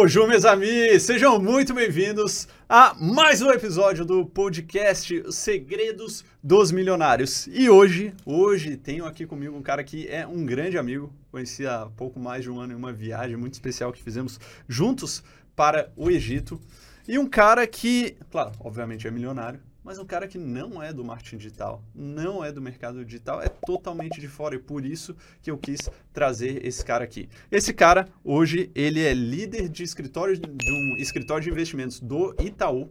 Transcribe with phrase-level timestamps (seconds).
[0.00, 1.02] Bonjour, meus amigos!
[1.02, 7.48] Sejam muito bem-vindos a mais um episódio do podcast Segredos dos Milionários.
[7.48, 11.12] E hoje, hoje tenho aqui comigo um cara que é um grande amigo.
[11.32, 14.38] Conheci há pouco mais de um ano em uma viagem muito especial que fizemos
[14.68, 15.20] juntos
[15.56, 16.60] para o Egito.
[17.08, 19.58] E um cara que, claro, obviamente é milionário,
[19.88, 23.48] mas um cara que não é do marketing digital, não é do mercado digital, é
[23.48, 27.26] totalmente de fora e por isso que eu quis trazer esse cara aqui.
[27.50, 32.90] Esse cara, hoje, ele é líder de escritório de um escritório de investimentos do Itaú.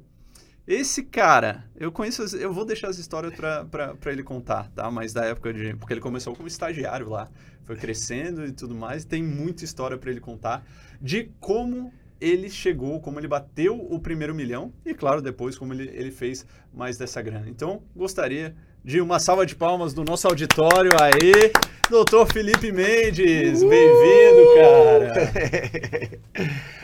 [0.66, 4.90] Esse cara, eu conheço, eu vou deixar as histórias para ele contar, tá?
[4.90, 5.76] Mas da época de.
[5.76, 7.30] Porque ele começou como estagiário lá,
[7.64, 10.66] foi crescendo e tudo mais, tem muita história para ele contar
[11.00, 15.90] de como ele chegou, como ele bateu o primeiro milhão e, claro, depois como ele,
[15.94, 17.48] ele fez mais dessa grana.
[17.50, 20.92] Então, gostaria de uma salva de palmas do nosso auditório.
[21.02, 21.52] Aí,
[21.90, 23.70] doutor Felipe Mendes, uh!
[23.70, 25.30] bem-vindo, cara.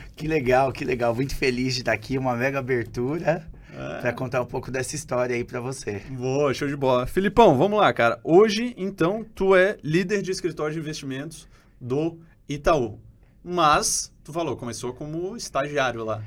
[0.15, 1.15] que legal, que legal.
[1.15, 3.47] Muito feliz de estar aqui, uma mega abertura.
[3.75, 4.01] É.
[4.01, 6.03] Para contar um pouco dessa história aí para você.
[6.11, 7.07] Boa, show de bola.
[7.07, 8.19] Filipão, vamos lá, cara.
[8.23, 11.47] Hoje, então, tu é líder de escritório de investimentos
[11.81, 12.99] do Itaú.
[13.43, 16.23] Mas tu falou, começou como estagiário lá.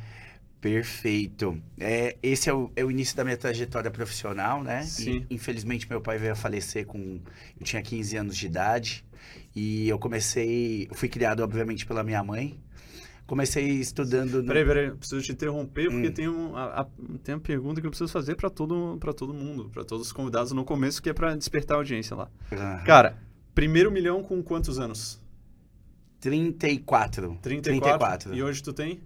[0.60, 1.62] Perfeito.
[1.78, 4.82] É, esse é o, é o, início da minha trajetória profissional, né?
[4.82, 5.24] Sim.
[5.30, 7.20] E, infelizmente, meu pai veio a falecer com...
[7.58, 9.04] Eu tinha 15 anos de idade.
[9.54, 10.88] E eu comecei...
[10.92, 12.58] Fui criado, obviamente, pela minha mãe.
[13.26, 14.42] Comecei estudando...
[14.42, 14.48] No...
[14.48, 14.90] Peraí, peraí.
[14.90, 16.12] Preciso te interromper, porque hum.
[16.12, 16.86] tem, um, a, a,
[17.22, 20.52] tem uma pergunta que eu preciso fazer para todo, todo mundo, para todos os convidados
[20.52, 22.30] no começo, que é para despertar a audiência lá.
[22.50, 22.84] Uhum.
[22.84, 23.18] Cara,
[23.54, 25.20] primeiro milhão com quantos anos?
[26.20, 27.38] 34.
[27.40, 27.62] 34.
[27.62, 28.34] 34.
[28.34, 29.00] E hoje tu tem?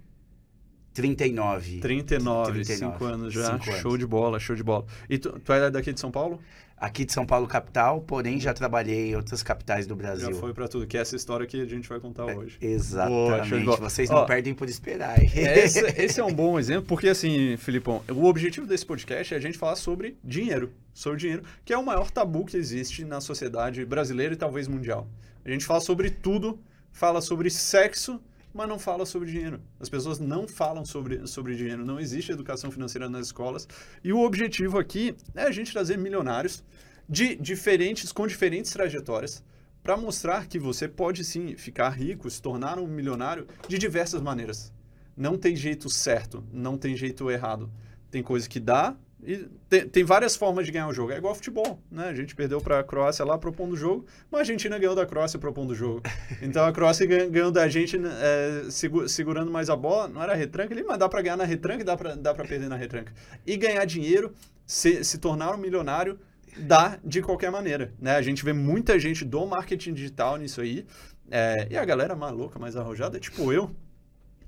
[0.93, 1.79] 39.
[1.81, 3.53] 39, 5 anos já.
[3.53, 3.99] Cinco show anos.
[3.99, 4.85] de bola, show de bola.
[5.09, 6.41] E tu, tu é daqui de São Paulo?
[6.77, 10.33] Aqui de São Paulo, capital, porém já trabalhei em outras capitais do Brasil.
[10.33, 12.57] Já foi para tudo, que é essa história que a gente vai contar é, hoje.
[12.59, 13.65] Exatamente.
[13.65, 15.23] Boa, Vocês não Ó, perdem por esperar.
[15.23, 19.41] Esse, esse, é um bom exemplo, porque assim, Filipão, o objetivo desse podcast é a
[19.41, 23.85] gente falar sobre dinheiro, sobre dinheiro, que é o maior tabu que existe na sociedade
[23.85, 25.07] brasileira e talvez mundial.
[25.45, 26.59] A gente fala sobre tudo
[26.93, 28.21] fala sobre sexo,
[28.53, 29.61] mas não fala sobre dinheiro.
[29.79, 33.69] As pessoas não falam sobre, sobre dinheiro, não existe educação financeira nas escolas.
[34.03, 36.65] E o objetivo aqui é a gente trazer milionários
[37.09, 39.43] de diferentes, com diferentes trajetórias,
[39.83, 44.73] para mostrar que você pode sim ficar rico, se tornar um milionário de diversas maneiras.
[45.17, 47.71] Não tem jeito certo, não tem jeito errado.
[48.11, 51.13] Tem coisa que dá, e tem, tem, várias formas de ganhar o jogo.
[51.13, 52.09] É igual futebol, né?
[52.09, 55.05] A gente perdeu para a Croácia lá propondo o jogo, mas a Argentina ganhou da
[55.05, 56.03] Croácia propondo o jogo.
[56.43, 58.71] Então a Croácia ganhou da gente né, é,
[59.07, 60.09] segurando mais a bola.
[60.09, 62.69] Não era retranca ali, mas dá para ganhar na retranca e dá para dá perder
[62.69, 63.13] na retranca.
[63.47, 64.33] E ganhar dinheiro,
[64.67, 66.19] se, se tornar um milionário,
[66.57, 67.93] dá de qualquer maneira.
[68.01, 68.17] Né?
[68.17, 70.87] A gente vê muita gente do marketing digital nisso aí.
[71.31, 73.71] É, e a galera maluca, mais arrojada, é tipo eu,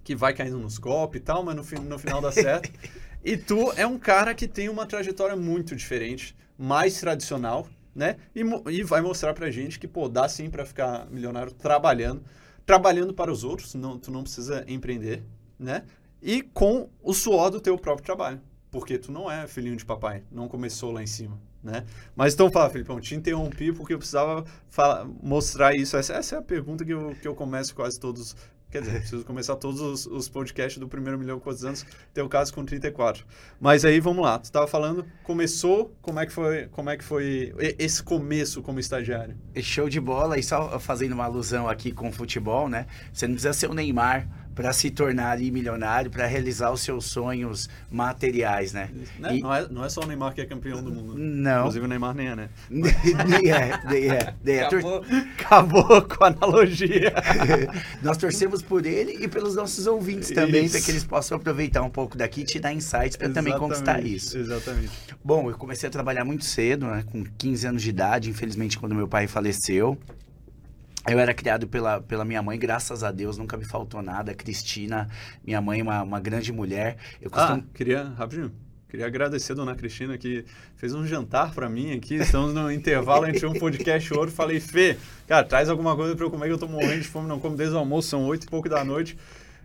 [0.03, 2.71] que vai caindo nos golpes e tal, mas no, no final dá certo.
[3.25, 8.17] E tu é um cara que tem uma trajetória muito diferente, mais tradicional, né?
[8.35, 8.41] E,
[8.71, 12.23] e vai mostrar pra gente que, pô, dá sim para ficar milionário trabalhando,
[12.67, 15.23] trabalhando para os outros, não, tu não precisa empreender,
[15.59, 15.85] né?
[16.21, 18.41] E com o suor do teu próprio trabalho,
[18.71, 21.85] porque tu não é filhinho de papai, não começou lá em cima, né?
[22.17, 25.97] Mas então fala, Felipão, te interrompi porque eu precisava falar, mostrar isso.
[25.97, 28.35] Essa, essa, é a pergunta que eu, que eu começo quase todos
[28.73, 31.85] Quer dizer, preciso começar todos os, os, podcasts do primeiro milhão quantos anos,
[32.15, 33.23] tem o caso com 34.
[33.61, 34.39] Mas aí, vamos lá.
[34.39, 38.81] Tu estava falando, começou, como é que foi, como é que foi esse começo como
[38.81, 39.37] estagiário?
[39.57, 42.87] Show de bola, e só fazendo uma alusão aqui com o futebol, né?
[43.13, 47.69] Você não precisa ser o Neymar para se tornar milionário, para realizar os seus sonhos
[47.91, 48.91] materiais, né?
[49.19, 49.37] né?
[49.37, 49.41] E...
[49.41, 51.15] Não, é, não é só o Neymar que é campeão do mundo.
[51.17, 51.61] Não.
[51.61, 52.49] Inclusive o Neymar nem é, né?
[52.71, 54.35] nem é, nem é.
[54.43, 54.65] Nem é.
[54.65, 55.05] Acabou,
[55.41, 57.13] acabou com a analogia.
[58.03, 61.91] Nós torcemos por ele e pelos nossos ouvintes também, para que eles possam aproveitar um
[61.91, 64.39] pouco daqui e te dar insights para também conquistar isso.
[64.39, 64.91] Exatamente.
[65.25, 67.05] Bom, eu comecei a trabalhar muito cedo, né?
[67.11, 69.99] Com 15 anos de idade, infelizmente, quando meu pai faleceu.
[71.09, 74.35] Eu era criado pela, pela minha mãe, graças a Deus, nunca me faltou nada.
[74.35, 75.09] Cristina,
[75.45, 76.97] minha mãe, uma, uma grande mulher.
[77.21, 77.65] Eu costumo...
[77.67, 78.53] Ah, queria, rapidinho,
[78.89, 80.45] queria agradecer a dona Cristina que
[80.77, 82.15] fez um jantar para mim aqui.
[82.15, 84.33] Estamos no intervalo entre um podcast e outro.
[84.33, 84.97] Falei, Fê,
[85.27, 87.57] cara, traz alguma coisa para eu comer que eu tô morrendo de fome, não como
[87.57, 89.19] desde o almoço, são oito e pouco da noite.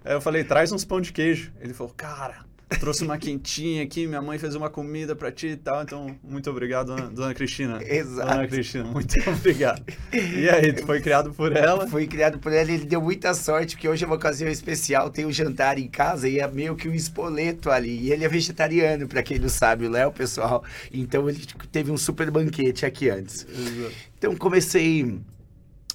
[0.03, 1.51] Aí eu falei, traz uns pão de queijo.
[1.59, 5.55] Ele falou, cara, trouxe uma quentinha aqui, minha mãe fez uma comida para ti e
[5.55, 5.83] tal.
[5.83, 7.79] Então, muito obrigado, dona, dona Cristina.
[7.87, 8.29] Exato.
[8.29, 9.83] Dona Cristina, muito obrigado.
[10.11, 11.87] E aí, tu foi criado por ela?
[11.87, 15.09] Fui criado por ela e ele deu muita sorte, porque hoje é uma ocasião especial,
[15.09, 17.99] tem um jantar em casa e é meio que um espoleto ali.
[17.99, 20.63] E ele é vegetariano, para quem não sabe, o Léo, pessoal.
[20.91, 23.47] Então, ele teve um super banquete aqui antes.
[23.49, 23.93] Exato.
[24.17, 25.19] Então, comecei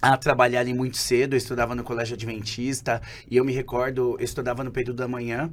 [0.00, 1.34] a trabalhar ali muito cedo.
[1.34, 5.52] Eu estudava no colégio adventista e eu me recordo, eu estudava no período da manhã.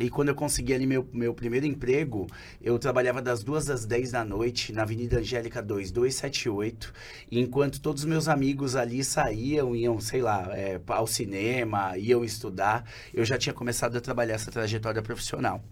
[0.00, 2.26] E quando eu consegui ali meu, meu primeiro emprego,
[2.62, 6.90] eu trabalhava das duas às 10 da noite na Avenida Angélica 2, 278.
[7.30, 12.24] E enquanto todos os meus amigos ali saíam, iam, sei lá, é, ao cinema, iam
[12.24, 15.62] estudar, eu já tinha começado a trabalhar essa trajetória profissional.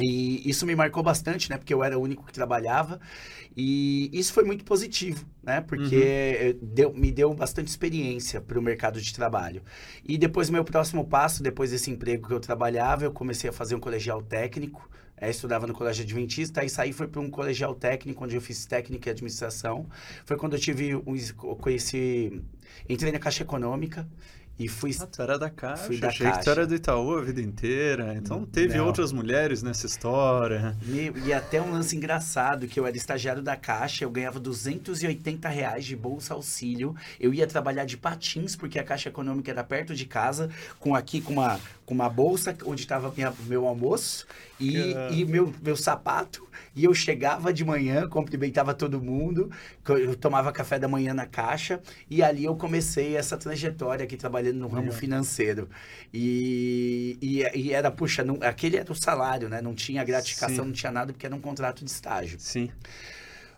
[0.00, 1.56] E isso me marcou bastante, né?
[1.56, 3.00] Porque eu era o único que trabalhava.
[3.56, 5.62] E isso foi muito positivo, né?
[5.62, 6.68] Porque uhum.
[6.74, 9.62] deu, me deu bastante experiência para o mercado de trabalho.
[10.04, 13.74] E depois, meu próximo passo, depois desse emprego que eu trabalhava, eu comecei a fazer
[13.74, 14.88] um colegial técnico.
[15.18, 18.66] É, estudava no colégio adventista, aí saí foi para um colegial técnico, onde eu fiz
[18.66, 19.86] técnica e administração.
[20.26, 21.16] Foi quando eu tive um,
[21.56, 22.42] conheci,
[22.86, 24.06] entrei na Caixa Econômica
[24.58, 24.94] e fui.
[25.00, 25.84] Ah, tu era da Caixa.
[25.84, 26.38] Fui da Achei Caixa.
[26.38, 28.14] que tu era do Itaú a vida inteira.
[28.14, 28.86] Então teve Não.
[28.86, 30.76] outras mulheres nessa história.
[30.86, 35.48] E, e até um lance engraçado, que eu era estagiário da Caixa, eu ganhava 280
[35.48, 36.94] reais de bolsa auxílio.
[37.20, 40.48] Eu ia trabalhar de patins, porque a Caixa Econômica era perto de casa,
[40.80, 43.14] com aqui com uma, com uma bolsa onde estava
[43.46, 44.26] meu almoço
[44.58, 46.46] e, e meu, meu sapato.
[46.74, 49.50] E eu chegava de manhã, cumprimentava todo mundo,
[49.88, 51.80] eu tomava café da manhã na Caixa,
[52.10, 54.98] e ali eu comecei essa trajetória aqui trabalhando no ramo Legal.
[54.98, 55.70] financeiro.
[56.12, 59.62] E, e, e era, puxa, não, aquele era o salário, né?
[59.62, 60.66] Não tinha gratificação, Sim.
[60.66, 62.38] não tinha nada, porque era um contrato de estágio.
[62.38, 62.70] Sim.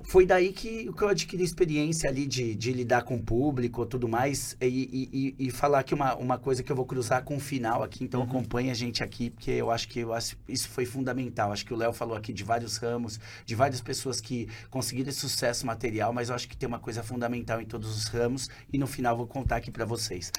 [0.05, 3.87] Foi daí que, que eu adquiri experiência ali de, de lidar com o público e
[3.87, 4.57] tudo mais.
[4.61, 7.83] E, e, e- falar aqui uma, uma coisa que eu vou cruzar com o final
[7.83, 8.05] aqui.
[8.05, 8.27] Então Uhum.
[8.27, 11.53] acompanha a gente aqui, porque eu acho que eu acho, isso foi fundamental.
[11.53, 15.21] Acho que o Léo falou aqui de vários ramos, de várias pessoas que conseguiram esse
[15.21, 18.49] sucesso material, mas eu acho que tem uma coisa fundamental em todos os ramos.
[18.73, 20.31] E no final eu vou contar aqui para vocês.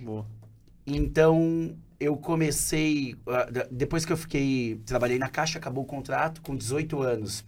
[0.00, 0.26] Boa.
[0.86, 3.14] Então, eu comecei.
[3.26, 4.80] ah, Depois que eu fiquei.
[4.84, 7.44] Trabalhei na Caixa, acabou o contrato, com 18 anos.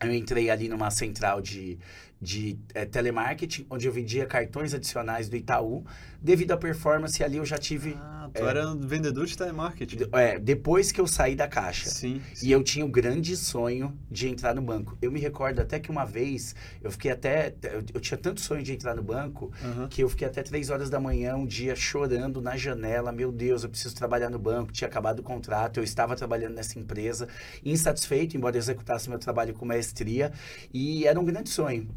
[0.00, 1.78] Eu entrei ali numa central de,
[2.20, 5.84] de eh, telemarketing, onde eu vendia cartões adicionais do Itaú.
[6.22, 7.96] Devido à performance ali, eu já tive.
[8.00, 8.48] Ah, tu É.
[8.48, 9.98] era vendedor de telemarketing.
[10.12, 11.88] é, depois que eu saí da Caixa.
[11.88, 12.20] Sim.
[12.42, 14.96] E eu tinha o grande sonho de entrar no banco.
[15.00, 17.54] Eu me recordo até que uma vez, eu fiquei até.
[17.62, 19.88] Eu, eu tinha tanto sonho de entrar no banco, Aham.
[19.88, 23.12] que eu fiquei até três horas da manhã, um dia, chorando na janela.
[23.12, 24.72] Meu Deus, eu preciso trabalhar no banco.
[24.72, 27.28] Tinha acabado o contrato, eu estava trabalhando nessa empresa,
[27.64, 30.32] insatisfeito, embora eu executasse meu trabalho com maestria.
[30.72, 31.88] E era um grande sonho.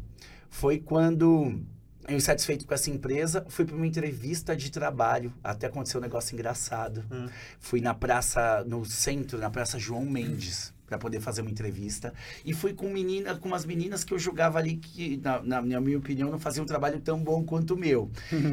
[0.48, 1.60] Foi quando
[2.08, 5.32] eu, insatisfeito com essa empresa, fui para uma entrevista de trabalho.
[5.42, 7.04] Até aconteceu um negócio engraçado.
[7.10, 7.28] Hum.
[7.58, 12.12] Fui na praça, no centro, na praça João Mendes, para poder fazer uma entrevista.
[12.44, 15.96] E fui com menina, com umas meninas que eu julgava ali que, na, na- minha
[15.96, 18.10] opinião, não faziam um trabalho tão bom quanto o meu.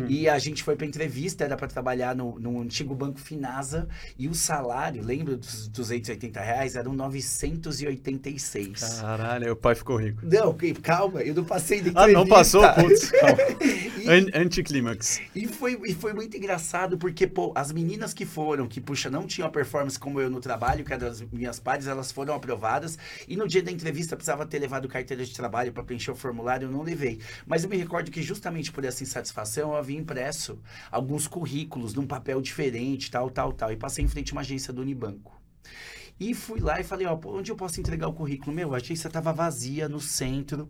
[0.08, 3.88] E a gente foi para entrevista, era para trabalhar no, no antigo Banco Finasa.
[4.20, 6.76] E o salário, lembra dos 280 reais?
[6.76, 9.00] Eram 986.
[9.02, 10.22] Caralho, o pai ficou rico.
[10.24, 12.36] Não, calma, eu não passei de Ah, não entrevista.
[12.36, 12.74] passou?
[12.76, 13.38] Putz, calma.
[13.62, 15.20] E- An- Anticlímax.
[15.36, 19.26] e foi, e foi muito engraçado, porque, pô, as meninas que foram, que, puxa, não
[19.28, 22.98] tinham a performance como eu no trabalho, que eram as minhas pares, elas foram aprovadas.
[23.28, 26.68] E no dia da entrevista precisava ter levado carteira de trabalho para preencher o formulário,
[26.68, 27.20] eu não levei.
[27.46, 30.60] Mas eu me recordo que justamente por essa insatisfação, eu havia impresso
[30.92, 33.72] alguns currículos num papel diferente, tal, tal, tal.
[33.72, 35.40] E passei em frente a uma agência do Unibanco.
[36.20, 38.52] E fui lá e falei, ó, onde eu posso entregar o currículo?
[38.52, 40.68] Meu, a agência tava vazia no centro.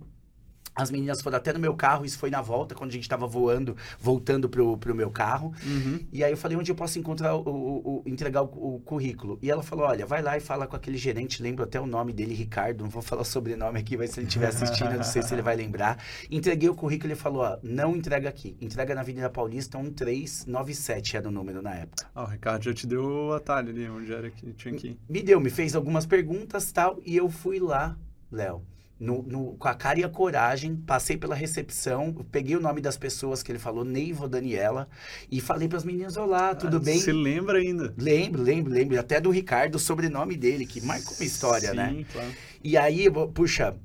[0.77, 3.25] As meninas foram até no meu carro, isso foi na volta, quando a gente tava
[3.25, 5.51] voando, voltando pro, pro meu carro.
[5.65, 5.99] Uhum.
[6.13, 9.39] E aí eu falei, onde eu posso encontrar o, o- o- entregar o, o currículo?
[9.41, 12.13] E ela falou, olha, vai lá e fala com aquele gerente, lembro até o nome
[12.13, 15.03] dele, Ricardo, não vou falar o sobrenome aqui, mas se ele estiver assistindo, eu não
[15.03, 15.97] sei se ele vai lembrar.
[16.29, 21.17] Entreguei o currículo e ele falou, ó, não entrega aqui, entrega na Avenida Paulista 1397,
[21.17, 22.05] era o número na época.
[22.13, 24.99] Ah, o Ricardo já te deu o atalho ali, onde era que tinha que ir.
[25.09, 27.97] Me deu, me fez algumas perguntas tal, e eu fui lá,
[28.31, 28.61] Léo.
[28.99, 32.97] No- no- com a cara e a coragem, passei pela recepção, peguei o nome das
[32.97, 34.87] pessoas que ele falou, Neiva Daniela,
[35.31, 36.99] e falei para as meninas: Olá, tudo Ah, bem?
[36.99, 37.93] Se lembra ainda.
[37.97, 38.99] Lembro, lembro, lembro.
[38.99, 42.05] Até do Ricardo, o sobrenome dele, que marcou uma história, Sim, né?
[42.11, 42.31] claro.
[42.63, 43.75] E aí, puxa,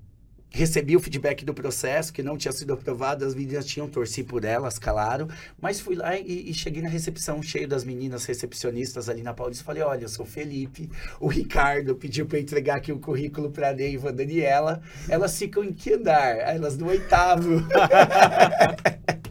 [0.53, 4.45] recebi o feedback do processo, que não tinha sido aprovado, as meninas tinham torci por
[4.45, 5.29] elas, calaram,
[5.61, 9.65] mas fui lá e, e cheguei na recepção, cheio das meninas recepcionistas ali na Paulista,
[9.65, 14.11] falei, olha, eu sou Felipe, o Ricardo pediu para entregar aqui o currículo para Neiva,
[14.11, 16.37] a Daniela, elas ficam em que andar?
[16.37, 17.63] Elas no oitavo.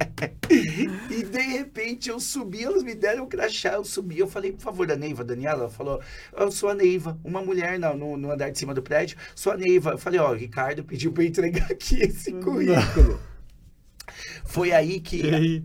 [1.73, 4.91] De repente eu subi, elas me deram um crachá, eu subi, eu falei, por favor,
[4.91, 6.01] a Neiva, Daniela, ela falou,
[6.35, 9.53] eu sou a Neiva, uma mulher no, no, no andar de cima do prédio, sou
[9.53, 9.91] a Neiva.
[9.91, 13.19] Eu falei, ó, o Ricardo pediu pra eu entregar aqui esse currículo.
[14.43, 15.63] Foi aí que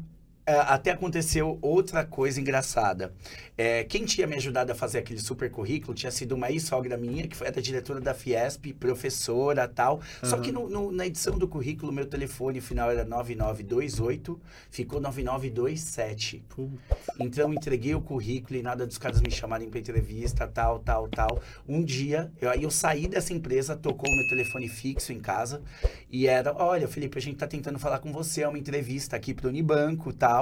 [0.53, 3.13] até aconteceu outra coisa engraçada.
[3.59, 7.27] É, quem tinha me ajudado a fazer aquele super currículo tinha sido uma ex-sogra minha,
[7.27, 9.97] que da diretora da Fiesp, professora tal.
[9.97, 10.29] Uhum.
[10.29, 16.45] Só que no, no, na edição do currículo, meu telefone final era 9928, ficou 9927.
[16.59, 16.79] Uhum.
[17.19, 21.41] Então, entreguei o currículo e nada dos caras me chamarem para entrevista, tal, tal, tal.
[21.67, 25.63] Um dia, eu, aí eu saí dessa empresa, tocou o meu telefone fixo em casa
[26.11, 29.33] e era: Olha, Felipe, a gente tá tentando falar com você, é uma entrevista aqui
[29.33, 30.36] pro Unibanco tal.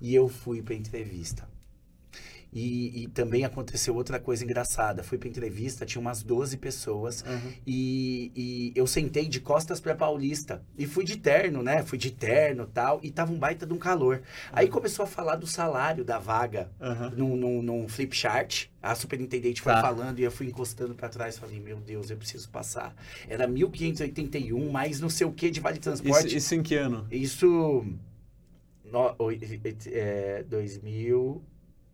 [0.00, 1.48] E eu fui pra entrevista.
[2.58, 5.02] E, e, também aconteceu outra coisa engraçada.
[5.02, 7.22] Fui pra entrevista, tinha umas 12 pessoas.
[7.22, 7.52] Uhum.
[7.66, 10.62] E, e, eu sentei de costas pra Paulista.
[10.78, 11.82] E fui de terno, né?
[11.82, 12.98] Fui de terno tal.
[13.02, 14.16] E tava um baita de um calor.
[14.16, 14.22] Uhum.
[14.52, 17.10] Aí começou a falar do salário da vaga uhum.
[17.10, 18.68] num, num, num flip chart.
[18.82, 19.82] A superintendente foi tá.
[19.82, 21.36] falando e eu fui encostando para trás.
[21.36, 22.96] Falei, meu Deus, eu preciso passar.
[23.28, 26.28] Era 1.581, mais não sei o que de vale transporte.
[26.28, 27.06] Isso, isso em que ano?
[27.10, 27.84] Isso.
[28.92, 29.14] No,
[29.92, 31.42] é, 2000.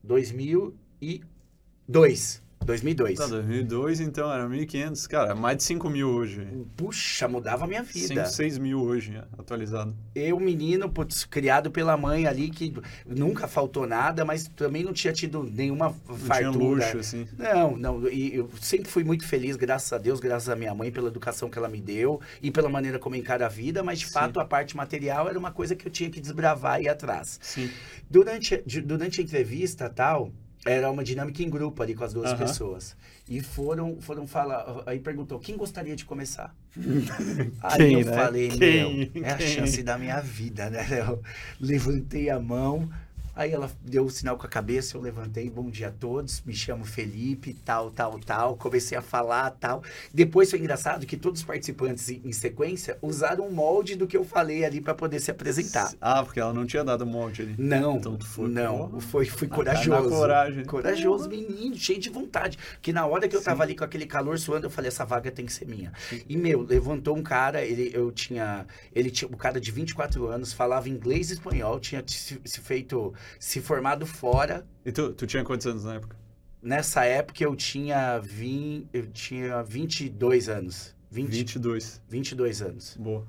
[0.05, 2.43] 2002.
[2.65, 3.19] 2002.
[3.19, 5.07] Tá, 2002, então era 1.500.
[5.09, 6.47] Cara, mais de 5 mil hoje.
[6.77, 8.25] Puxa, mudava a minha vida.
[8.25, 9.95] 5, 6 mil hoje, atualizado.
[10.15, 12.75] Eu, menino, putz, criado pela mãe ali, que
[13.07, 16.51] nunca faltou nada, mas também não tinha tido nenhuma não fartura.
[16.51, 17.27] Tinha luxo, assim.
[17.37, 18.09] Não, não.
[18.09, 21.51] E eu sempre fui muito feliz, graças a Deus, graças à minha mãe, pela educação
[21.51, 24.13] que ela me deu e pela maneira como encara a vida, mas de Sim.
[24.13, 27.39] fato a parte material era uma coisa que eu tinha que desbravar e ir atrás.
[27.43, 27.71] Sim.
[28.11, 30.33] Durante, durante a entrevista tal
[30.65, 32.39] era uma dinâmica em grupo ali com as duas uhum.
[32.39, 32.97] pessoas.
[33.29, 34.83] E foram, foram falar.
[34.87, 36.55] Aí perguntou: quem gostaria de começar?
[37.63, 38.13] aí quem, eu né?
[38.13, 39.11] falei: quem?
[39.13, 40.87] meu, é a chance da minha vida, né?
[40.91, 41.23] Eu
[41.61, 42.89] levantei a mão.
[43.35, 46.43] Aí ela deu o um sinal com a cabeça, eu levantei, bom dia a todos,
[46.43, 48.57] me chamo Felipe, tal, tal, tal.
[48.57, 49.83] Comecei a falar, tal.
[50.13, 54.23] Depois foi engraçado que todos os participantes, em sequência, usaram um molde do que eu
[54.23, 55.95] falei ali para poder se apresentar.
[55.99, 57.55] Ah, porque ela não tinha dado molde ali.
[57.57, 59.89] Não, então, foi, não, foi, foi corajoso.
[59.89, 60.65] Na coragem.
[60.67, 62.59] Corajoso, menino, cheio de vontade.
[62.83, 63.47] Que na hora que eu Sim.
[63.47, 65.91] tava ali com aquele calor suando, eu falei, essa vaga tem que ser minha.
[66.11, 66.23] Sim.
[66.29, 70.27] E, meu, levantou um cara, ele, eu tinha, ele tinha, o um cara de 24
[70.27, 74.67] anos, falava inglês e espanhol, tinha se, se feito se formado fora.
[74.85, 76.17] E tu, tu tinha quantos anos na época?
[76.63, 80.95] Nessa época eu tinha, vim, eu tinha 22 anos.
[81.11, 82.01] 20, 22.
[82.09, 82.97] 22 anos.
[82.99, 83.27] Boa.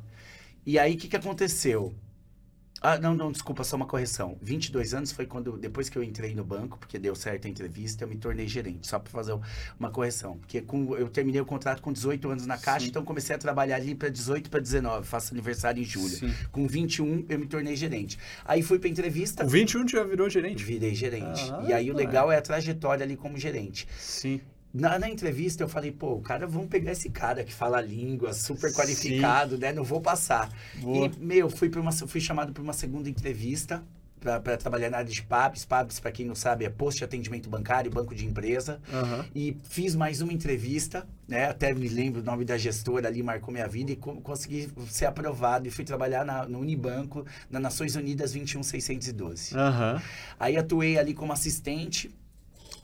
[0.65, 1.93] E aí o que, que aconteceu?
[2.85, 4.37] Ah, não, não, desculpa, só uma correção.
[4.41, 8.03] 22 anos foi quando, depois que eu entrei no banco, porque deu certo a entrevista,
[8.03, 9.39] eu me tornei gerente, só para fazer
[9.79, 10.37] uma correção.
[10.37, 12.89] Porque com, eu terminei o contrato com 18 anos na Caixa, Sim.
[12.89, 16.09] então comecei a trabalhar ali para 18 para 19, faço aniversário em julho.
[16.09, 16.33] Sim.
[16.51, 18.19] Com 21, eu me tornei gerente.
[18.43, 19.45] Aí fui para entrevista.
[19.45, 20.61] Com 21 já virou gerente?
[20.61, 21.41] Virei gerente.
[21.53, 23.87] Ah, e aí o legal é a trajetória ali como gerente.
[23.97, 24.41] Sim.
[24.73, 28.33] Na, na, entrevista eu falei, pô, o cara, vamos pegar esse cara que fala língua,
[28.33, 29.61] super qualificado, Sim.
[29.61, 29.71] né?
[29.71, 30.49] Não vou passar.
[30.81, 31.07] Boa.
[31.07, 33.83] E, meu, fui, uma, fui chamado para uma segunda entrevista
[34.23, 35.65] para trabalhar na área de PABs.
[35.65, 38.79] PABs, para quem não sabe, é posto de atendimento bancário, banco de empresa.
[38.91, 39.25] Uhum.
[39.35, 41.49] E fiz mais uma entrevista, né?
[41.49, 45.67] Até me lembro o nome da gestora ali, marcou minha vida e consegui ser aprovado.
[45.67, 49.55] E fui trabalhar na, no Unibanco, na Nações Unidas 21612.
[49.55, 50.01] Uhum.
[50.39, 52.09] Aí atuei ali como assistente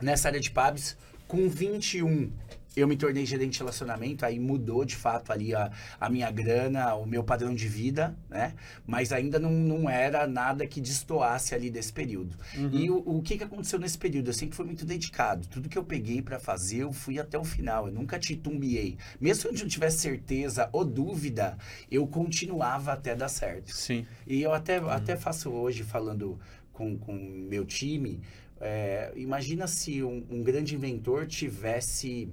[0.01, 0.97] nessa área de PABs
[1.29, 2.31] com 21,
[2.75, 5.71] eu me tornei gerente de relacionamento, aí mudou de fato ali a,
[6.01, 8.55] a minha grana, o meu padrão de vida, né?
[8.83, 12.35] Mas ainda não, não era nada que destoasse ali desse período.
[12.57, 12.69] Uhum.
[12.73, 14.29] E o, o que, que aconteceu nesse período?
[14.29, 15.47] Eu sempre fui muito dedicado.
[15.47, 17.85] Tudo que eu peguei para fazer, eu fui até o final.
[17.85, 18.97] Eu nunca titubeei.
[19.21, 21.59] Mesmo se eu não tivesse certeza ou dúvida,
[21.91, 23.71] eu continuava até dar certo.
[23.71, 24.03] Sim.
[24.25, 24.89] E eu até, uhum.
[24.89, 26.39] até faço hoje, falando
[26.71, 27.13] com o
[27.49, 28.21] meu time,
[28.59, 32.29] é, imagina se um, um, grande inventor tivesse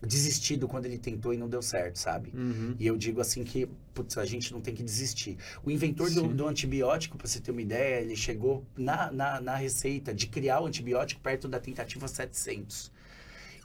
[0.00, 2.32] desistido quando ele tentou e não deu certo, sabe?
[2.34, 2.74] Uhum.
[2.78, 5.36] E eu digo assim que putz, a gente não tem que desistir.
[5.64, 9.56] O inventor do, do, antibiótico, para você ter uma ideia, ele chegou na, na, na,
[9.56, 12.92] receita de criar o antibiótico perto da tentativa 700.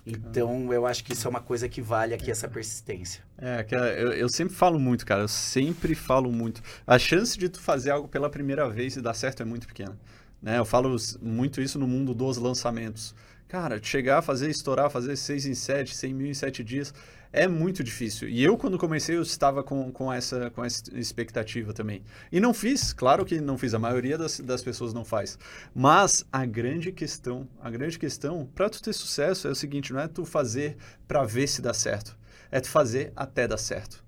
[0.05, 3.23] Então, eu acho que isso é uma coisa que vale aqui, essa persistência.
[3.37, 5.21] É, que eu, eu sempre falo muito, cara.
[5.21, 6.61] Eu sempre falo muito.
[6.85, 9.97] A chance de tu fazer algo pela primeira vez e dar certo é muito pequena.
[10.43, 10.59] Né?
[10.59, 13.15] Eu falo muito isso no mundo dos lançamentos.
[13.47, 16.93] Cara, chegar a fazer, estourar, fazer 6 em 7, 100 mil em 7 dias,
[17.31, 18.27] é muito difícil.
[18.27, 22.03] E eu, quando comecei, eu estava com, com, essa, com essa expectativa também.
[22.31, 25.37] E não fiz, claro que não fiz, a maioria das, das pessoas não faz.
[25.73, 29.99] Mas a grande questão, a grande questão, para tu ter sucesso é o seguinte, não
[29.99, 30.75] é tu fazer
[31.07, 32.17] para ver se dá certo.
[32.51, 34.03] É tu fazer até dar certo.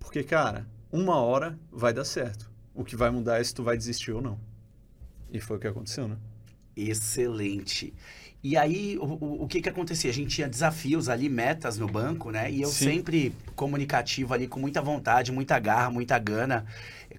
[0.00, 2.50] Porque, cara, uma hora vai dar certo.
[2.74, 4.51] O que vai mudar é se tu vai desistir ou não.
[5.32, 6.16] E foi o que aconteceu, né?
[6.76, 7.92] Excelente.
[8.44, 10.10] E aí, o, o, que que acontecia?
[10.10, 12.50] A gente tinha desafios ali, metas no banco, né?
[12.50, 12.86] E eu Sim.
[12.86, 16.66] sempre comunicativo ali, com muita vontade, muita garra, muita gana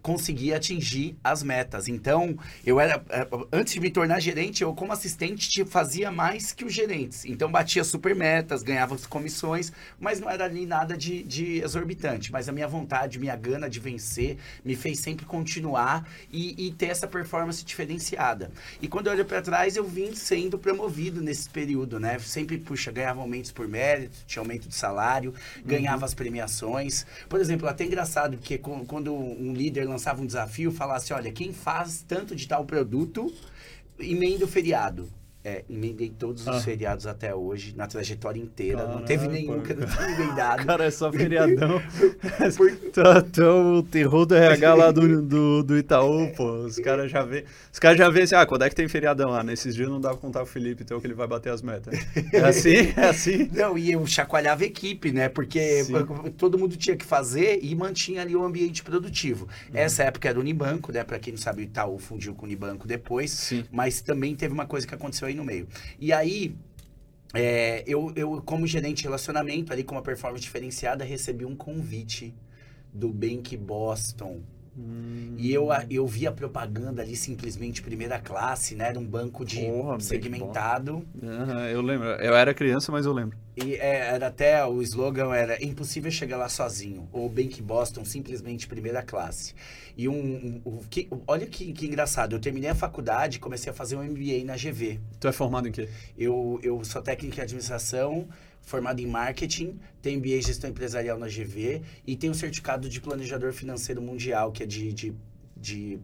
[0.02, 1.88] conseguia atingir as metas.
[1.88, 6.66] Então, eu era é, antes de me tornar gerente, eu como assistente fazia mais que
[6.66, 7.26] os gerentes.
[7.26, 12.32] Então, batia super metas, ganhava as comissões, mas não era ali nada de, de exorbitante.
[12.32, 16.88] Mas a minha vontade, minha gana de vencer me fez sempre continuar e, e ter
[16.88, 18.52] essa performance diferenciada.
[18.82, 22.18] E quando eu olho para trás, eu vim sendo promovido nesse período, né?
[22.20, 25.34] Sempre, puxa, ganhava aumentos por mérito, tinha aumento de salário,
[25.66, 26.06] ganhava uhum.
[26.06, 27.06] as premiações.
[27.30, 32.04] Por exemplo, até engraçado, porque quando um líder lançava um desafio, falasse, olha, quem faz
[32.08, 33.34] tanto de tal produto,
[34.00, 35.10] emenda o feriado.
[35.46, 36.62] É, emendei todos os ah.
[36.62, 38.88] feriados até hoje, na trajetória inteira.
[38.88, 40.64] Não teve nenhum que eu não tenha emendado.
[40.66, 41.82] Cara, é só feriadão.
[42.56, 42.72] Por...
[42.94, 46.50] tá, tá, o terror do RH lá do, do, do Itaú, pô.
[46.64, 47.44] Os caras já vê.
[47.72, 49.44] Os caras já vêem assim, ah, quando é que tem feriadão lá?
[49.44, 51.94] Nesses dias não dá pra contar o Felipe, então que ele vai bater as metas.
[52.32, 52.94] É assim?
[52.96, 53.50] É assim?
[53.52, 55.28] Não, e eu chacoalhava a equipe, né?
[55.28, 55.94] Porque Sim.
[56.38, 59.46] todo mundo tinha que fazer e mantinha ali o ambiente produtivo.
[59.46, 59.78] Uhum.
[59.78, 61.04] Essa época era o Unibanco, né?
[61.04, 63.32] Pra quem não sabe, o Itaú fundiu com o Unibanco depois.
[63.32, 63.66] Sim.
[63.72, 65.68] Mas também teve uma coisa que aconteceu aí no meio.
[66.00, 66.56] E aí,
[67.34, 72.34] é, eu, eu, como gerente de relacionamento, ali com uma performance diferenciada, recebi um convite
[72.94, 74.42] do Bank Boston.
[74.78, 75.36] Hum.
[75.38, 78.90] E eu, eu vi a propaganda ali simplesmente primeira classe, né?
[78.90, 81.06] Era um banco de Porra, segmentado.
[81.22, 82.08] Uhum, eu lembro.
[82.08, 83.38] Eu era criança, mas eu lembro.
[83.56, 87.08] E é, era até o slogan era impossível chegar lá sozinho.
[87.12, 89.54] Ou Bank Boston simplesmente primeira classe.
[89.96, 92.36] E um, um, um que, olha que, que, engraçado.
[92.36, 95.00] Eu terminei a faculdade, comecei a fazer um MBA na GV.
[95.20, 95.88] Tu é formado em quê?
[96.18, 98.28] Eu, eu sou técnico em administração
[98.64, 103.00] formado em marketing, tem MBA em gestão empresarial na GV e tem o certificado de
[103.00, 105.14] planejador financeiro mundial, que é de, de,
[105.56, 106.00] de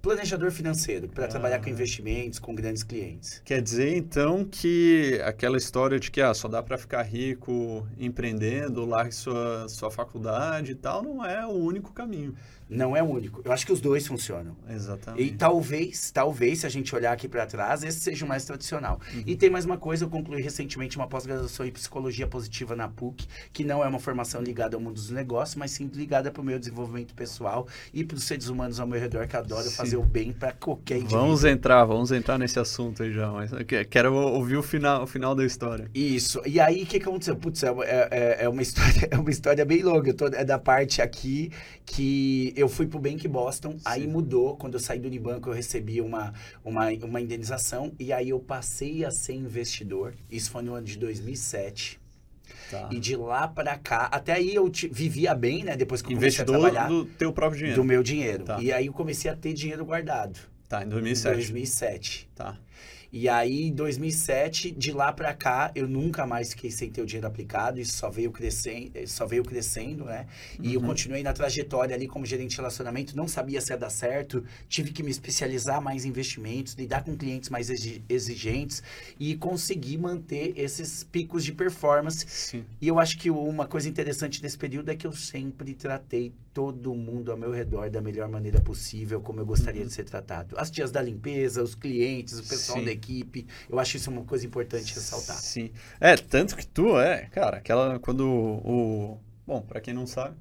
[0.00, 1.28] planejador financeiro, para ah.
[1.28, 3.42] trabalhar com investimentos, com grandes clientes.
[3.44, 8.84] Quer dizer, então, que aquela história de que ah, só dá para ficar rico empreendendo,
[8.84, 12.34] largue sua, sua faculdade e tal, não é o único caminho.
[12.68, 13.40] Não é o único.
[13.44, 14.56] Eu acho que os dois funcionam.
[14.68, 15.22] Exatamente.
[15.22, 19.00] E talvez, talvez, se a gente olhar aqui para trás, esse seja o mais tradicional.
[19.14, 19.22] Uhum.
[19.26, 23.26] E tem mais uma coisa, eu concluí recentemente uma pós-graduação em psicologia positiva na PUC,
[23.52, 26.44] que não é uma formação ligada ao mundo dos negócios, mas sim ligada para o
[26.44, 29.76] meu desenvolvimento pessoal e para os seres humanos ao meu redor que adoram sim.
[29.76, 31.20] fazer o bem para qualquer indivíduo.
[31.20, 33.50] Vamos entrar, vamos entrar nesse assunto aí já, mas
[33.90, 35.90] quero ouvir o final, o final da história.
[35.94, 36.40] Isso.
[36.46, 37.36] E aí, o que, que aconteceu?
[37.36, 37.68] Putz, é,
[38.10, 40.10] é, é, uma história, é uma história bem longa.
[40.10, 41.50] Eu tô, é da parte aqui
[41.84, 43.82] que eu fui pro Bank Boston, Sim.
[43.84, 44.56] aí mudou.
[44.56, 46.32] Quando eu saí do Unibanco, eu recebi uma,
[46.64, 50.14] uma, uma indenização e aí eu passei a ser investidor.
[50.30, 52.00] Isso foi no ano de 2007.
[52.70, 52.88] Tá.
[52.90, 55.76] E de lá para cá, até aí eu te, vivia bem, né?
[55.76, 56.88] Depois que eu comecei Investidor a trabalhar.
[56.88, 57.80] do teu próprio dinheiro.
[57.80, 58.44] Do meu dinheiro.
[58.44, 58.60] Tá.
[58.60, 60.38] E aí eu comecei a ter dinheiro guardado.
[60.68, 61.32] Tá, em 2007.
[61.32, 62.28] Em 2007.
[62.34, 62.58] Tá.
[63.10, 67.06] E aí, em 2007, de lá para cá, eu nunca mais fiquei sem ter o
[67.06, 67.80] dinheiro aplicado.
[67.80, 70.26] Isso só veio crescendo, só veio crescendo, né?
[70.60, 70.74] E uhum.
[70.74, 73.16] eu continuei na trajetória ali como gerente de relacionamento.
[73.16, 74.44] Não sabia se ia dar certo.
[74.68, 77.70] Tive que me especializar mais em investimentos, lidar com clientes mais
[78.08, 78.82] exigentes
[79.18, 82.26] e conseguir manter esses picos de performance.
[82.28, 82.64] Sim.
[82.80, 86.94] E eu acho que uma coisa interessante desse período é que eu sempre tratei todo
[86.94, 89.88] mundo ao meu redor da melhor maneira possível, como eu gostaria uhum.
[89.88, 90.56] de ser tratado.
[90.58, 92.84] As tias da limpeza, os clientes, o pessoal Sim.
[92.84, 93.46] da equipe.
[93.68, 95.36] Eu acho isso uma coisa importante ressaltar.
[95.36, 95.70] Sim.
[96.00, 99.18] É, tanto que tu é, cara, aquela quando o.
[99.46, 100.36] Bom, para quem não sabe,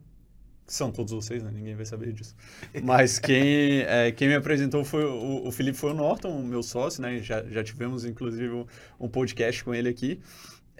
[0.67, 1.50] são todos vocês, né?
[1.54, 2.36] Ninguém vai saber disso.
[2.84, 7.02] Mas quem, é, quem me apresentou foi o, o Felipe foi o Norton, meu sócio,
[7.02, 7.20] né?
[7.20, 8.65] Já, já tivemos, inclusive, um,
[9.00, 10.20] um podcast com ele aqui.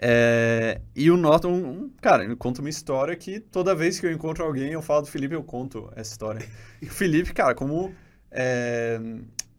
[0.00, 4.44] É, e o Norton, cara, ele conta uma história que toda vez que eu encontro
[4.44, 6.46] alguém, eu falo do Felipe, eu conto essa história.
[6.80, 7.92] E o Felipe, cara, como
[8.30, 9.00] é,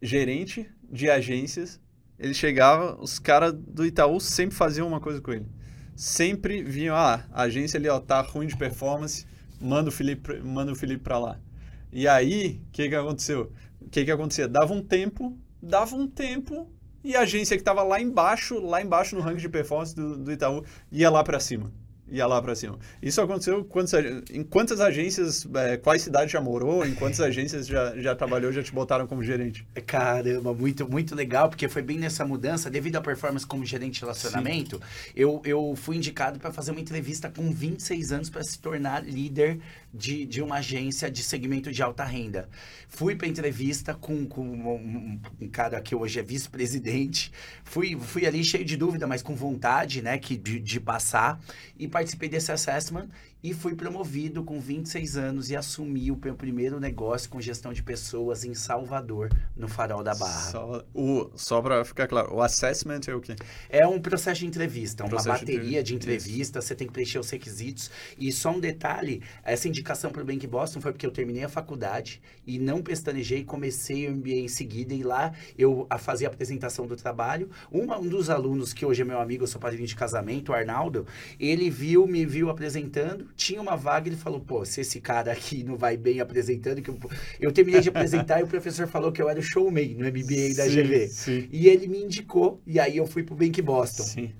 [0.01, 1.79] gerente de agências,
[2.17, 5.45] ele chegava, os caras do Itaú sempre faziam uma coisa com ele.
[5.95, 9.25] Sempre vinham, ah, a agência ali, ó, tá ruim de performance,
[9.59, 11.39] manda o Felipe, manda o Felipe pra lá.
[11.91, 13.51] E aí, o que que aconteceu?
[13.81, 14.47] O que que acontecia?
[14.47, 16.69] Dava um tempo, dava um tempo,
[17.03, 20.31] e a agência que estava lá embaixo, lá embaixo no ranking de performance do, do
[20.31, 21.71] Itaú, ia lá para cima
[22.11, 22.77] ia lá para cima.
[23.01, 23.93] Isso aconteceu quantas,
[24.31, 28.63] em quantas agências, é, quais cidades já morou, em quantas agências já, já trabalhou, já
[28.63, 29.65] te botaram como gerente?
[29.85, 34.01] Caramba, muito, muito legal, porque foi bem nessa mudança, devido à performance como gerente de
[34.01, 34.81] relacionamento,
[35.15, 39.59] eu, eu fui indicado para fazer uma entrevista com 26 anos para se tornar líder
[39.93, 42.47] de, de uma agência de segmento de alta renda.
[42.87, 47.31] Fui para entrevista com, com um, um, cara que hoje é vice-presidente,
[47.63, 51.39] fui, fui ali cheio de dúvida, mas com vontade, né, que, de, de passar,
[51.77, 53.09] e participei desse assessment
[53.41, 57.81] e fui promovido com 26 anos e assumi o meu primeiro negócio com gestão de
[57.81, 60.51] pessoas em Salvador, no Farol da Barra.
[60.51, 63.35] Só, o, só para ficar claro, o assessment é o quê?
[63.69, 66.59] É um processo de entrevista, uma Processo de bateria de entrevista.
[66.61, 67.89] você tem que preencher os requisitos.
[68.17, 71.49] E só um detalhe, essa indicação para o Bank Boston foi porque eu terminei a
[71.49, 76.27] faculdade e não pestanejei, comecei o MBA em seguida e lá eu a fazer a
[76.27, 77.49] apresentação do trabalho.
[77.71, 80.53] Uma- um dos alunos que hoje é meu amigo, eu sou padrinho de casamento, o
[80.55, 81.07] Arnaldo,
[81.39, 85.63] ele viu, me viu apresentando, tinha uma vaga, ele falou, pô, se esse cara aqui
[85.63, 86.97] não vai bem apresentando, que eu,
[87.39, 90.55] eu terminei de apresentar e o professor falou que eu era o showman no MBA
[90.55, 91.07] da Sim, GV.
[91.07, 91.47] Sim.
[91.51, 94.03] E ele me indicou, e aí eu fui pro Bank Boston.
[94.03, 94.33] Sim.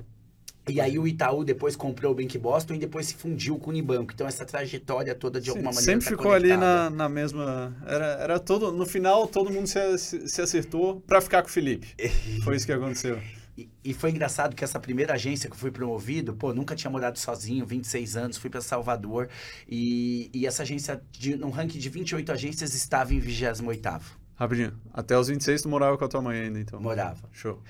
[0.68, 3.70] E aí o Itaú depois comprou o Bank Boston e depois se fundiu com o
[3.72, 4.14] Unibanco.
[4.14, 6.90] Então essa trajetória toda de Sim, alguma maneira Sempre tá ficou ali conectada.
[6.90, 7.76] na, na mesma.
[7.88, 8.72] Era, era todo.
[8.72, 11.96] No final, todo mundo se, se acertou pra ficar com o Felipe.
[12.44, 13.20] Foi isso que aconteceu.
[13.60, 16.90] E, e foi engraçado que essa primeira agência que eu fui promovido, pô, nunca tinha
[16.90, 19.28] morado sozinho, 26 anos, fui para Salvador.
[19.68, 24.02] E, e essa agência, de, num ranking de 28 agências, estava em 28º.
[24.36, 24.80] Rapidinho.
[24.94, 26.80] Até os 26 tu morava com a tua mãe ainda, então.
[26.80, 27.28] Morava.
[27.34, 27.62] Show.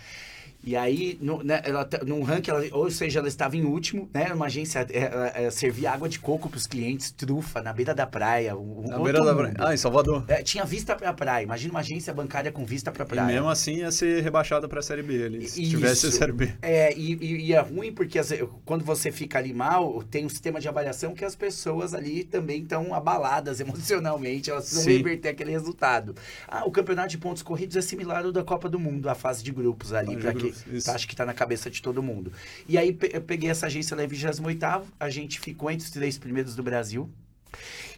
[0.61, 4.33] E aí, no, né, ela, num ranking, ela- ou seja, ela estava em último, né?
[4.33, 8.05] Uma agência é, é, servia água de coco para os clientes, trufa, na beira da
[8.05, 8.57] praia.
[8.57, 9.37] Um, Na beira da mundo.
[9.37, 9.55] praia.
[9.57, 10.25] Ah, em Salvador.
[10.27, 11.43] É, tinha vista para a praia.
[11.43, 13.25] Imagina uma agência bancária com vista para a E praia.
[13.27, 15.47] mesmo assim ia ser rebaixada pra Série B.
[15.47, 15.71] Se Isso.
[15.71, 16.51] tivesse a Série B.
[16.61, 20.29] É, e, e- e é ruim porque vezes, quando você fica ali mal, tem um
[20.29, 25.51] sistema de avaliação que as pessoas ali também estão abaladas emocionalmente, elas precisam reverter aquele
[25.51, 26.15] resultado.
[26.47, 29.41] Ah, o campeonato de pontos corridos é similar ao da Copa do Mundo, a fase
[29.43, 30.48] de grupos ali, Fase de
[30.83, 32.31] tá, acho que tá na cabeça de todo mundo.
[32.67, 36.17] E aí eu peguei essa agência lá em 28º, a gente ficou entre os três
[36.17, 37.09] primeiros do Brasil.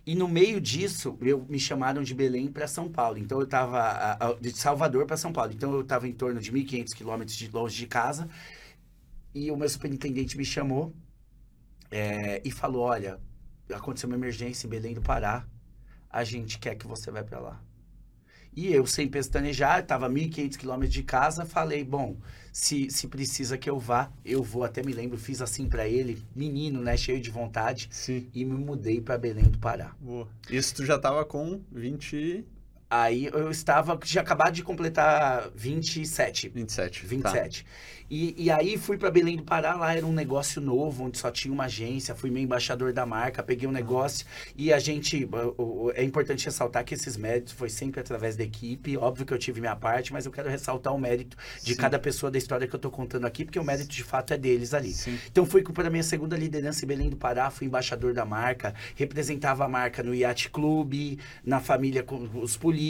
[0.06, 3.18] E no meio disso, eu me chamaram de Belém para São Paulo.
[3.20, 5.52] Então eu estava de Salvador para São Paulo.
[5.54, 8.28] Então eu estava em torno de 1.500 quilômetros de longe de casa.
[9.34, 10.94] E o meu superintendente me chamou
[11.92, 13.20] é, e falou: Olha,
[13.72, 15.46] aconteceu uma emergência em Belém do Pará.
[16.10, 17.62] A gente quer que você vá para lá.
[18.56, 22.18] E eu, sem pestanejar, estava 1.500 quilômetros de casa, falei, bom,
[22.52, 24.64] se, se precisa que eu vá, eu vou.
[24.64, 28.28] Até me lembro, fiz assim para ele, menino, né, cheio de vontade, Sim.
[28.34, 29.96] e me mudei para Belém do Pará.
[30.00, 30.28] Boa.
[30.50, 32.46] Isso tu já tava com 20...
[32.92, 36.50] Aí eu estava, tinha acabado de completar 27.
[36.50, 37.06] 27.
[37.06, 37.66] 27.
[38.12, 41.32] E, e aí fui para Belém do Pará, lá era um negócio novo, onde só
[41.32, 45.26] tinha uma agência, fui meio embaixador da marca, peguei um negócio e a gente,
[45.96, 49.62] é importante ressaltar que esses méritos foi sempre através da equipe, óbvio que eu tive
[49.62, 51.80] minha parte, mas eu quero ressaltar o mérito de Sim.
[51.80, 54.38] cada pessoa da história que eu tô contando aqui, porque o mérito de fato é
[54.38, 54.92] deles ali.
[54.92, 55.18] Sim.
[55.32, 59.64] Então fui para minha segunda liderança em Belém do Pará, fui embaixador da marca, representava
[59.64, 62.81] a marca no Yacht Clube, na família com os políticos,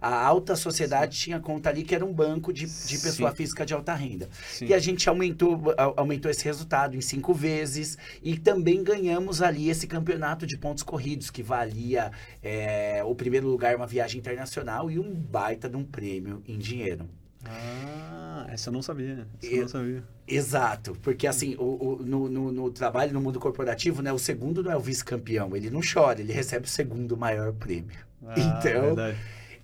[0.00, 3.36] a alta sociedade tinha conta ali que era um banco de, de pessoa Sim.
[3.36, 4.28] física de alta renda.
[4.52, 4.66] Sim.
[4.66, 9.86] E a gente aumentou, aumentou esse resultado em cinco vezes e também ganhamos ali esse
[9.86, 12.10] campeonato de pontos corridos que valia
[12.42, 17.08] é, o primeiro lugar uma viagem internacional e um baita de um prêmio em dinheiro.
[17.44, 19.26] Ah, essa eu não sabia.
[19.42, 20.04] Essa eu não sabia.
[20.26, 21.62] Exato, porque assim, o,
[21.94, 25.56] o- no, no- no trabalho, no mundo corporativo, né, o segundo não é o vice-campeão,
[25.56, 28.07] ele não chora, ele recebe o segundo maior prêmio.
[28.26, 29.16] Ah, Então, verdade.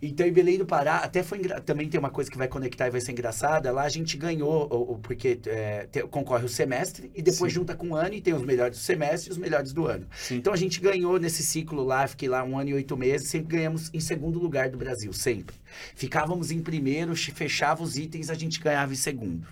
[0.03, 2.91] Então, em Belém do Pará, até foi também tem uma coisa que vai conectar e
[2.91, 3.73] vai ser engraçada.
[3.73, 7.61] Lá a gente ganhou, porque é, te- concorre o semestre e depois Sim.
[7.61, 10.07] junta com o ano e tem os melhores do semestre e os melhores do ano.
[10.15, 10.37] Sim.
[10.37, 13.57] Então a gente ganhou nesse ciclo lá, fiquei lá um ano e oito meses, sempre
[13.57, 15.57] ganhamos em segundo lugar do Brasil, sempre.
[15.95, 19.47] Ficávamos em primeiro, fechava os itens, a gente ganhava em segundo.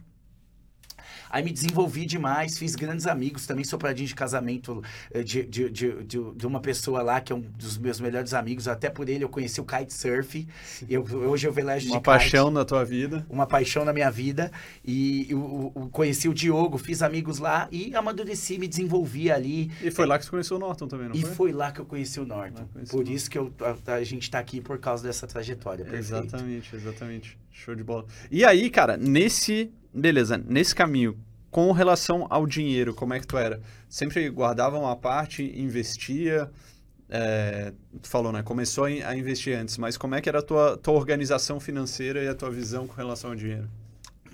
[1.33, 5.71] Aí me desenvolvi demais, fiz grandes amigos, também sou padrinho de casamento eh, de, de,
[5.71, 9.09] de, de, de uma pessoa lá que é um dos meus melhores amigos, até por
[9.09, 10.47] ele eu conheci o kitesurf,
[10.89, 13.27] eu, hoje eu velejo de Uma kite paixão na tua vida.
[13.31, 14.53] uma paixão na minha vida
[14.85, 19.71] e eu, eu- conheci o Diogo, fiz amigos lá e amadureci, me desenvolvi ali.
[19.83, 21.31] E foi lá que tu conheceu o Norton também, não E foi?
[21.33, 22.67] foi lá que eu conheci o Norton.
[22.73, 23.13] Conheci Por o Norton.
[23.15, 23.51] isso que eu,
[23.87, 25.85] a, a gente tá aqui por causa dessa trajetória.
[25.85, 26.05] Perfeito.
[26.27, 27.39] Exatamente, exatamente.
[27.53, 28.07] Show de bola.
[28.31, 29.71] E aí, cara, nesse.
[29.95, 31.19] Beleza, nesse caminho,
[31.51, 33.61] com relação ao dinheiro, como é que tu era?
[33.89, 36.51] Sempre guardava uma parte, investia.
[37.11, 38.43] é, tu falou, né?
[38.43, 41.61] Começou a in- a investir antes, mas como é que era a tua, tua organização
[41.61, 43.69] financeira e a tua visão com relação ao dinheiro?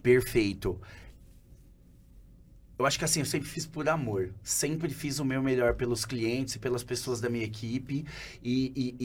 [0.00, 0.80] Perfeito.
[2.78, 4.30] Eu acho que assim, eu sempre fiz por amor.
[4.42, 8.04] Sempre fiz o meu melhor pelos clientes e pelas pessoas da minha equipe.
[8.40, 8.96] E, e,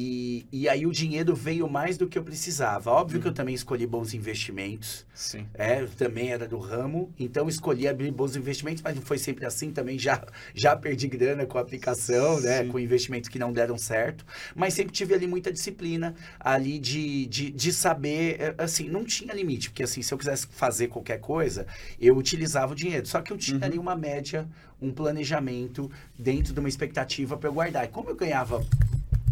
[0.52, 2.92] e, e aí o dinheiro veio mais do que eu precisava.
[2.92, 5.08] Óbvio que eu também escolhi bons investimentos.
[5.16, 5.48] Sim.
[5.56, 9.44] É, eu também era do ramo, então escolhi abrir bons investimentos, mas não foi sempre
[9.46, 9.98] assim também.
[9.98, 12.64] Já, já perdi grana com a aplicação, né?
[12.64, 12.70] Sim.
[12.70, 14.24] Com investimentos que não deram certo.
[14.56, 19.34] Mas sempre tive ali muita disciplina ali de, de, de saber, é, assim, não tinha
[19.34, 21.66] limite, porque assim, se eu quisesse fazer qualquer coisa,
[22.00, 23.08] eu utilizava o dinheiro.
[23.08, 23.63] Só que eu ti- Uhum.
[23.64, 24.48] Tinha ali uma média,
[24.82, 27.86] um planejamento dentro de uma expectativa para eu guardar.
[27.86, 28.66] E como eu ganhava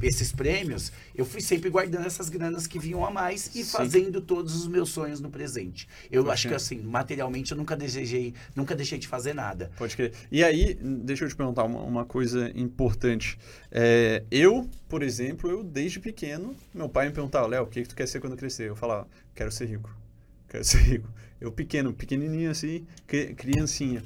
[0.02, 3.72] esses prêmios, eu fui sempre guardando essas granas que vinham a mais e Sim.
[3.72, 5.88] fazendo todos os meus sonhos no presente.
[6.10, 6.56] Eu Pode acho que crer.
[6.56, 9.70] assim, materialmente eu nunca desejei, nunca deixei de fazer nada.
[9.78, 10.14] Pode crer.
[10.32, 13.38] E aí, deixa eu te perguntar uma, uma coisa importante.
[13.70, 17.90] É, eu, por exemplo, eu desde pequeno, meu pai me perguntava, Léo, o que, que
[17.90, 18.70] tu quer ser quando crescer?
[18.70, 19.96] Eu falava, quero ser rico.
[20.50, 21.08] Quero ser rico.
[21.42, 24.04] Eu pequeno, pequenininho assim, cri- criancinha.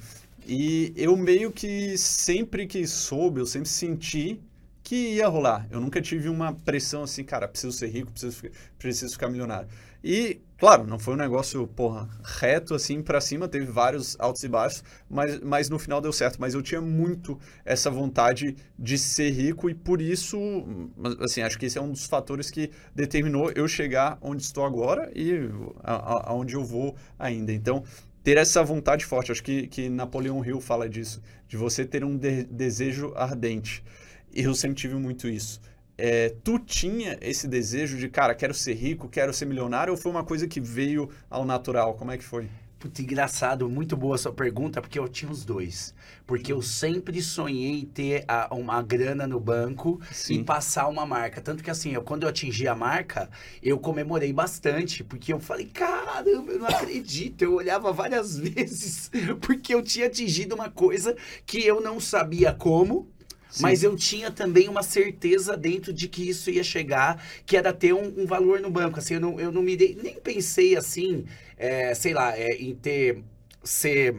[0.48, 4.40] E eu meio que sempre que soube, eu sempre senti
[4.84, 5.68] que ia rolar.
[5.72, 8.44] Eu nunca tive uma pressão assim, cara, preciso ser rico, preciso,
[8.80, 9.68] preciso ficar milionário.
[10.04, 14.48] E, claro, não foi um negócio, porra, reto assim pra cima, teve vários altos e
[14.48, 16.40] baixos, mas, mas no final deu certo.
[16.40, 20.38] Mas eu tinha muito essa vontade de ser rico e por isso,
[21.22, 25.12] assim, acho que esse é um dos fatores que determinou eu chegar onde estou agora
[25.16, 25.50] e
[25.84, 27.52] aonde eu vou ainda.
[27.52, 27.84] Então,
[28.24, 32.18] ter essa vontade forte, acho que, que Napoleão Hill fala disso, de você ter um
[32.18, 33.84] de- desejo ardente.
[34.34, 35.62] Eu sempre tive muito isso.
[35.98, 40.12] É, tu tinha esse desejo de, cara, quero ser rico, quero ser milionário, ou foi
[40.12, 41.96] uma coisa que veio ao natural?
[41.96, 42.50] Como é que foi?
[42.78, 45.96] Puta, engraçado, muito boa sua pergunta, porque eu tinha os dois.
[46.28, 50.36] Porque eu sempre sonhei ter a- uma grana no banco Sim.
[50.36, 51.42] e passar uma marca.
[51.42, 53.30] Tanto que assim, eu, quando eu atingi a marca,
[53.64, 57.42] eu comemorei bastante, porque eu falei, caramba, eu não acredito.
[57.42, 59.10] Eu olhava várias vezes,
[59.42, 63.10] porque eu tinha atingido uma coisa que eu não sabia como.
[63.60, 67.94] Mas eu tinha também uma certeza dentro de que isso ia chegar, que era ter
[67.94, 69.00] um, um valor no banco.
[69.00, 71.26] Assim, eu não, eu não me dei, nem pensei assim,
[71.58, 73.24] é, sei lá, é, em ter
[73.64, 74.16] ser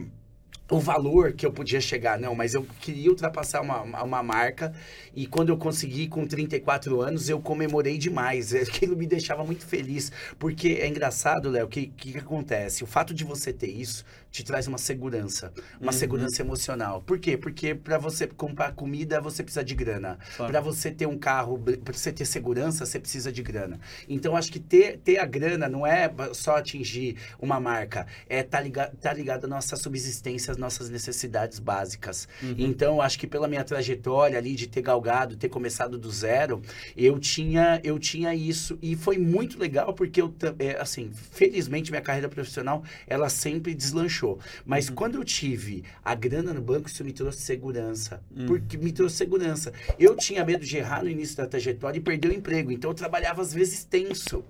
[0.68, 4.74] o valor que eu podia chegar, não, mas eu queria ultrapassar uma, uma, marca
[5.14, 8.52] e quando eu consegui com 34 anos, eu comemorei demais.
[8.54, 12.82] Aquilo me deixava muito feliz, porque é engraçado, Léo, o que, que acontece?
[12.82, 14.04] O fato de você ter isso
[14.36, 15.98] te traz uma segurança, uma Uhum.
[15.98, 17.00] segurança emocional.
[17.00, 17.38] Por quê?
[17.38, 20.18] Porque para você comprar comida, você precisa de grana.
[20.36, 20.52] Claro.
[20.52, 23.80] Para você ter um carro, para você ter segurança, você precisa de grana.
[24.06, 28.60] Então, acho que ter, ter a grana não é só atingir uma marca, é tá
[28.60, 32.28] ligado, tá ligado à nossa subsistência, às nossas necessidades básicas.
[32.42, 32.54] Uhum.
[32.58, 36.60] Então, acho que pela minha trajetória ali de ter galgado, ter começado do zero,
[36.94, 42.02] eu tinha, eu tinha isso e foi muito legal porque eu, é, assim, felizmente minha
[42.02, 44.25] carreira profissional ela sempre deslanchou.
[44.64, 48.46] Mas quando eu tive a grana no banco, isso me trouxe segurança, Uhum.
[48.46, 49.72] porque me trouxe segurança.
[49.98, 52.94] Eu tinha medo de errar no início da trajetória e perder o emprego, então eu
[52.94, 54.44] trabalhava às vezes tenso.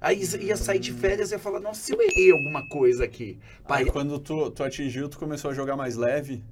[0.00, 3.38] Aí ia sair de férias e ia falar, nossa, eu errei alguma coisa aqui.
[3.68, 6.42] Pai, Aí quando tu, tu atingiu, tu começou a jogar mais leve?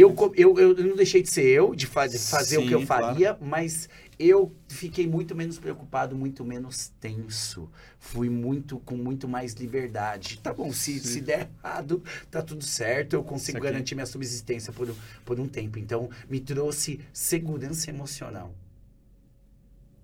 [0.00, 2.80] Eu, eu, eu não deixei de ser eu, de fa- de fazer o que eu
[2.80, 7.70] Sim, faria, mas eu fiquei muito menos preocupado, muito menos tenso.
[7.98, 10.38] Fui muito com muito mais liberdade.
[10.42, 11.00] Tá bom, se, Sim.
[11.00, 15.78] se der errado, tá tudo certo, eu consigo garantir minha subsistência por, por um tempo.
[15.78, 18.54] Então, me trouxe segurança emocional.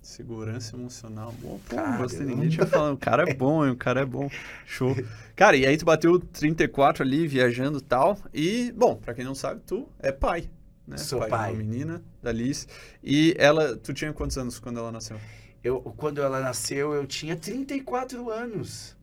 [0.02, 1.32] Segurança emocional.
[1.40, 2.08] Bom, pô, Caramba.
[2.08, 2.94] você ninguém tinha falado.
[2.94, 3.70] O cara é bom, hein?
[3.72, 4.28] O cara é bom.
[4.66, 4.96] Show.
[5.36, 8.18] Cara, e aí tu bateu 34 ali, viajando e tal.
[8.34, 10.50] E, bom, pra quem não sabe, tu é pai.
[10.86, 10.96] Né?
[10.96, 11.52] Sou de pai.
[11.52, 12.66] uma menina, da Liz.
[13.02, 15.16] E ela, tu tinha quantos anos quando ela nasceu?
[15.62, 18.96] Eu, quando ela nasceu, eu tinha 34 anos.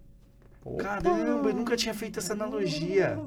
[0.66, 0.84] Opa!
[0.84, 3.18] Caramba, eu nunca tinha feito essa analogia.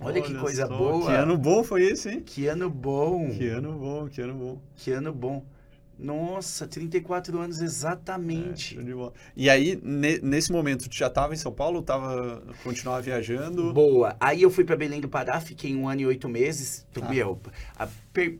[0.00, 1.06] Olha que coisa só, boa.
[1.06, 2.20] Que ano bom foi esse, hein?
[2.20, 3.30] Que ano bom.
[3.30, 4.60] Que ano bom, que ano bom.
[4.76, 5.44] Que ano bom.
[5.98, 8.76] Nossa, 34 anos É, exatamente.
[8.78, 9.12] bola.
[9.36, 11.82] E aí, ne- nesse momento, tu já tava em São Paulo?
[11.82, 13.72] Tava, continuava viajando?
[13.72, 14.16] Boa.
[14.20, 16.86] Aí eu fui pra Belém do Pará, fiquei um ano e oito meses.
[16.92, 17.08] Tá.
[17.08, 17.40] Meu,
[17.76, 18.38] a- per-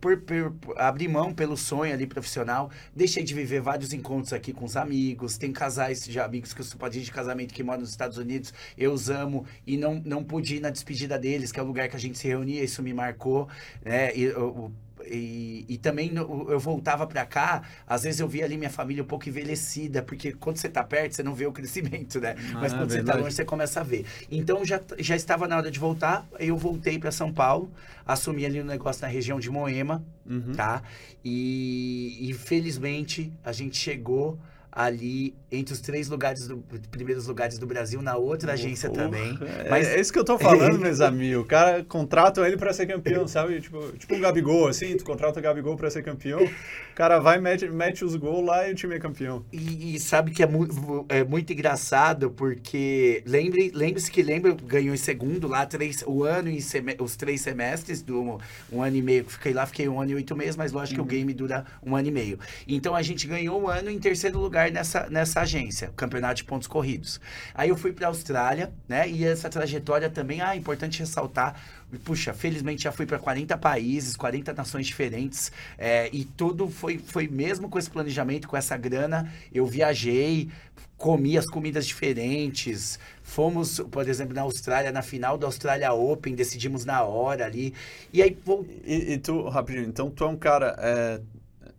[0.00, 4.64] por, per- abri mão pelo sonho ali profissional, deixei de viver vários encontros aqui com
[4.64, 5.36] os amigos.
[5.36, 8.54] Tem casais de amigos que eu sou padrinho de casamento que moram nos Estados Unidos,
[8.78, 11.86] eu os amo e não, não pude ir na despedida deles, que é o lugar
[11.90, 13.46] que a gente se reunia, isso me marcou,
[13.84, 14.10] né?
[14.16, 14.72] E, eu-
[15.10, 19.02] e, e também no- eu voltava pra cá, às vezes eu via ali minha família
[19.02, 22.34] um pouco envelhecida, porque quando você tá perto, você não vê o crescimento, né?
[22.60, 24.04] Mas Ah, quando você tá longe, você começa a ver.
[24.30, 27.70] Então já, já estava na hora de voltar, eu voltei para São Paulo,
[28.06, 30.52] assumi ali um negócio na região de Moema, Uhum.
[30.56, 30.82] tá?
[31.24, 34.38] E, e felizmente a gente chegou
[34.74, 36.56] ali entre os três lugares do,
[36.90, 39.38] primeiros lugares do Brasil, na outra agência Porra, também.
[39.64, 41.44] É, Mas- é isso que eu tô falando, meus amigos.
[41.44, 43.60] O cara contrata ele pra ser campeão, sabe?
[43.60, 47.38] Tipo, tipo um Gabigol, assim, tu contrata o Gabigol pra ser campeão, o cara vai,
[47.40, 49.44] mete, mete os gols lá e o time é campeão.
[49.52, 50.66] E, e sabe que é, mu
[51.08, 56.48] é muito engraçado, porque lembre- lembre-se que lembra, ganhou em segundo lá, três, o ano
[56.50, 56.58] e
[56.98, 58.38] os três semestres do
[58.72, 60.96] um ano e meio que fiquei lá, fiquei um ano e oito meses, mas lógico
[60.96, 62.38] que o game dura um ano e meio.
[62.66, 66.44] Então a gente ganhou um ano em terceiro lugar lugar nessa, nessa agência, campeonato de
[66.44, 67.20] pontos corridos.
[67.54, 69.08] Aí eu fui para a Austrália, né?
[69.08, 71.56] E essa trajetória também, ah, é importante ressaltar.
[72.04, 77.28] Puxa, felizmente já fui para 40 países, 40 nações diferentes, é, e tudo foi, foi
[77.28, 79.32] mesmo com esse planejamento, com essa grana.
[79.52, 80.50] Eu viajei,
[80.96, 82.98] comi as comidas diferentes.
[83.22, 87.74] Fomos, por exemplo, na Austrália, na final da Austrália Open, decidimos na hora ali.
[88.12, 88.36] E aí.
[88.44, 88.66] Vou...
[88.84, 90.74] E, e tu, rapidinho, então tu é um cara.
[90.78, 91.20] É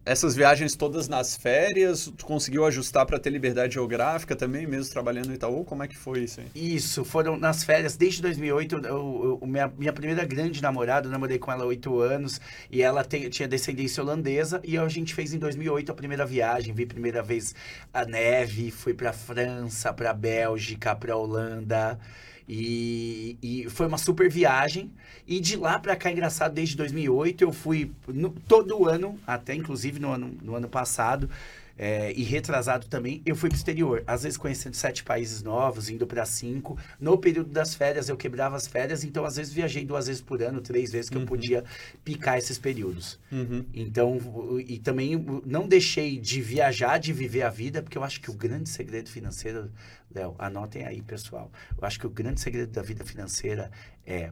[0.05, 5.29] essas viagens todas nas férias, tu conseguiu ajustar para ter liberdade geográfica também, mesmo trabalhando
[5.29, 5.65] no Itaú?
[5.65, 6.47] Como é que foi isso aí?
[6.53, 11.39] Isso, foram nas férias, desde 2008, eu, eu, minha, minha primeira grande namorada, eu namorei
[11.39, 12.39] com ela oito anos,
[12.69, 16.71] e ela tem, tinha descendência holandesa, e a gente fez em 2008 a primeira viagem,
[16.71, 17.55] vi primeira vez
[17.91, 21.97] a neve, fui para França, para Bélgica, para Holanda,
[22.47, 24.91] e, e, foi uma super viagem.
[25.27, 29.99] E de lá para cá, engraçado, desde 2008, eu fui no, todo ano, até inclusive
[29.99, 31.29] no ano, no ano passado,
[31.77, 34.03] é, e retrasado também, eu fui para o exterior.
[34.07, 36.77] Às vezes conhecendo sete países novos, indo para cinco.
[36.99, 40.41] No período das férias, eu quebrava as férias, então às vezes viajei duas vezes por
[40.41, 41.23] ano, três vezes que uhum.
[41.23, 41.63] eu podia
[42.03, 43.19] picar esses períodos.
[43.31, 43.65] Uhum.
[43.73, 44.17] Então,
[44.65, 48.33] e também não deixei de viajar, de viver a vida, porque eu acho que o
[48.33, 49.69] grande segredo financeiro,
[50.13, 51.51] Léo, anotem aí, pessoal.
[51.77, 53.69] Eu acho que o grande segredo da vida financeira
[54.05, 54.31] é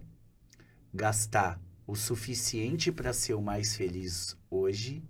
[0.93, 5.03] gastar o suficiente para ser o mais feliz hoje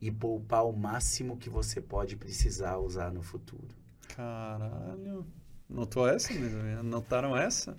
[0.00, 3.68] e poupar o máximo que você pode precisar usar no futuro.
[4.14, 5.26] Caralho.
[5.68, 6.82] Notou essa mesmo?
[6.82, 7.76] Notaram essa?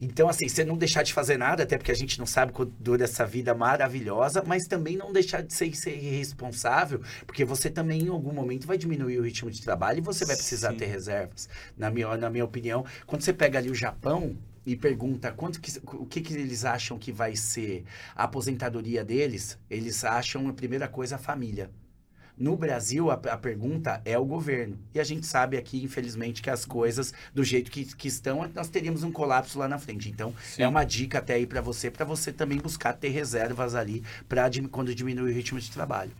[0.00, 2.72] Então, assim, você não deixar de fazer nada, até porque a gente não sabe quando
[2.78, 8.04] dura essa vida maravilhosa, mas também não deixar de ser, ser irresponsável, porque você também,
[8.04, 10.76] em algum momento, vai diminuir o ritmo de trabalho e você vai precisar Sim.
[10.76, 11.48] ter reservas.
[11.76, 14.36] Na minha, na minha opinião, quando você pega ali o Japão,
[14.68, 19.58] e pergunta quanto que, o que, que eles acham que vai ser a aposentadoria deles,
[19.70, 21.70] eles acham a primeira coisa a família.
[22.36, 24.78] No Brasil, a, a, pergunta é o governo.
[24.94, 28.68] E a gente sabe aqui, infelizmente, que as coisas, do jeito que, que estão, nós
[28.68, 30.08] teríamos um colapso lá na frente.
[30.08, 30.62] Então, Sim.
[30.62, 34.48] é uma dica até aí para você, para você também buscar ter reservas ali para
[34.70, 36.12] quando diminuir o ritmo de trabalho.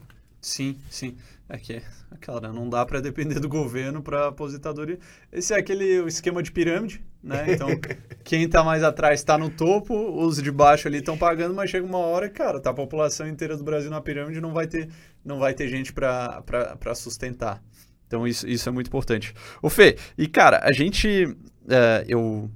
[0.49, 1.15] Sim, sim.
[1.47, 1.83] É que,
[2.21, 4.99] cara, não dá para depender do governo para aposentadoria.
[5.31, 7.53] Esse é aquele esquema de pirâmide, né?
[7.53, 7.69] Então,
[8.25, 11.87] quem está mais atrás está no topo, os de baixo ali estão pagando, mas chega
[11.87, 14.89] uma hora, cara, tá a população inteira do Brasil na pirâmide, não vai ter,
[15.23, 17.63] não vai ter gente para sustentar.
[18.07, 19.35] Então, isso, isso é muito importante.
[19.61, 21.37] O Fê, e cara, a gente,
[21.69, 22.51] é, eu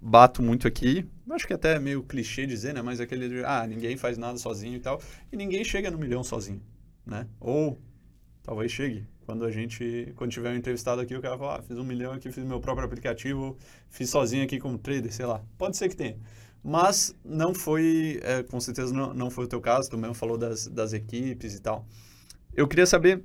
[0.00, 2.80] bato muito aqui, acho que até é meio clichê dizer, né?
[2.80, 4.98] Mas aquele, ah, ninguém faz nada sozinho e tal,
[5.30, 6.62] e ninguém chega no milhão sozinho
[7.08, 7.26] né?
[7.40, 7.78] Ou
[8.42, 9.06] talvez chegue.
[9.24, 12.12] Quando a gente, quando tiver um entrevistado aqui, o cara fala, ah, fiz um milhão
[12.12, 13.56] aqui, fiz meu próprio aplicativo,
[13.90, 15.42] fiz sozinho aqui como trader, sei lá.
[15.58, 16.16] Pode ser que tenha.
[16.62, 20.38] Mas não foi, é, com certeza não, não foi o teu caso, tu mesmo falou
[20.38, 21.86] das, das equipes e tal.
[22.54, 23.22] Eu queria saber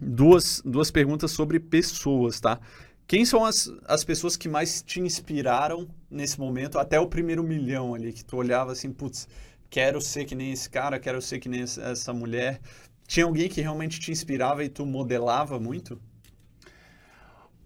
[0.00, 2.58] duas, duas perguntas sobre pessoas, tá?
[3.06, 7.94] Quem são as, as pessoas que mais te inspiraram nesse momento, até o primeiro milhão
[7.94, 9.28] ali, que tu olhava assim, putz,
[9.68, 12.60] quero ser que nem esse cara, quero ser que nem essa mulher.
[13.06, 16.00] Tinha alguém que realmente te inspirava e tu modelava muito?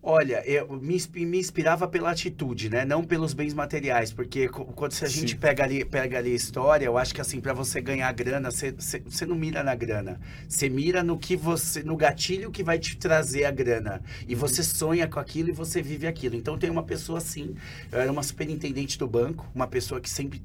[0.01, 0.96] Olha, eu me,
[1.27, 2.85] me inspirava pela atitude, né?
[2.85, 6.96] Não pelos bens materiais, porque quando a gente pega ali, pega ali a história, eu
[6.96, 10.20] acho que assim, para você ganhar grana, você não mira na grana.
[10.48, 14.01] Você mira no que você, no gatilho que vai te trazer a grana.
[14.29, 16.37] E você sonha com aquilo e você vive aquilo.
[16.37, 17.57] Então tem uma pessoa assim,
[17.90, 20.40] eu era uma superintendente do banco, uma pessoa que sempre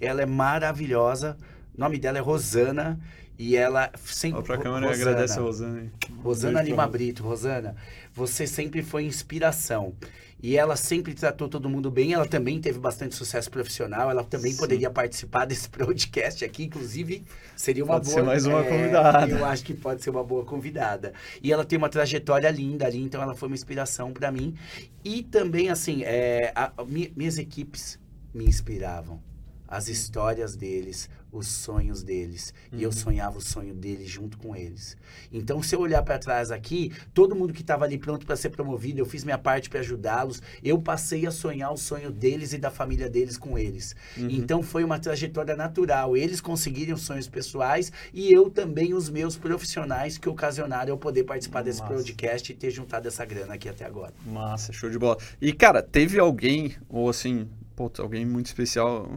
[0.00, 1.36] ela é maravilhosa.
[1.76, 3.00] O nome dela é Rosana.
[3.38, 4.38] E ela sempre.
[4.38, 5.80] Olha pra câmera Rosana, agradece a Rosana.
[5.80, 5.92] Hein?
[6.22, 7.22] Rosana Lima Brito.
[7.22, 7.74] Rosana,
[8.14, 9.94] você sempre foi inspiração.
[10.42, 12.12] E ela sempre tratou todo mundo bem.
[12.12, 14.10] Ela também teve bastante sucesso profissional.
[14.10, 14.58] Ela também Sim.
[14.58, 16.64] poderia participar desse podcast aqui.
[16.64, 17.24] Inclusive,
[17.56, 18.16] seria uma pode boa.
[18.16, 19.32] Ser mais uma é, convidada.
[19.32, 21.12] Eu acho que pode ser uma boa convidada.
[21.42, 24.54] E ela tem uma trajetória linda ali, então ela foi uma inspiração para mim.
[25.02, 27.98] E também, assim, é, a, a, minhas equipes
[28.34, 29.20] me inspiravam
[29.66, 32.54] as histórias deles, os sonhos deles.
[32.72, 32.78] Uhum.
[32.78, 32.96] E eu uhum.
[32.96, 34.96] sonhava o sonho deles junto com eles.
[35.32, 38.50] Então, se eu olhar para trás aqui, todo mundo que estava ali pronto para ser
[38.50, 40.40] promovido, eu fiz minha parte para ajudá-los.
[40.62, 43.96] Eu passei a sonhar o sonho deles e da família deles com eles.
[44.16, 44.28] Uhum.
[44.30, 46.16] Então, foi uma trajetória natural.
[46.16, 51.24] Eles conseguirem os sonhos pessoais e eu também os meus profissionais que ocasionaram eu poder
[51.24, 51.94] participar desse Massa.
[51.94, 54.12] podcast e ter juntado essa grana aqui até agora.
[54.24, 55.18] Massa, show de bola.
[55.40, 59.08] E, cara, teve alguém, ou assim, pô, alguém muito especial.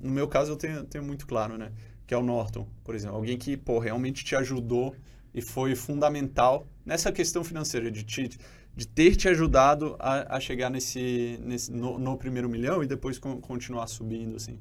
[0.00, 1.72] No meu caso, eu tenho, tenho muito claro, né?
[2.06, 3.16] Que é o Norton, por exemplo.
[3.16, 4.94] Alguém que, pô, realmente te ajudou
[5.34, 8.30] e foi fundamental nessa questão financeira, de, te,
[8.74, 13.18] de ter te ajudado a, a chegar nesse, nesse no, no, primeiro milhão e depois
[13.18, 14.58] continuar subindo, assim.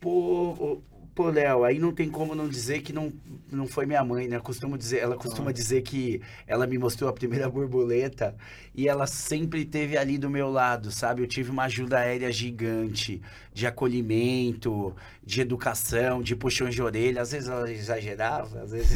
[0.00, 0.82] Por,
[1.14, 3.12] Pô, Léo, aí não tem como não dizer que não,
[3.48, 4.40] não foi minha mãe, né?
[4.40, 8.34] Costumo dizer, ela costuma dizer que ela me mostrou a primeira borboleta
[8.74, 11.22] e ela sempre teve ali do meu lado, sabe?
[11.22, 14.92] Eu tive uma ajuda aérea gigante, de acolhimento,
[15.26, 17.22] de educação, de puxões de orelha.
[17.22, 18.92] Às vezes ela exagerava, às vezes.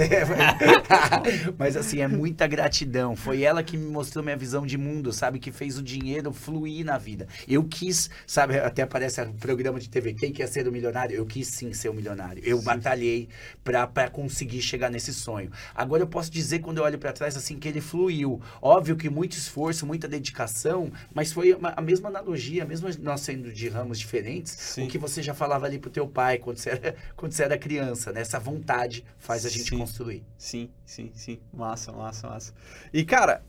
[1.59, 3.17] Mas assim, é muita gratidão.
[3.17, 5.39] Foi ela que me mostrou minha visão de mundo, sabe?
[5.39, 7.27] Que fez o dinheiro fluir na vida.
[7.47, 8.59] Eu quis, sabe?
[8.59, 11.17] Até aparece o programa de TV, quem quer ser o milionário?
[11.17, 12.43] Eu quis sim ser o milionário.
[12.45, 12.65] Eu sim.
[12.65, 13.29] batalhei
[13.65, 15.51] para conseguir chegar nesse sonho.
[15.75, 18.41] Agora eu posso dizer, quando eu olho para trás, assim, que ele fluiu.
[18.61, 23.69] Óbvio que muito esforço, muita dedicação, mas foi a mesma analogia, mesmo nós sendo de
[23.69, 24.85] ramos diferentes, sim.
[24.85, 27.57] o que você já falava ali pro teu pai quando você era, quando você era
[27.57, 28.21] criança, né?
[28.21, 29.79] Essa vontade faz a gente sim.
[29.79, 30.25] construir.
[30.37, 31.39] Sim, sim, sim.
[31.53, 32.55] Massa, massa, massa.
[32.93, 33.43] E, cara,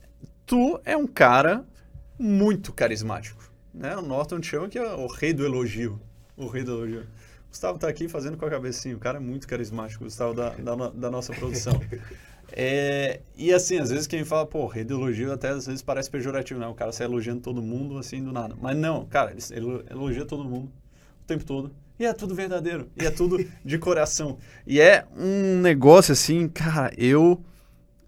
[0.45, 1.65] tu é um cara
[2.17, 3.51] muito carismático.
[3.73, 3.95] Né?
[3.95, 5.99] O Norton te chama que é o rei do elogio.
[6.37, 7.07] O rei do elogio.
[7.49, 8.95] Gustavo tá aqui fazendo com a cabecinha.
[8.95, 11.73] O cara é muito carismático, Gustavo, da, da, da nossa produção.
[12.51, 16.09] É, e assim, às vezes quem fala, pô, rei do elogio até às vezes parece
[16.09, 16.67] pejorativo, né?
[16.67, 18.55] O cara sai elogiando todo mundo assim do nada.
[18.59, 20.71] Mas não, cara, ele elogia todo mundo
[21.21, 21.71] o tempo todo.
[21.99, 22.89] E é tudo verdadeiro.
[22.95, 24.37] E é tudo de coração.
[24.65, 27.43] E é um negócio assim, cara, eu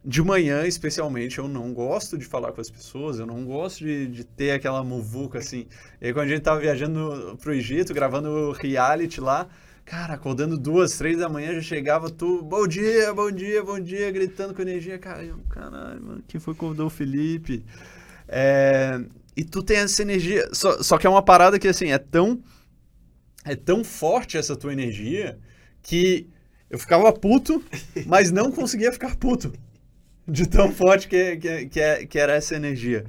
[0.03, 4.07] de manhã, especialmente, eu não gosto de falar com as pessoas, eu não gosto de,
[4.07, 5.67] de ter aquela muvuca assim.
[6.01, 9.47] E aí, quando a gente tava viajando pro Egito, gravando reality lá,
[9.85, 14.09] cara, acordando duas, três da manhã, já chegava tu, bom dia, bom dia, bom dia,
[14.09, 14.97] gritando com energia.
[14.97, 17.63] Cara, caralho, mano, quem foi que convidou o Felipe?
[18.27, 18.99] É,
[19.37, 22.41] e tu tem essa energia, só, só que é uma parada que, assim, é tão,
[23.45, 25.37] é tão forte essa tua energia
[25.81, 26.27] que
[26.69, 27.63] eu ficava puto,
[28.05, 29.53] mas não conseguia ficar puto
[30.27, 33.05] de tão forte que, que, que, é, que era essa energia.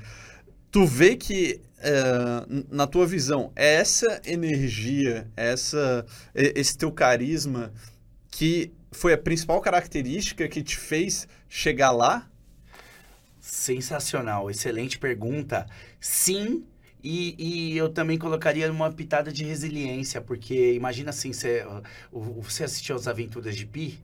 [0.71, 6.05] Tu vê que, uh, na tua visão, é essa energia, essa,
[6.35, 7.73] esse teu carisma
[8.31, 12.29] que foi a principal característica que te fez chegar lá?
[13.41, 15.67] Sensacional, excelente pergunta.
[16.01, 16.65] Sim,
[17.03, 21.65] e, e, eu também colocaria uma pitada de resiliência, porque imagina assim, você,
[22.13, 23.99] você assistiu as Aventuras de Pi?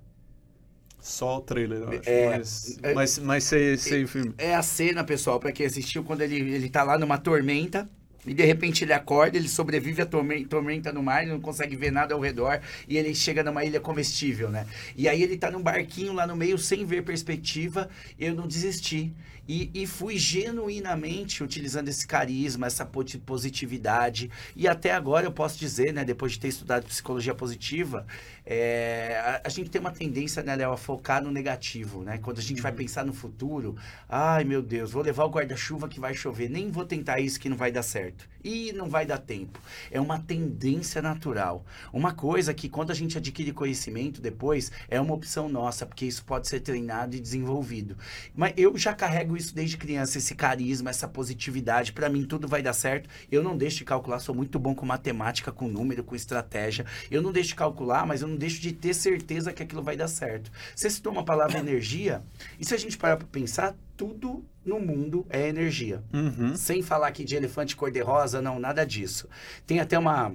[1.01, 2.11] Só o trailer, eu acho.
[2.11, 4.35] É, mas, é, mas, mas sei, sei é, o filme.
[4.37, 7.89] É a cena, pessoal, para quem assistiu, quando ele, ele tá lá numa tormenta.
[8.27, 11.77] E de repente ele acorda, ele sobrevive à tormenta, tormenta no mar, ele não consegue
[11.77, 14.67] ver nada ao redor e ele chega numa ilha comestível, né?
[14.95, 17.89] E aí ele tá num barquinho lá no meio sem ver perspectiva.
[18.19, 19.15] Eu não desisti.
[19.49, 22.87] E, e fui genuinamente utilizando esse carisma, essa
[23.25, 24.31] positividade.
[24.55, 28.07] E até agora eu posso dizer, né, depois de ter estudado psicologia positiva,
[28.45, 32.19] é, a, a, gente tem uma tendência, né, Léo, a focar no negativo, né?
[32.19, 32.63] Quando a gente uhum.
[32.63, 33.77] vai pensar no futuro,
[34.09, 37.49] ai meu Deus, vou levar o guarda-chuva que vai chover, nem vou tentar isso que
[37.49, 38.29] não vai dar certo.
[38.49, 39.61] E não vai dar tempo.
[39.91, 41.67] É uma tendência natural.
[41.93, 46.25] Uma coisa que quando a gente adquire conhecimento depois, é uma opção nossa, porque isso
[46.25, 47.99] pode ser treinado e desenvolvido.
[48.35, 51.93] Mas eu já carrego isso desde criança, esse carisma, essa positividade.
[51.93, 53.11] Para mim, tudo vai dar certo.
[53.31, 56.87] Eu não deixo de calcular, sou muito bom com matemática, com número, com estratégia.
[57.11, 59.95] Eu não deixo de calcular, mas eu não deixo de ter certeza que aquilo vai
[59.95, 60.51] dar certo.
[60.75, 62.23] Você citou uma palavra energia,
[62.59, 66.03] e se a gente parar para pensar, tudo no mundo é energia.
[66.13, 66.55] Uhum.
[66.55, 69.29] Sem falar aqui de elefante cor-de-rosa, não, nada disso.
[69.67, 70.33] Tem até uma,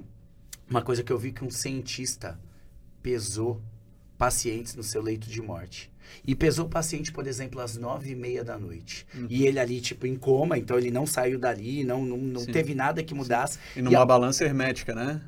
[0.68, 2.38] uma coisa que eu vi que um cientista
[3.02, 3.62] pesou
[4.18, 5.92] pacientes no seu leito de morte.
[6.26, 9.06] E pesou o paciente, por exemplo, às nove e meia da noite.
[9.14, 9.26] Uhum.
[9.28, 12.74] E ele ali, tipo, em coma, então ele não saiu dali, não, não, não teve
[12.74, 13.54] nada que mudasse.
[13.54, 13.80] Sim.
[13.80, 14.04] E numa e a...
[14.04, 15.20] balança hermética, né?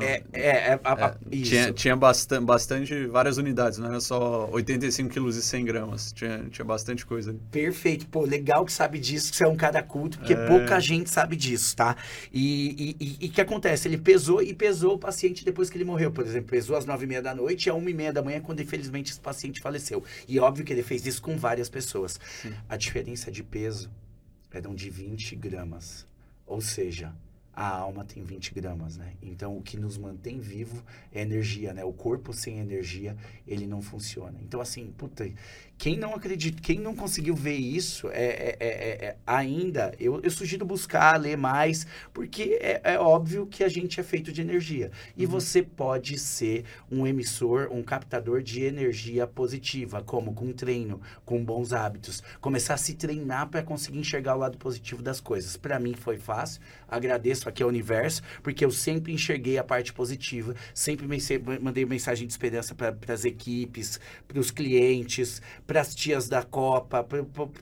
[0.00, 4.48] É, é, é, a, a, é, tinha, tinha bastante, bastante, várias unidades, não era só
[4.50, 7.34] 85 quilos e 100 gramas, tinha, tinha bastante coisa.
[7.50, 10.46] Perfeito, pô, legal que sabe disso, que você é um cara culto, porque é...
[10.46, 11.96] pouca gente sabe disso, tá?
[12.32, 13.88] E o que acontece?
[13.88, 17.04] Ele pesou e pesou o paciente depois que ele morreu, por exemplo, pesou às 9
[17.04, 19.60] e meia da noite e às 1 e meia da manhã, quando infelizmente esse paciente
[19.60, 20.04] faleceu.
[20.28, 22.20] E óbvio que ele fez isso com várias pessoas.
[22.42, 22.52] Sim.
[22.68, 23.90] A diferença de peso
[24.50, 26.06] eram de 20 gramas,
[26.46, 27.12] ou seja,
[27.56, 29.14] a alma tem 20 gramas, né?
[29.22, 31.82] Então, o que nos mantém vivo é energia, né?
[31.82, 33.16] O corpo sem energia,
[33.48, 34.38] ele não funciona.
[34.42, 35.26] Então, assim, puta,
[35.78, 40.30] quem não acredita, quem não conseguiu ver isso, é, é, é, é ainda, eu, eu,
[40.30, 44.90] sugiro buscar, ler mais, porque é, é, óbvio que a gente é feito de energia.
[45.16, 45.30] E uhum.
[45.32, 51.72] você pode ser um emissor, um captador de energia positiva, como com treino, com bons
[51.72, 52.22] hábitos.
[52.40, 55.56] Começar a se treinar para conseguir enxergar o lado positivo das coisas.
[55.56, 60.54] Para mim foi fácil, agradeço aqui ao universo, porque eu sempre enxerguei a parte positiva,
[60.72, 61.06] sempre
[61.60, 67.06] mandei mensagem de esperança para as equipes, para os clientes, para as tias da Copa,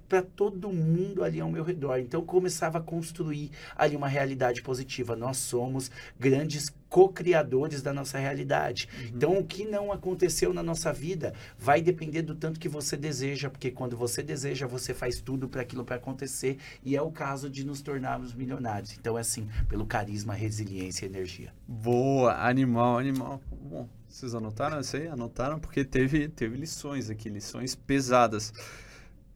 [0.08, 1.98] para todo mundo ali ao meu redor.
[1.98, 5.16] Então eu começava a construir ali uma realidade positiva.
[5.16, 8.88] Nós somos grandes co-criadores da nossa realidade.
[8.96, 9.06] Uhum.
[9.16, 13.50] Então, o que não aconteceu na nossa vida vai depender do tanto que você deseja,
[13.50, 17.50] porque quando você deseja, você faz tudo para aquilo para acontecer, e é o caso
[17.50, 18.96] de nos tornarmos milionários.
[18.96, 21.52] Então, é assim, pelo carisma, resiliência e energia.
[21.66, 23.40] Boa, animal, animal.
[23.50, 25.08] Bom, vocês anotaram isso aí?
[25.08, 28.52] Anotaram porque teve, teve lições aqui, lições pesadas.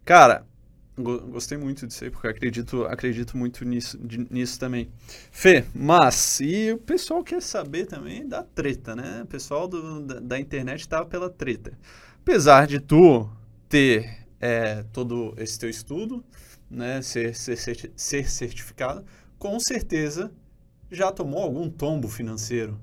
[0.04, 0.46] Cara,
[1.00, 3.96] Gostei muito disso aí, porque acredito, acredito muito nisso,
[4.28, 4.90] nisso também.
[5.30, 9.22] Fê, mas, e o pessoal quer saber também da treta, né?
[9.22, 11.78] O pessoal do, da, da internet tá pela treta.
[12.20, 13.30] Apesar de tu
[13.68, 16.24] ter é, todo esse teu estudo,
[16.68, 17.56] né, ser, ser,
[17.94, 19.04] ser certificado,
[19.38, 20.32] com certeza
[20.90, 22.76] já tomou algum tombo financeiro?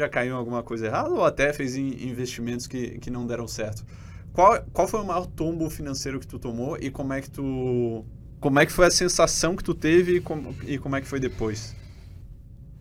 [0.00, 3.84] Já caiu em alguma coisa errada ou até fez investimentos que, que não deram certo?
[4.32, 8.02] Qual, qual foi o maior tombo financeiro que tu tomou e como é que tu.
[8.40, 11.06] Como é que foi a sensação que tu teve e como, e como é que
[11.06, 11.76] foi depois?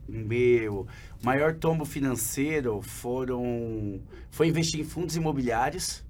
[0.07, 0.88] Meu,
[1.22, 3.99] maior tombo financeiro foram
[4.32, 6.01] foi investir em fundos imobiliários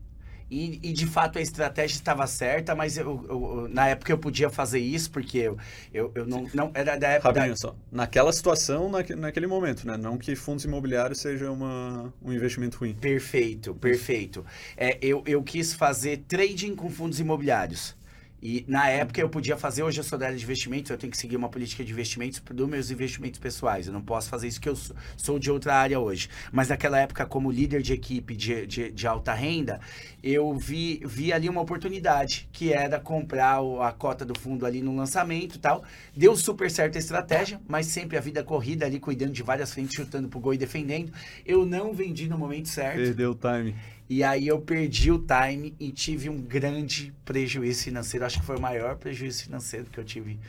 [0.50, 4.50] e, e, de fato a estratégia estava certa, mas eu, eu, na época eu podia
[4.50, 5.58] fazer isso, porque eu,
[5.94, 6.72] eu, eu não, não.
[6.74, 7.30] Era da época.
[7.30, 7.58] Rapidinho da...
[7.58, 7.76] só.
[7.92, 9.96] Naquela situação, naque, naquele momento, né?
[9.98, 12.96] Não que fundos imobiliários seja uma, um investimento ruim.
[12.96, 14.46] Perfeito, perfeito.
[14.76, 17.99] É, eu, eu quis fazer trading com fundos imobiliários.
[18.42, 21.12] E na época eu podia fazer, hoje eu sou da área de investimentos, eu tenho
[21.12, 23.88] que seguir uma política de investimentos dos meus investimentos pessoais.
[23.88, 24.78] Eu não posso fazer isso que eu
[25.18, 26.30] sou de outra área hoje.
[26.52, 29.80] Mas naquela época, como líder de equipe de, de, de alta renda,
[30.24, 34.96] eu vi, vi ali uma oportunidade, que era comprar a cota do fundo ali no
[34.96, 35.84] lançamento e tal.
[36.16, 39.96] Deu super certo a estratégia, mas sempre a vida corrida ali, cuidando de várias frentes,
[39.96, 41.12] chutando pro gol e defendendo.
[41.46, 42.98] Eu não vendi no momento certo.
[42.98, 43.76] Perdeu o time.
[44.10, 48.26] E aí eu perdi o time e tive um grande prejuízo financeiro.
[48.26, 50.40] Acho que foi o maior prejuízo financeiro que eu tive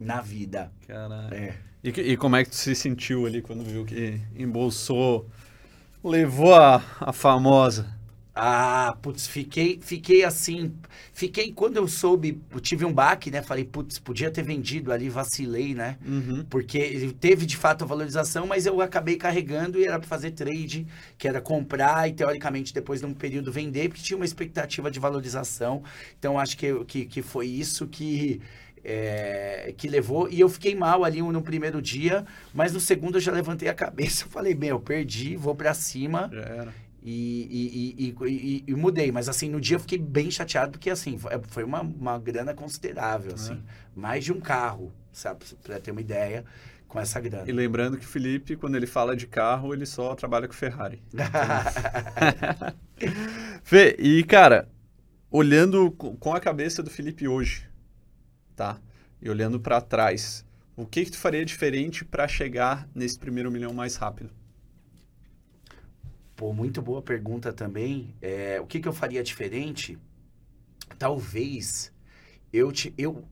[0.00, 0.72] na vida.
[0.88, 1.34] Caralho.
[1.34, 1.54] É.
[1.84, 5.28] E, e como é que tu se sentiu ali quando viu que embolsou,
[6.02, 7.99] levou a, a famosa?
[8.42, 10.72] Ah, putz, fiquei, fiquei assim,
[11.12, 15.10] fiquei, quando eu soube, eu tive um baque, né, falei, putz, podia ter vendido ali,
[15.10, 16.42] vacilei, né, uhum.
[16.48, 20.30] porque ele teve de fato a valorização, mas eu acabei carregando e era para fazer
[20.30, 20.86] trade,
[21.18, 24.98] que era comprar e teoricamente depois de um período vender, porque tinha uma expectativa de
[24.98, 25.82] valorização,
[26.18, 28.40] então acho que, que, que foi isso que...
[28.82, 32.24] É, que levou, e eu fiquei mal ali no primeiro dia,
[32.54, 36.30] mas no segundo eu já levantei a cabeça, falei, bem, eu perdi, vou para cima,
[37.02, 41.18] e, e, e, e, mudei, mas assim, no dia eu fiquei bem chateado, porque assim,
[41.48, 43.54] foi uma, uma grana considerável, assim.
[43.54, 43.98] É.
[43.98, 45.44] Mais de um carro, sabe?
[45.62, 46.44] Pra ter uma ideia,
[46.90, 47.48] com essa grana.
[47.48, 51.00] E lembrando que o Felipe, quando ele fala de carro, ele só trabalha com Ferrari.
[53.62, 54.68] Fê, e cara,
[55.30, 57.66] olhando com a cabeça do Felipe hoje,
[58.54, 58.78] tá?
[59.22, 60.44] E olhando para trás,
[60.76, 64.30] o que que tu faria diferente para chegar nesse primeiro milhão mais rápido?
[66.40, 68.14] Pô, muito boa pergunta também.
[68.22, 69.98] É, o que, que eu faria diferente?
[70.98, 71.92] Talvez
[72.50, 73.28] eu, te, eu,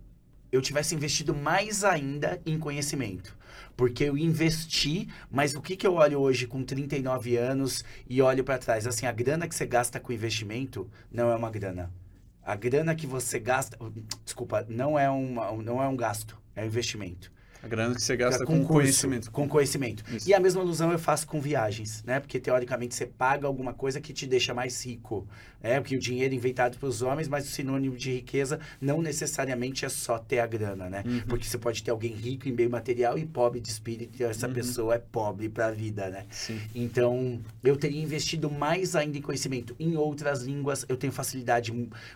[0.53, 3.35] eu tivesse investido mais ainda em conhecimento.
[3.75, 8.45] Porque eu investi, mas o que, que eu olho hoje com 39 anos e olho
[8.45, 8.87] para trás?
[8.87, 11.91] Assim, a grana que você gasta com investimento não é uma grana.
[12.43, 13.79] A grana que você gasta,
[14.23, 17.33] desculpa, não é, uma, não é um gasto, é um investimento.
[17.69, 19.31] A grana que você gasta com, com conhecimento.
[19.31, 20.03] Com conhecimento.
[20.11, 20.29] Isso.
[20.29, 22.19] E a mesma alusão eu faço com viagens, né?
[22.19, 25.29] Porque teoricamente você paga alguma coisa que te deixa mais rico.
[25.63, 25.81] Né?
[25.81, 29.85] Porque o dinheiro é inventado para os homens, mas o sinônimo de riqueza não necessariamente
[29.85, 31.03] é só ter a grana, né?
[31.05, 31.21] Uhum.
[31.29, 34.47] Porque você pode ter alguém rico em bem material e pobre de espírito, e essa
[34.47, 34.55] uhum.
[34.55, 36.27] pessoa é pobre para a vida, né?
[36.31, 36.61] Sim.
[36.75, 39.75] Então, eu teria investido mais ainda em conhecimento.
[39.79, 41.73] Em outras línguas, eu tenho facilidade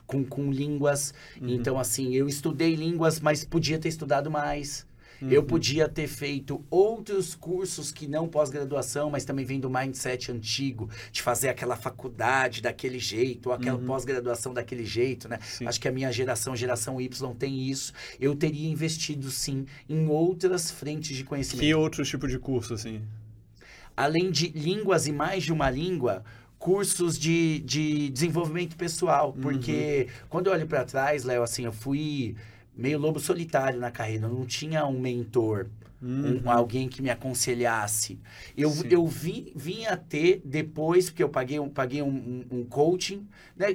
[0.07, 1.13] com, com línguas.
[1.41, 1.49] Uhum.
[1.49, 4.87] Então, assim, eu estudei línguas, mas podia ter estudado mais.
[5.23, 5.31] Uhum.
[5.31, 10.91] Eu podia ter feito outros cursos que não pós-graduação, mas também vem do mindset antigo,
[11.13, 13.87] de fazer aquela faculdade daquele jeito, ou aquela uhum.
[13.87, 15.39] pós-graduação daquele jeito, né?
[15.41, 15.67] Sim.
[15.67, 17.93] Acho que a minha geração, geração Y, tem isso.
[18.19, 21.65] Eu teria investido, sim, em outras frentes de conhecimento.
[21.65, 23.01] Que outro tipo de curso, assim?
[23.97, 26.25] Além de línguas e mais de uma língua,
[26.59, 29.33] cursos de, de desenvolvimento pessoal.
[29.33, 30.27] Porque uhum.
[30.29, 32.35] quando eu olho para trás, Léo, assim, eu fui
[32.77, 34.27] meio lobo solitário na carreira.
[34.27, 35.69] Eu não tinha um mentor,
[36.01, 36.43] uhum.
[36.45, 38.19] um, alguém que me aconselhasse.
[38.57, 43.27] Eu, eu vim, vim a ter depois, porque eu paguei, um, paguei um, um, coaching,
[43.57, 43.67] né?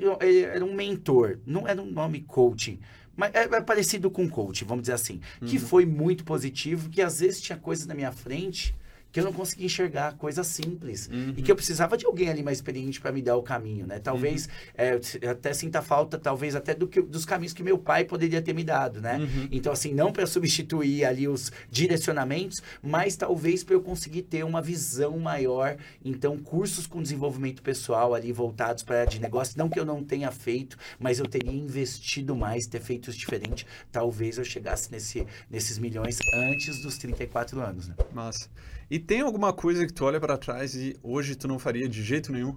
[0.53, 2.79] era um mentor, não era um nome coaching.
[3.15, 5.19] Mas é, é parecido com coaching, vamos dizer assim.
[5.41, 5.47] Uhum.
[5.47, 8.75] Que foi muito positivo, que às vezes tinha coisas na minha frente
[9.17, 11.33] que eu não conseguia enxergar coisas simples Uhum.
[11.35, 13.97] e que eu precisava de alguém ali mais experiente para me dar o caminho, né?
[13.97, 14.51] Talvez Uhum.
[14.75, 18.43] é, eu até sinta falta, talvez até do que, dos caminhos que meu pai poderia
[18.43, 19.17] ter me dado, né?
[19.17, 19.47] Uhum.
[19.51, 24.61] Então, assim, não para substituir ali os direcionamentos, mas talvez para eu conseguir ter uma
[24.61, 25.77] visão maior.
[26.05, 29.85] Então, cursos com desenvolvimento pessoal ali voltados para a área de negócio, não que eu
[29.85, 33.65] não tenha feito, mas eu teria investido mais, ter feito diferente.
[33.91, 37.95] Talvez eu chegasse nesse, nesses milhões antes dos 34 anos, né?
[38.13, 38.47] Massa.
[38.89, 42.03] E tem alguma coisa que tu olha pra trás e hoje tu não faria de
[42.03, 42.55] jeito nenhum?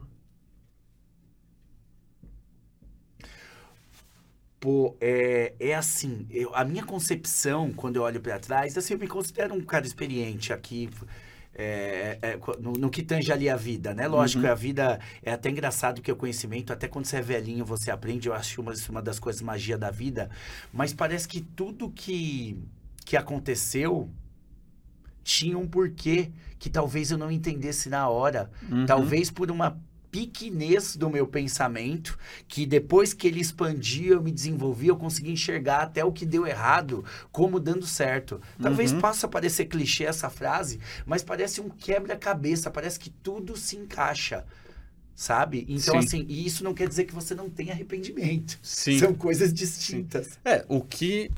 [4.59, 8.99] Pô, é, é assim, eu- a minha concepção, quando eu olho para trás, assim, eu
[9.01, 10.91] me considero um cara experiente aqui,
[11.55, 14.07] é, é, co- no, no que tange ali a vida, né?
[14.07, 14.53] Lógico, Uhum.
[14.53, 18.29] a vida é até engraçado que o conhecimento, até quando você é velhinho, você aprende,
[18.29, 20.31] eu acho uma, isso uma das coisas magia da vida,
[20.73, 22.59] mas parece que tudo que,
[23.07, 24.11] que aconteceu
[25.23, 28.51] tinha um porquê que talvez eu não entendesse na hora.
[28.71, 28.87] Uhum.
[28.87, 29.79] Talvez por uma
[30.11, 32.19] pequenez do meu pensamento,
[32.49, 36.45] que depois que ele expandia, eu me desenvolvi, eu consegui enxergar até o que deu
[36.47, 38.41] errado, como dando certo.
[38.61, 39.01] Talvez Uhum.
[39.01, 44.45] possa parecer clichê essa frase, mas parece um quebra-cabeça, parece que tudo se encaixa.
[45.15, 45.67] Sabe?
[45.69, 46.07] Então, Sim.
[46.07, 48.59] assim, e isso não quer dizer que você não tenha arrependimento.
[48.63, 48.99] Sim.
[48.99, 50.39] São coisas distintas.
[50.45, 51.31] É, o que.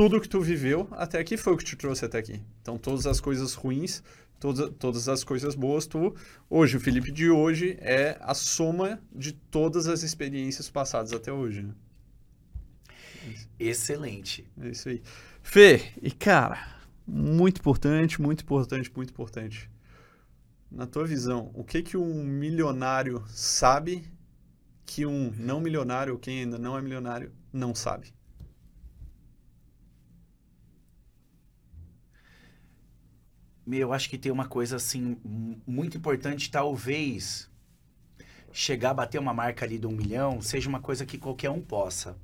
[0.00, 2.40] Tudo que tu viveu até aqui foi o que te trouxe até aqui.
[2.62, 4.02] Então, todas as coisas ruins,
[4.38, 6.16] todas, todas as coisas boas, tu.
[6.48, 11.64] Hoje, o Felipe de hoje é a soma de todas as experiências passadas até hoje.
[11.64, 11.74] né?
[13.58, 14.50] Excelente.
[14.62, 15.02] É isso aí.
[15.42, 19.70] Fê, e cara, muito importante, muito importante, muito importante.
[20.72, 24.10] Na tua visão, o que que um milionário sabe
[24.86, 28.14] que um não milionário, ou quem ainda não é milionário, não sabe?
[33.70, 37.48] Meu, eu acho que tem uma coisa assim mu- muito importante, talvez
[38.52, 41.60] chegar a bater uma marca ali de um milhão seja uma coisa que qualquer um
[41.60, 42.18] possa.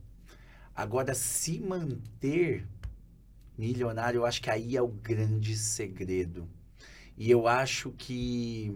[0.74, 2.66] Agora, se manter
[3.57, 6.49] milionário, eu acho que aí é o grande segredo.
[7.16, 8.74] E eu acho que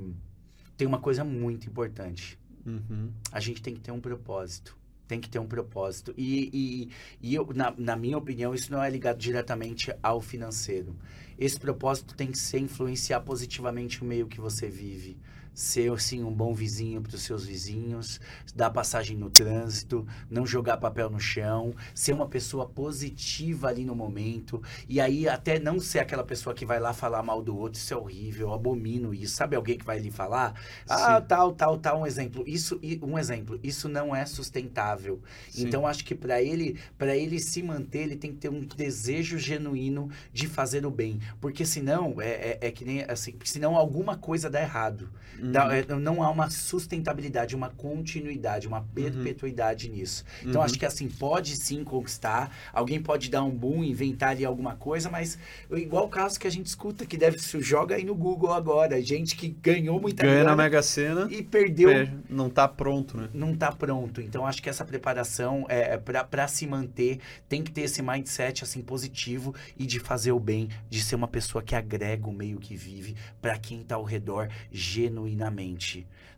[0.77, 2.39] tem uma coisa muito importante.
[2.65, 3.11] Uhum.
[3.33, 4.79] A gente tem que ter um propósito.
[5.11, 6.15] Tem que ter um propósito.
[6.17, 6.91] E, e,
[7.21, 10.95] e eu, na, na minha opinião, isso não é ligado diretamente ao financeiro.
[11.37, 15.17] Esse propósito tem que ser influenciar positivamente o meio que você vive.
[15.53, 18.21] Ser, assim, um bom vizinho para os seus vizinhos,
[18.55, 23.95] dar passagem no trânsito, não jogar papel no chão, ser uma pessoa positiva ali no
[23.95, 24.63] momento.
[24.89, 27.93] E aí, até não ser aquela pessoa que vai lá falar mal do outro, isso
[27.93, 29.37] é horrível, eu abomino isso.
[29.37, 30.55] Sabe alguém que vai lhe falar?
[30.89, 31.27] Ah, Sim.
[31.27, 32.45] tal, tal, tal, um exemplo.
[32.47, 33.59] Isso, um exemplo.
[33.63, 35.21] Isso não é sustentável.
[35.49, 35.67] Sim.
[35.67, 39.39] Então acho que para ele, para ele se manter, ele tem que ter um desejo
[39.39, 44.17] genuíno de fazer o bem, porque senão é, é, é que nem assim, senão alguma
[44.17, 45.09] coisa dá errado.
[45.39, 45.71] Dá- Uhum.
[45.73, 50.25] é, não há uma sustentabilidade, uma continuidade, uma perpetuidade nisso.
[50.43, 50.63] Então Uhum.
[50.67, 52.51] acho que assim pode sim conquistar.
[52.73, 55.39] Alguém pode dar um boom, inventar ali alguma coisa, mas
[55.71, 59.01] igual o caso que a gente escuta que deve se joga aí no Google agora,
[59.03, 63.29] gente que ganhou muita Ganha na Mega Sena, e perdeu per- não tá pronto, né?
[63.33, 64.21] não tá pronto.
[64.21, 68.83] Então acho que essa preparação é para se manter tem que ter esse mindset assim
[68.83, 72.77] positivo e de fazer o bem, de ser uma pessoa que agrega o meio que
[72.77, 75.30] vive para quem tá ao redor genuinamente.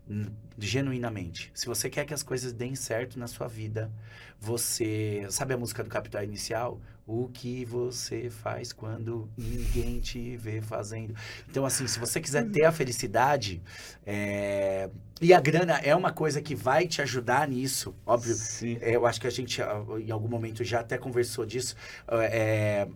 [0.07, 1.51] N- Genuinamente.
[1.53, 3.91] Se você quer que as coisas deem certo na sua vida,
[4.39, 5.25] você.
[5.29, 6.79] Sabe a música do Capital Inicial?
[7.05, 11.13] O que você faz quando ninguém te vê fazendo.
[11.49, 13.61] Então, assim, se você quiser ter a felicidade,
[14.05, 14.89] é,
[15.21, 18.35] e a grana é uma coisa que vai te ajudar nisso, óbvio.
[18.35, 18.77] Sim.
[18.79, 21.75] É, Eu acho que a gente, ah, em algum momento, já até conversou disso.
[22.07, 22.87] ah, É,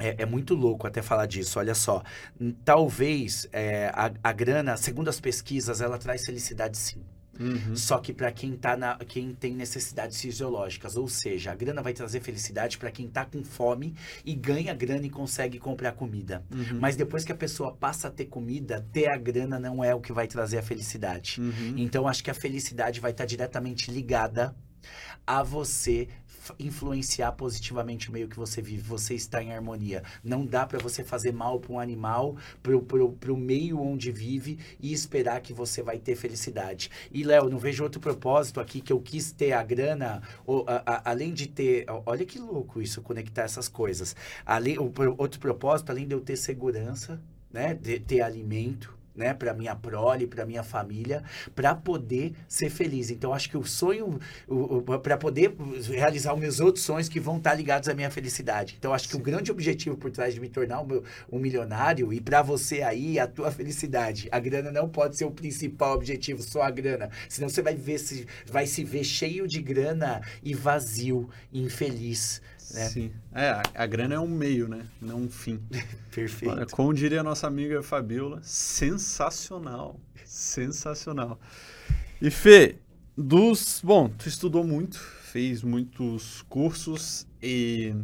[0.00, 2.02] é, é muito louco até falar disso, olha só.
[2.64, 7.02] Talvez é, a, a grana, segundo as pesquisas, ela traz felicidade sim.
[7.40, 7.74] Uhum.
[7.74, 11.94] Só que para quem tá na, quem tem necessidades fisiológicas, ou seja, a grana vai
[11.94, 13.94] trazer felicidade para quem tá com fome
[14.24, 16.44] e ganha grana e consegue comprar comida.
[16.52, 16.78] Uhum.
[16.78, 20.00] Mas depois que a pessoa passa a ter comida, ter a grana não é o
[20.00, 21.40] que vai trazer a felicidade.
[21.40, 21.74] Uhum.
[21.78, 24.54] Então acho que a felicidade vai estar diretamente ligada
[25.26, 26.08] a você
[26.58, 30.02] influenciar positivamente o meio que você vive, você está em harmonia.
[30.22, 34.92] Não dá para você fazer mal para um animal, pro, pro meio onde vive e
[34.92, 36.90] esperar que você vai ter felicidade.
[37.12, 40.82] E Léo, não vejo outro propósito aqui que eu quis ter a grana, ou, a-
[40.86, 44.14] a- além de ter, olha que louco isso conectar essas coisas.
[44.44, 47.20] Além, o outro propósito, além de eu ter segurança,
[47.52, 51.22] né, de ter alimento, né, para minha prole, para minha família,
[51.54, 53.10] para poder ser feliz.
[53.10, 54.18] Então acho que o sonho
[55.02, 55.54] para poder
[55.88, 58.76] realizar os meus outros sonhos que vão estar tá ligados à minha felicidade.
[58.78, 59.20] Então acho que Sim.
[59.20, 63.18] o grande objetivo por trás de me tornar um, um milionário e para você aí
[63.18, 64.28] a tua felicidade.
[64.30, 67.10] A grana não pode ser o principal objetivo, só a grana.
[67.28, 72.40] Senão você vai ver se vai se ver cheio de grana e vazio, infeliz.
[72.74, 72.88] Né?
[72.88, 73.12] Sim.
[73.32, 74.86] É, a, a, grana é um meio, né?
[75.00, 75.60] Não um fim.
[76.10, 76.52] Perfeito.
[76.52, 79.98] Olha, como diria a nossa amiga Fabiola, sensacional.
[80.24, 81.40] Sensacional.
[82.20, 82.76] E Fê,
[83.16, 83.80] dos.
[83.82, 87.94] Bom, tu estudou muito, fez muitos cursos e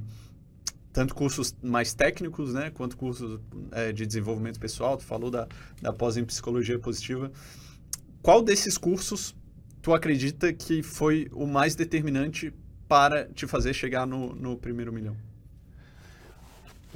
[0.93, 3.39] tanto cursos mais técnicos, né, quanto cursos
[3.73, 4.97] é, de desenvolvimento pessoal.
[4.97, 5.47] Tu falou da,
[5.83, 7.31] da pós em psicologia positiva.
[8.23, 9.37] Qual desses cursos
[9.83, 12.53] tu acredita que foi o mais determinante
[12.89, 15.17] para te fazer chegar no, no primeiro milhão?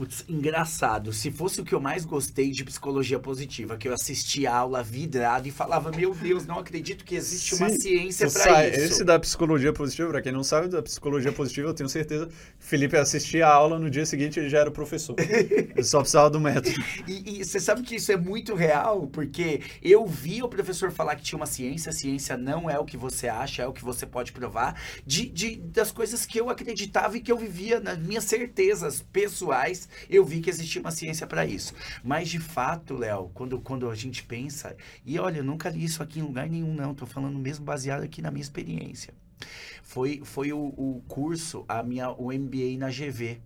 [0.01, 1.13] Putz, engraçado.
[1.13, 4.83] Se fosse o que eu mais gostei de psicologia positiva, que eu assisti a aula
[4.83, 8.81] vidrado e falava, meu Deus, não acredito que existe Sim, uma ciência para isso.
[8.81, 12.33] Esse da psicologia positiva, para quem não sabe da psicologia positiva, eu tenho certeza que
[12.59, 15.17] Felipe assistia a aula no dia seguinte ele já era professor.
[15.19, 16.71] ele só precisava do método.
[17.07, 21.17] E, e você sabe que isso é muito real, porque eu vi o professor falar
[21.17, 23.85] que tinha uma ciência, a ciência não é o que você acha, é o que
[23.85, 27.99] você pode provar, de, de das coisas que eu acreditava e que eu vivia nas
[27.99, 31.75] minhas certezas pessoais eu vi que existia uma ciência para isso.
[32.03, 36.03] Mas de fato, Léo, quando, quando a gente pensa, e olha, eu nunca li isso
[36.03, 39.15] aqui em lugar nenhum, não, estou falando mesmo baseado aqui na minha experiência.
[39.83, 43.41] Foi, foi o, o curso, a minha, o MBA na GV.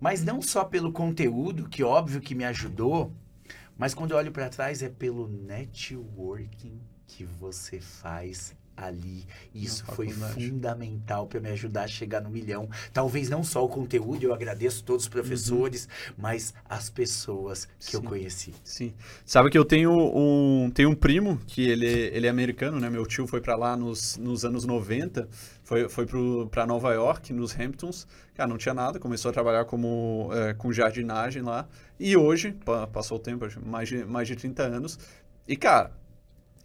[0.00, 3.12] Mas não só pelo conteúdo, que óbvio que me ajudou,
[3.76, 9.26] mas quando eu olho para trás é pelo networking que você faz ali.
[9.54, 12.68] Isso foi fundamental para me ajudar a chegar no milhão.
[12.92, 16.14] Talvez não só o conteúdo, eu agradeço todos os professores, uhum.
[16.18, 17.96] mas as pessoas que Sim.
[17.96, 18.54] eu conheci.
[18.64, 18.92] Sim.
[19.24, 22.88] Sabe que eu tenho um, tenho um primo que ele, ele é americano, né?
[22.88, 25.28] Meu tio foi para lá nos, nos anos 90,
[25.62, 26.06] foi, foi
[26.50, 28.06] para Nova York, nos Hamptons.
[28.34, 31.68] Cara, não tinha nada, começou a trabalhar como, é, com jardinagem lá.
[32.00, 32.56] E hoje,
[32.92, 34.98] passou o tempo, mais de, mais de 30 anos.
[35.46, 35.92] E, cara,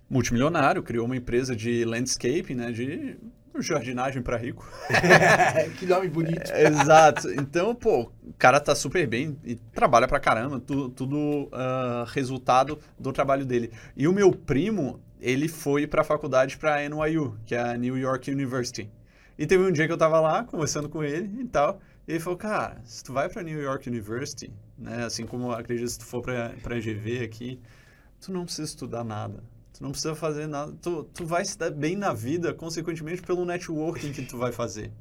[0.10, 3.18] multimilionário, criou uma empresa de landscape, né, de
[3.62, 4.68] jardinagem para rico.
[5.80, 6.52] que nome bonito.
[6.52, 7.30] É, exato.
[7.32, 12.80] Então, pô, o cara tá super bem e trabalha pra caramba, tudo, tudo uh, resultado
[13.00, 13.72] do trabalho dele.
[13.96, 18.32] E o meu primo, ele foi pra faculdade pra NYU, que é a New York
[18.32, 18.90] University.
[19.38, 22.20] E teve um dia que eu tava lá, conversando com ele e tal, e ele
[22.20, 26.06] falou, cara, se tu vai pra New York University, né, assim como acredito se tu
[26.06, 27.60] for pra, pra GV aqui,
[28.20, 29.44] tu não precisa estudar nada
[29.78, 30.74] Tu não precisa fazer nada.
[30.82, 34.92] Tu, tu vai se dar bem na vida, consequentemente, pelo networking que tu vai fazer.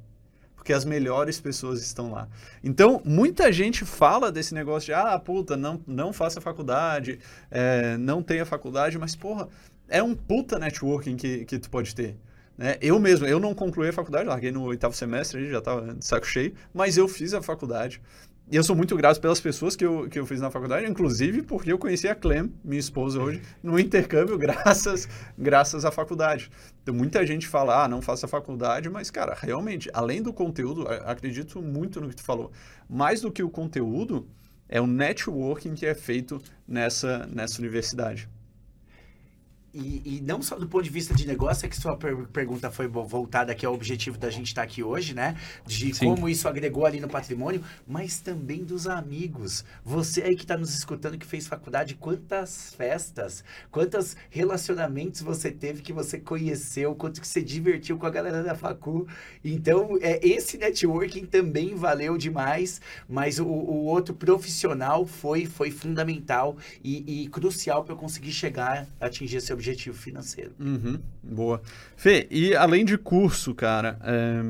[0.54, 2.28] Porque as melhores pessoas estão lá.
[2.62, 7.18] Então, muita gente fala desse negócio de, ah, puta, não, não faça faculdade,
[7.50, 9.48] é, não tenha faculdade, mas, porra,
[9.88, 12.18] é um puta networking que, que tu pode ter.
[12.58, 12.76] Né?
[12.82, 16.26] Eu mesmo, eu não concluí a faculdade, larguei no oitavo semestre, já estava de saco
[16.26, 18.02] cheio, mas eu fiz a faculdade.
[18.48, 21.72] Eu sou muito grato pelas pessoas que eu, que eu fiz na faculdade, inclusive porque
[21.72, 26.48] eu conheci a Clem, minha esposa hoje, no intercâmbio, graças, graças à faculdade.
[26.80, 31.60] Então, muita gente fala, ah, não faça faculdade, mas, cara, realmente, além do conteúdo, acredito
[31.60, 32.52] muito no que tu falou.
[32.88, 34.28] Mais do que o conteúdo,
[34.68, 38.28] é o networking que é feito nessa, nessa universidade.
[39.76, 42.70] E, e, não só do ponto de vista de negócio, é que sua per pergunta
[42.70, 45.36] foi voltada aqui ao objetivo da gente estar tá aqui hoje, né?
[45.66, 46.06] De Sim.
[46.06, 49.66] como isso agregou ali no patrimônio, mas também dos amigos.
[49.84, 55.82] Você aí que está nos escutando, que fez faculdade, quantas festas, quantos relacionamentos você teve
[55.82, 59.06] que você conheceu, quanto que você divertiu com a galera da facu.
[59.44, 66.56] Então, é, esse networking também valeu demais, mas o, o outro profissional foi, foi fundamental
[66.82, 70.52] e, e crucial para eu conseguir chegar atingir esse objetivo objetivo financeiro.
[70.58, 71.60] Uhum, boa.
[71.96, 74.40] Fê, e além de curso, cara, é...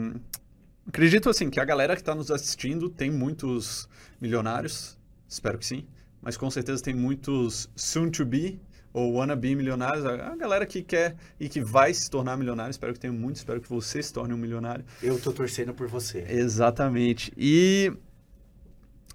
[0.86, 3.88] acredito assim que a galera que está nos assistindo tem muitos
[4.20, 5.86] milionários, espero que sim,
[6.20, 8.60] mas com certeza tem muitos soon to be
[8.92, 13.00] ou wannabe milionários, a galera que quer e que vai se tornar milionário, espero que
[13.00, 14.84] tenha muito, espero que você se torne um milionário.
[15.02, 16.24] Eu tô torcendo por você.
[16.26, 17.30] Exatamente.
[17.36, 17.92] E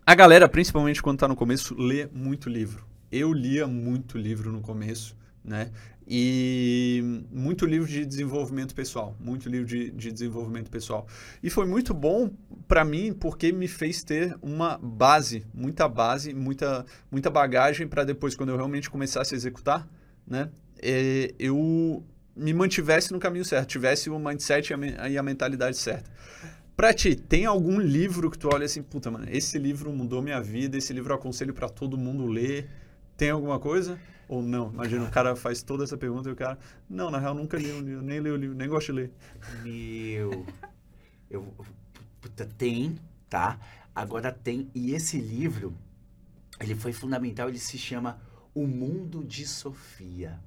[0.06, 2.86] a galera, principalmente quando está no começo, lê muito livro.
[3.12, 5.72] Eu lia muito livro no começo né?
[6.08, 11.08] E muito livro de desenvolvimento pessoal, muito livro de, de desenvolvimento pessoal.
[11.42, 12.30] E foi muito bom
[12.68, 18.36] para mim porque me fez ter uma base, muita base, muita, muita bagagem para depois,
[18.36, 19.88] quando eu realmente começasse a executar,
[20.28, 20.50] né?
[20.82, 22.04] É, eu
[22.36, 24.74] me mantivesse no caminho certo, tivesse o mindset
[25.10, 26.10] e a, mentalidade certa.
[26.76, 30.42] Pra ti, tem algum livro que tu olha assim, puta, mano, esse livro mudou minha
[30.42, 32.68] vida, esse livro eu aconselho para todo mundo ler?
[33.16, 34.00] Tem alguma coisa?
[34.32, 34.72] Ou não?
[34.72, 36.58] Imagina, o cara faz toda essa pergunta e o cara,
[36.90, 39.12] não, na real, nunca li um livro, nem li o livro, nem gosto de ler.
[39.62, 40.46] Meu.
[41.30, 41.54] Eu,
[42.22, 42.96] puta, tem,
[43.30, 43.60] tá?
[43.94, 44.72] Agora tem.
[44.74, 45.74] E esse livro,
[46.62, 48.22] ele foi fundamental, ele se chama
[48.54, 50.40] O Mundo de Sofia.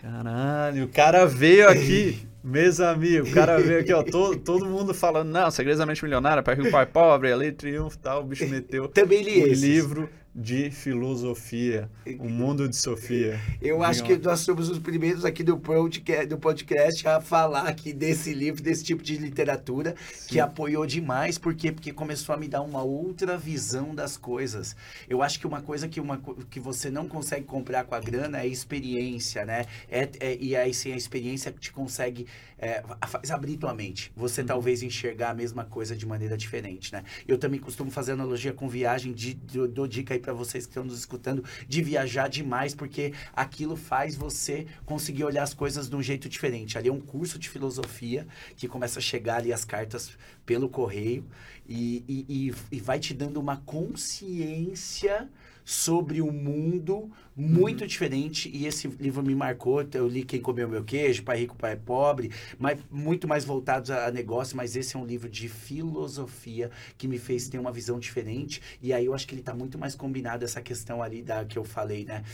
[0.00, 4.94] Caralho, o cara veio aqui, meus amigos, o cara veio aqui, ó, todo, todo mundo
[4.94, 8.22] falando, não, Segredos da Mente Milionária, Pai Rico, Pai Pobre, a Lei Triunfo e tal,
[8.22, 9.60] o bicho meteu Também li esses.
[9.60, 10.08] livro
[10.38, 13.40] de filosofia, O Mundo de Sofia.
[13.60, 17.92] Eu acho que nós somos os primeiros aqui do podcast, do podcast a falar aqui
[17.92, 19.96] desse livro, desse tipo de literatura,
[20.28, 21.38] que apoiou demais.
[21.38, 21.72] Por quê?
[21.72, 24.76] Porque começou a me dar uma outra visão das coisas.
[25.08, 28.40] Eu acho que uma coisa que, uma, que você não consegue comprar com a grana
[28.40, 29.64] é experiência, né?
[29.90, 32.26] É, é- e aí sim, a experiência que te consegue
[32.60, 34.12] é, faz abrir tua mente.
[34.16, 37.02] Você talvez enxergar a mesma coisa de maneira diferente, né?
[37.26, 40.70] Eu também costumo fazer analogia com viagem, de, dou, dou dica aí para vocês que
[40.72, 45.96] estão nos escutando, de viajar demais, porque aquilo faz você conseguir olhar as coisas de
[45.96, 46.76] um jeito diferente.
[46.76, 50.10] Ali é um curso de filosofia que começa a chegar ali as cartas
[50.44, 51.24] pelo correio
[51.66, 55.28] e, e, e- e vai te dando uma consciência
[55.68, 60.82] sobre o mundo muito diferente e esse livro me marcou, eu li Quem Comeu Meu
[60.82, 64.98] Queijo, Pai Rico, Pai Pobre, mas muito mais voltados a, a negócio, mas esse é
[64.98, 69.26] um livro de filosofia que me fez ter uma visão diferente e aí eu acho
[69.26, 72.24] que ele está muito mais combinado essa questão ali da que eu falei, né?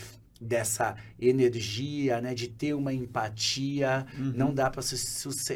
[0.41, 2.33] Dessa energia, né?
[2.33, 4.05] De ter uma empatia.
[4.17, 4.97] Não dá para ser,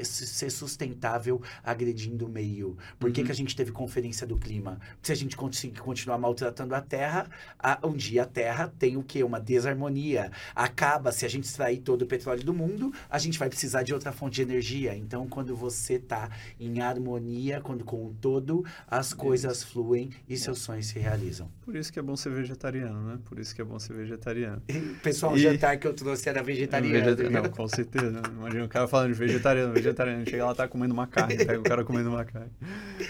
[0.06, 2.78] ser sustentável agredindo o meio.
[3.00, 4.80] Por que, que a gente teve conferência do clima?
[5.02, 9.04] Se a gente conseguir continuar maltratando a Terra, a- um dia a Terra tem o
[9.04, 9.24] quê?
[9.24, 10.32] Uma desarmonia.
[10.56, 13.94] Acaba, se a gente extrair todo o petróleo do mundo, a gente vai precisar de
[13.94, 14.96] outra fonte de energia.
[14.96, 20.60] Então, quando você tá em harmonia quando, com o todo, as coisas fluem e seus
[20.60, 21.50] sonhos se realizam.
[21.62, 23.20] Por isso que é bom ser vegetariano, né?
[23.26, 24.62] Por isso que é bom ser vegetariano.
[25.02, 27.16] Pessoal, o E- jantar que eu trouxe era vegetariano.
[27.16, 28.22] Vegeta- Não, com certeza.
[28.38, 30.24] Imagina o cara falando de vegetariano, vegetariano.
[30.30, 31.38] Chega lá, tá comendo uma carne.
[31.38, 32.52] Pega o cara comendo uma carne.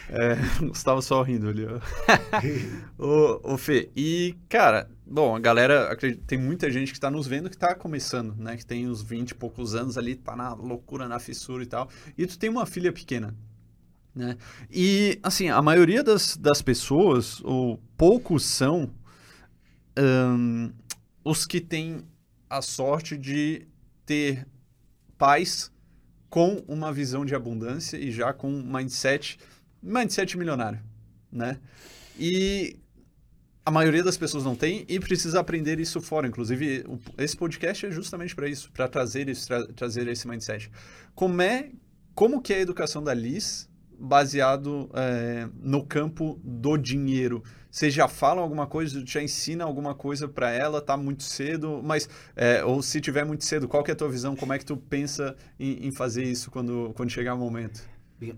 [0.10, 0.36] É,
[0.66, 1.80] Gustavo só rindo ali, ó.
[2.98, 7.28] ô, ô, Fê, e, cara, bom, a galera, acredito, tem muita gente que tá nos
[7.28, 8.56] vendo que tá começando, né?
[8.56, 11.90] Que tem uns 20 e poucos anos ali, tá na loucura, na fissura e tal.
[12.18, 13.36] E tu tem uma filha pequena.
[14.16, 14.38] Né?
[14.72, 18.90] E, assim, a maioria das, das pessoas, ou poucos são,
[19.98, 20.72] ahn,
[21.24, 22.04] os que têm
[22.50, 23.68] a sorte de
[24.06, 24.48] ter
[25.18, 25.72] pais
[26.30, 29.40] com uma visão de abundância e já com um mindset,
[29.82, 30.80] mindset milionário,
[31.32, 31.60] né?
[32.18, 32.78] E
[33.66, 36.28] a maioria das pessoas não tem e precisa aprender isso fora.
[36.28, 36.86] Inclusive,
[37.18, 40.72] esse podcast é justamente para isso, para trazer isso, tra- trazer esse mindset.
[41.14, 41.72] Como é,
[42.16, 47.44] como que é a educação da Liz baseado é, no campo do dinheiro?
[47.72, 50.82] Vocês já falam alguma coisa, já ensina alguma coisa para ela?
[50.82, 54.10] Tá muito cedo, mas é, ou se tiver muito cedo, qual que é a tua
[54.10, 54.36] visão?
[54.36, 57.82] Como é que tu pensa em, em fazer isso quando, quando chegar o momento?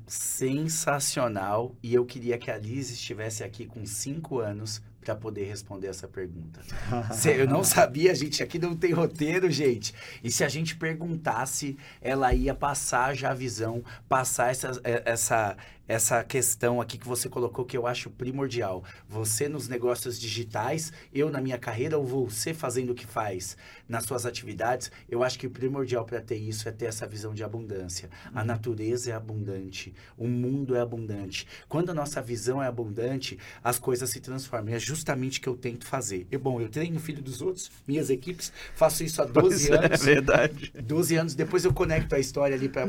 [0.07, 1.75] Sensacional.
[1.81, 6.07] E eu queria que a Liz estivesse aqui com cinco anos para poder responder essa
[6.07, 6.59] pergunta.
[7.11, 9.93] Se- Eu não sabia, gente aqui não tem roteiro, gente.
[10.23, 15.57] E se a gente perguntasse, ela ia passar já a visão, passar essa, é- essa,
[15.91, 18.81] essa questão aqui que você colocou que eu acho primordial.
[19.09, 23.57] Você nos negócios digitais, eu na minha carreira, ou você fazendo o que faz
[23.89, 27.33] nas suas atividades, eu acho que o primordial para ter isso é ter essa visão
[27.33, 28.09] de abundância.
[28.33, 31.45] A natureza é abundante, o mundo é abundante.
[31.67, 34.69] Quando a nossa visão é abundante, as coisas se transformam.
[34.71, 36.25] E é justamente o que eu tento fazer.
[36.31, 39.69] E, bom, eu treino o filho dos outros, minhas equipes, faço isso há 12 Pois
[39.69, 40.05] é, anos.
[40.05, 40.73] verdade.
[40.81, 42.87] 12 anos, depois eu conecto a história ali para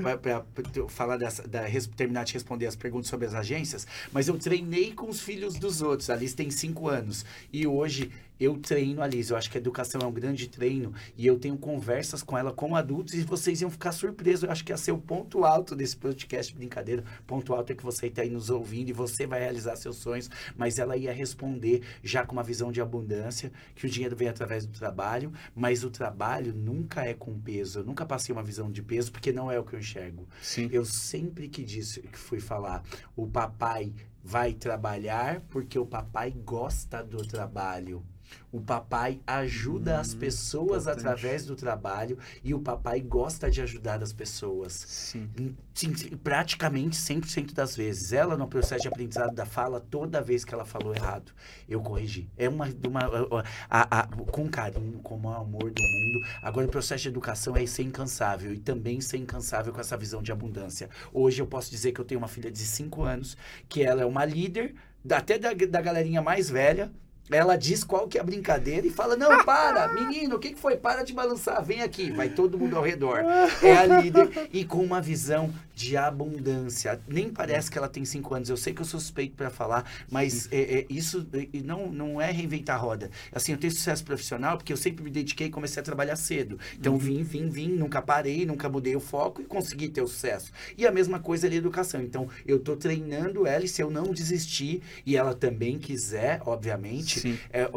[0.89, 1.63] falar dessa, da,
[1.97, 5.81] terminar de responder as perguntas sobre as agências, mas eu treinei com os filhos dos
[5.81, 8.11] outros, a tem 5 anos, e hoje
[8.45, 11.39] eu treino a Liz, eu acho que a educação é um grande treino, e eu
[11.39, 14.77] tenho conversas com ela como adultos, e vocês iam ficar surpresos, eu acho que ia
[14.77, 18.51] ser o ponto alto desse podcast, brincadeira, ponto alto é que você está aí nos
[18.51, 22.73] ouvindo, e você vai realizar seus sonhos, mas ela ia responder já com uma visão
[22.73, 27.39] de abundância, que o dinheiro vem através do trabalho, mas o trabalho nunca é com
[27.39, 27.81] peso.
[27.81, 30.29] Eu nunca passei uma visão de peso, porque não é o que eu enxergo.
[30.43, 30.69] Sim.
[30.73, 32.83] Eu sempre que disse, que fui falar,
[33.17, 38.05] o papai vai trabalhar porque o papai gosta do trabalho.
[38.51, 40.99] O papai ajuda as Hum, pessoas importante.
[41.07, 44.73] através do trabalho e o papai gosta de ajudar as pessoas.
[44.73, 45.29] Sim.
[45.75, 48.13] Sim, sim, praticamente 100% das vezes.
[48.13, 51.33] Ela, no processo de aprendizado da fala, toda vez que ela falou errado,
[51.69, 52.29] eu corrigi.
[52.37, 52.67] É uma.
[52.87, 56.27] uma a- a- com carinho, com o maior amor do mundo.
[56.43, 60.23] Agora, o processo de educação é ser incansável e também ser incansável com essa visão
[60.23, 60.89] de abundância.
[61.13, 63.37] Hoje, eu posso dizer que eu tenho uma filha de 5 anos,
[63.69, 64.75] que ela é uma líder,
[65.11, 66.93] até da, da galerinha mais velha.
[67.31, 70.59] Ela diz qual que é a brincadeira e fala: Não, para, menino, o que, que
[70.59, 70.77] foi?
[70.77, 72.11] Para de balançar, vem aqui.
[72.11, 73.21] Vai todo mundo ao redor.
[73.63, 75.53] É a líder e com uma visão
[75.83, 77.01] de abundância.
[77.09, 78.49] Nem parece que ela tem cinco anos.
[78.49, 82.21] Eu sei que eu sou suspeito para falar, mas é, é, isso é, não, não
[82.21, 83.11] é reinventar a roda.
[83.33, 86.59] Assim, eu tenho sucesso profissional porque eu sempre me dediquei e comecei a trabalhar cedo.
[86.79, 90.53] Então, vim, vim, vim, nunca parei, nunca mudei o foco e consegui ter o sucesso.
[90.77, 92.01] E a mesma coisa ali educação.
[92.01, 97.41] Então, eu tô treinando ela e se eu não desistir e ela também quiser, obviamente,
[97.51, 97.69] é,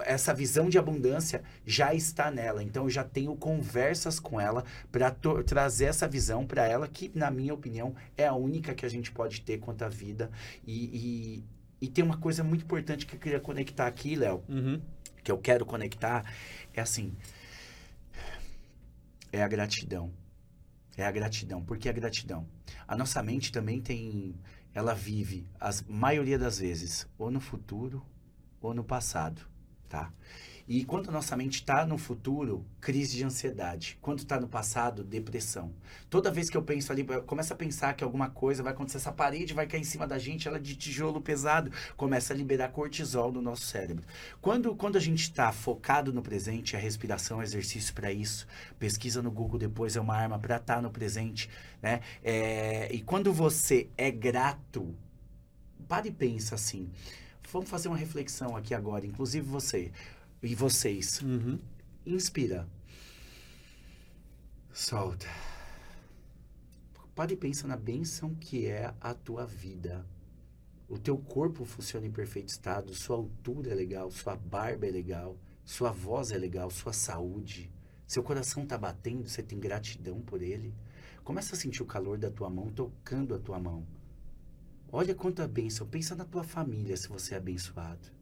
[0.00, 2.62] essa visão de abundância já está nela.
[2.62, 7.30] Então, eu já tenho conversas com ela para trazer essa visão para ela, que, na
[7.30, 10.30] minha opinião, é a única que a gente pode ter quanto à vida.
[10.66, 10.84] E,
[11.40, 11.44] e,
[11.82, 14.80] e tem uma coisa muito importante que eu queria conectar aqui, Léo, Uhum.
[15.22, 16.24] que eu quero conectar,
[16.72, 17.14] é assim:
[19.32, 20.12] é a gratidão.
[20.96, 21.62] É a gratidão.
[21.62, 22.46] Por que a gratidão?
[22.86, 24.34] A nossa mente também tem.
[24.72, 28.04] Ela vive, a maioria das vezes, ou no futuro
[28.60, 29.40] ou no passado,
[29.88, 30.12] tá?
[30.66, 33.98] E quando nossa mente está no futuro, crise de ansiedade.
[34.00, 35.74] Quando está no passado, depressão.
[36.08, 38.96] Toda vez que eu penso ali, eu começo a pensar que alguma coisa vai acontecer,
[38.96, 42.36] essa parede vai cair em cima da gente, ela é de tijolo pesado, começa a
[42.36, 44.06] liberar cortisol no nosso cérebro.
[44.40, 48.46] Quando, quando a gente está focado no presente, a respiração é exercício para isso.
[48.78, 51.50] Pesquisa no Google depois é uma arma para estar no presente,
[51.82, 52.00] né?
[52.22, 54.94] É, e quando você é grato,
[55.86, 56.90] para e pensa assim.
[57.52, 59.92] Vamos fazer uma reflexão aqui agora, inclusive você
[60.44, 61.20] e vocês.
[61.22, 61.58] Uhum.
[62.06, 62.68] Inspira.
[64.72, 65.26] Solta.
[67.14, 70.04] Para e pensa na bênção que é a tua vida.
[70.88, 75.38] O teu corpo funciona em perfeito estado, sua altura é legal, sua barba é legal,
[75.64, 77.70] sua voz é legal, sua saúde.
[78.06, 80.74] Seu coração tá batendo, você tem gratidão por ele.
[81.22, 83.86] Começa a sentir o calor da tua mão tocando a tua mão.
[84.92, 85.86] Olha quanta bênção.
[85.86, 88.12] Pensa na tua família se você é abençoado.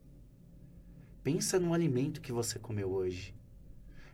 [1.22, 3.32] Pensa no alimento que você comeu hoje.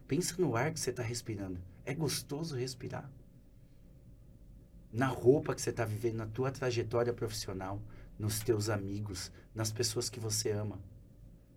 [0.07, 1.59] Pensa no ar que você está respirando.
[1.87, 3.11] É gostoso respirar.
[4.93, 7.81] Na roupa que você está vivendo, na tua trajetória profissional,
[8.19, 10.79] nos teus amigos, nas pessoas que você ama.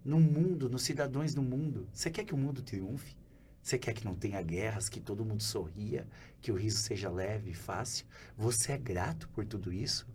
[0.05, 1.85] No mundo, nos cidadãos do mundo.
[1.91, 3.17] Você quer que o mundo triunfe?
[3.61, 6.07] Você quer que não tenha guerras, que todo mundo sorria,
[6.41, 8.05] que o riso seja leve e fácil?
[8.37, 10.07] Você é grato por tudo isso?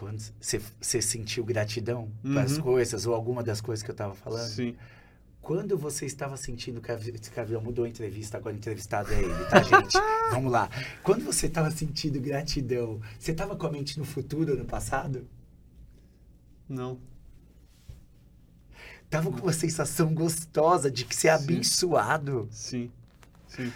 [0.00, 2.62] Quando você sentiu gratidão para as Uhum.
[2.62, 4.48] coisas ou alguma das coisas que eu estava falando?
[4.48, 4.74] Sim.
[5.42, 6.98] Quando você estava sentindo que a
[7.36, 9.92] Gabriel mudou a entrevista, agora o entrevistado é ele, tá, gente?
[10.32, 10.70] Vamos lá.
[11.02, 15.28] Quando você estava sentindo gratidão, você estava com a mente no futuro ou no passado?
[16.66, 16.98] Não.
[19.10, 22.48] Tava com uma sensação gostosa de que você é abençoado.
[22.50, 22.90] Sim.
[23.48, 23.70] Sim.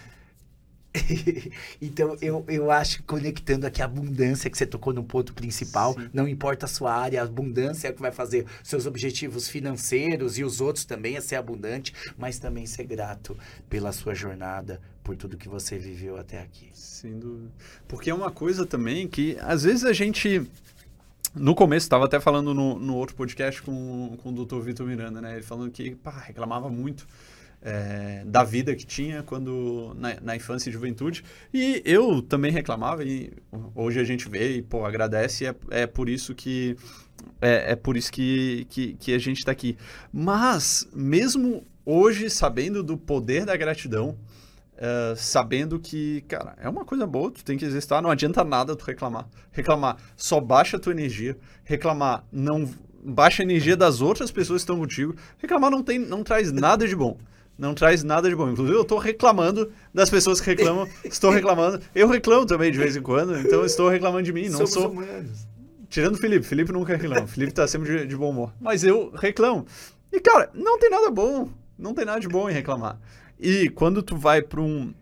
[1.82, 5.94] então, eu, eu acho que conectando aqui a abundância que você tocou no ponto principal,
[5.94, 6.08] Sim.
[6.12, 10.38] não importa a sua área, a abundância é o que vai fazer seus objetivos financeiros
[10.38, 13.36] e os outros também é ser abundante, mas também ser grato
[13.68, 16.70] pela sua jornada, por tudo que você viveu até aqui.
[16.72, 17.50] Sem dúvida.
[17.88, 20.48] Porque é uma coisa também que, às vezes, a gente.
[21.34, 24.60] No começo, estava até falando no, no outro podcast com, com o Dr.
[24.60, 25.34] Vitor Miranda, né?
[25.34, 27.04] Ele falando que pá, reclamava muito
[27.64, 31.24] é, da vida que tinha quando na, na infância e juventude.
[31.52, 33.32] E eu também reclamava, e
[33.74, 36.76] hoje a gente vê e pô, agradece, e é, é por isso que.
[37.40, 39.78] É, é por isso que, que, que a gente está aqui.
[40.12, 44.16] Mas, mesmo hoje, sabendo do poder da gratidão,
[44.74, 48.74] Uh, sabendo que, cara, é uma coisa boa, tu tem que exercitar, não adianta nada
[48.74, 49.28] tu reclamar.
[49.52, 52.68] Reclamar só baixa a tua energia, reclamar não
[53.04, 55.14] baixa a energia das outras pessoas que estão contigo.
[55.38, 57.16] Reclamar não tem não traz nada de bom.
[57.56, 58.50] Não traz nada de bom.
[58.50, 60.88] Inclusive, eu tô reclamando das pessoas que reclamam.
[61.04, 61.80] estou reclamando.
[61.94, 64.48] Eu reclamo também de vez em quando, então estou reclamando de mim.
[64.48, 64.90] Não Somos sou.
[64.90, 65.46] humanos.
[65.88, 66.44] Tirando o Felipe.
[66.44, 67.26] Felipe nunca reclama.
[67.28, 68.52] Felipe tá sempre de, de bom humor.
[68.60, 69.64] Mas eu reclamo.
[70.12, 71.48] E, cara, não tem nada bom.
[71.78, 72.98] Não tem nada de bom em reclamar.
[73.38, 74.92] E quando tu vai pra um.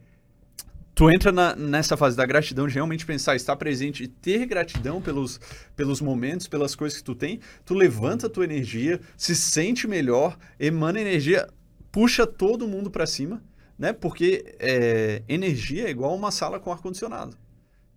[0.94, 5.00] Tu entra na- nessa fase da gratidão, de realmente pensar, estar presente e ter gratidão
[5.00, 5.40] pelos,
[5.74, 10.36] pelos momentos, pelas coisas que tu tem, tu levanta a tua energia, se sente melhor,
[10.60, 11.48] emana energia,
[11.92, 13.42] puxa todo mundo pra cima,
[13.78, 13.92] né?
[13.92, 17.36] Porque é, energia é igual uma sala com ar-condicionado.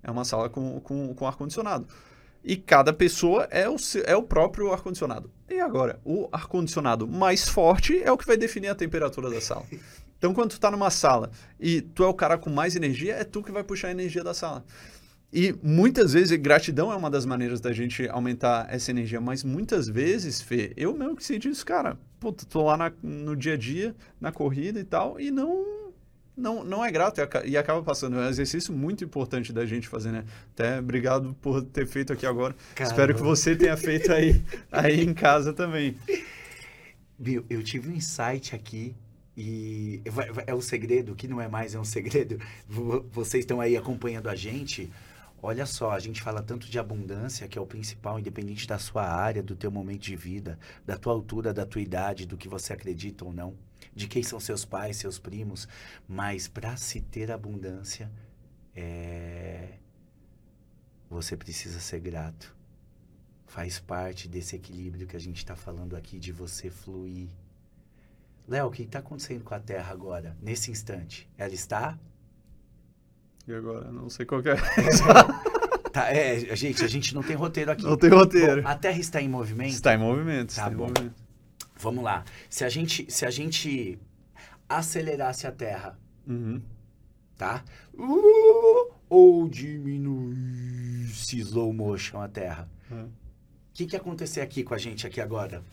[0.03, 1.87] É uma sala com, com, com ar-condicionado.
[2.43, 3.75] E cada pessoa é o,
[4.05, 5.31] é o próprio ar-condicionado.
[5.49, 9.65] E agora, o ar-condicionado mais forte é o que vai definir a temperatura da sala.
[10.17, 11.29] Então, quando tu tá numa sala
[11.59, 14.23] e tu é o cara com mais energia, é tu que vai puxar a energia
[14.23, 14.65] da sala.
[15.37, 19.89] E muitas vezes, gratidão é uma das maneiras da gente aumentar essa energia, mas muitas
[19.89, 23.57] vezes, Fê, eu mesmo que sei disso, cara, puta, tô lá na- no dia a
[23.57, 25.75] dia, na corrida e tal, e não
[26.37, 28.17] não, não é grato e acaba passando.
[28.17, 30.25] É um exercício muito importante da gente fazer, né?
[30.53, 32.53] Até obrigado por ter feito aqui agora.
[32.73, 32.93] Caramba.
[32.93, 35.95] Espero que você tenha feito aí, aí em casa também.
[37.17, 38.93] Bill, eu tive um insight aqui
[39.37, 40.01] e
[40.45, 42.37] é um segredo, que não é mais, é um segredo.
[43.11, 44.89] Vocês estão aí acompanhando a gente.
[45.45, 49.03] Olha só, a gente fala tanto de abundância, que é o principal, independente da sua
[49.03, 52.73] área, do teu momento de vida, da tua altura, da tua idade, do que você
[52.73, 53.55] acredita ou não
[53.93, 55.67] de quem são seus pais, seus primos,
[56.07, 58.11] mas para se ter abundância,
[58.75, 59.77] é...
[61.09, 62.55] você precisa ser grato.
[63.45, 67.29] Faz parte desse equilíbrio que a gente está falando aqui de você fluir.
[68.47, 71.29] Léo, o que está acontecendo com a Terra agora, nesse instante?
[71.37, 71.97] Ela está?
[73.47, 73.91] E agora?
[73.91, 74.55] Não sei qual é.
[75.91, 77.83] tá, é, gente, a gente não tem roteiro aqui.
[77.83, 78.63] Não tem roteiro.
[78.63, 79.73] Bom, a Terra está em movimento?
[79.73, 80.55] Está em movimento.
[80.55, 80.87] Tá bom.
[80.87, 81.13] Movimento.
[81.77, 82.23] Vamos lá.
[82.49, 83.99] Se a gente, se a gente
[84.67, 86.61] acelerasse a Terra, uhum.
[87.37, 87.63] tá?
[87.93, 92.67] Uh, ou diminuísse slow motion a Terra.
[92.89, 93.09] O uhum.
[93.73, 95.63] que, que ia acontecer aqui com a gente aqui agora?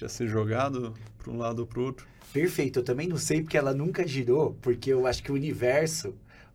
[0.00, 2.06] Ia ser jogado para um lado ou para outro.
[2.32, 2.78] Perfeito.
[2.78, 6.14] Eu também não sei porque ela nunca girou, porque eu acho que o universo,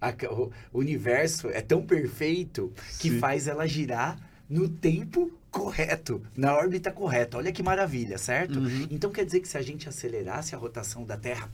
[0.09, 0.31] a,
[0.71, 3.19] o universo é tão perfeito que Sim.
[3.19, 4.17] faz ela girar
[4.49, 7.37] no tempo correto, na órbita correta.
[7.37, 8.59] Olha que maravilha, certo?
[8.59, 8.87] Uhum.
[8.91, 11.49] Então quer dizer que se a gente acelerasse a rotação da Terra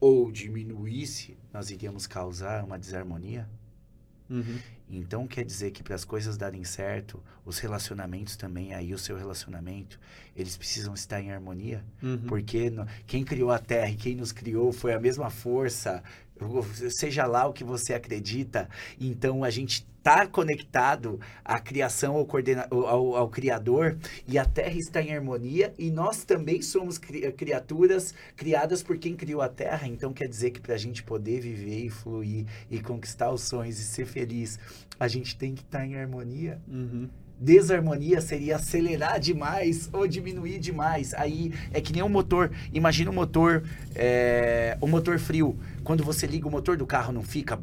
[0.00, 3.48] ou diminuísse, nós iríamos causar uma desarmonia?
[4.28, 4.58] Uhum.
[4.88, 9.16] Então quer dizer que para as coisas darem certo, os relacionamentos também, aí o seu
[9.16, 9.98] relacionamento,
[10.34, 12.18] eles precisam estar em harmonia, uhum.
[12.28, 16.02] porque no, quem criou a Terra e quem nos criou foi a mesma força,
[16.90, 18.68] seja lá o que você acredita.
[19.00, 24.76] Então a gente está conectado à criação, ao, coordena ao, ao, Criador, e a Terra
[24.76, 29.88] está em harmonia, e nós também somos cri criaturas criadas por quem criou a Terra.
[29.88, 33.80] Então quer dizer que para a gente poder viver e fluir e conquistar os sonhos
[33.80, 34.60] e ser feliz,
[34.98, 36.62] a gente tem que estar tá em harmonia.
[36.68, 37.08] Uhum
[37.38, 41.14] desarmonia seria acelerar demais ou diminuir demais.
[41.14, 42.50] Aí é que nem um motor.
[42.72, 43.62] Imagina um motor,
[43.94, 45.58] é, um motor frio.
[45.84, 47.58] Quando você liga o motor do carro não fica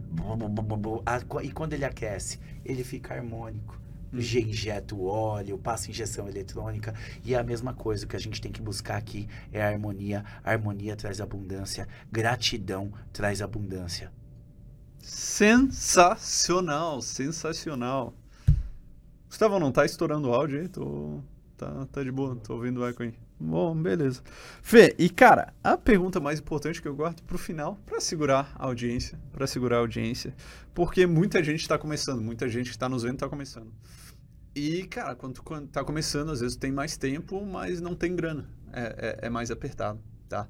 [1.44, 3.82] e quando ele aquece, ele fica harmônico.
[4.14, 4.20] Uhum.
[4.20, 6.94] Injeta o óleo, passa injeção eletrônica
[7.26, 8.06] e é a mesma coisa.
[8.06, 10.24] Que a gente tem que buscar aqui é a harmonia.
[10.44, 14.12] A harmonia traz abundância, gratidão traz abundância.
[15.00, 18.14] Sensacional, sensacional.
[19.34, 20.68] Gustavo, não tá estourando o áudio aí?
[20.68, 21.20] Tô...
[21.58, 23.16] Tá, tá de boa, tô ouvindo o eco aí.
[23.40, 24.22] Bom, beleza.
[24.62, 28.66] Fê, e cara, a pergunta mais importante que eu guardo pro final, para segurar a
[28.66, 30.36] audiência, para segurar a audiência,
[30.72, 33.74] porque muita gente tá começando, muita gente que tá nos vendo tá começando.
[34.56, 38.48] E, cara, quando, quando tá começando, às vezes tem mais tempo, mas não tem grana.
[38.72, 40.48] É, é, é mais apertado, tá?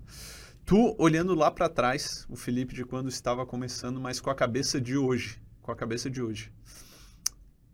[0.66, 4.82] Tu, olhando lá para trás, o Felipe de quando estava começando, mas com a cabeça
[4.82, 6.52] de hoje, com a cabeça de hoje.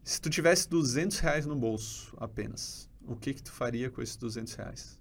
[0.03, 4.15] Se tu tivesse 200 reais no bolso apenas, o que que tu faria com esses
[4.17, 4.99] 200 reais?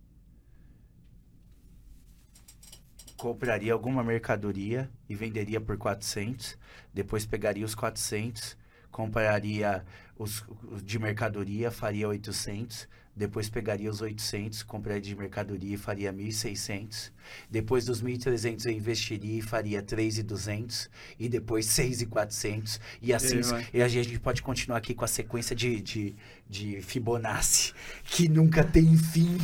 [3.16, 6.56] Compraria alguma mercadoria e venderia por 400.
[6.94, 8.56] Depois pegaria os 400,
[8.90, 9.84] compraria
[10.16, 12.88] os, os de mercadoria, faria 800
[13.18, 17.10] depois pegaria os 800, compraria de mercadoria e faria 1.600.
[17.50, 20.88] Depois dos 1.300 eu investiria e faria 3.200.
[21.18, 22.78] E depois 6.400.
[23.02, 23.40] E assim,
[23.74, 26.14] e, e a gente pode continuar aqui com a sequência de, de,
[26.48, 27.74] de Fibonacci,
[28.04, 29.36] que nunca tem fim.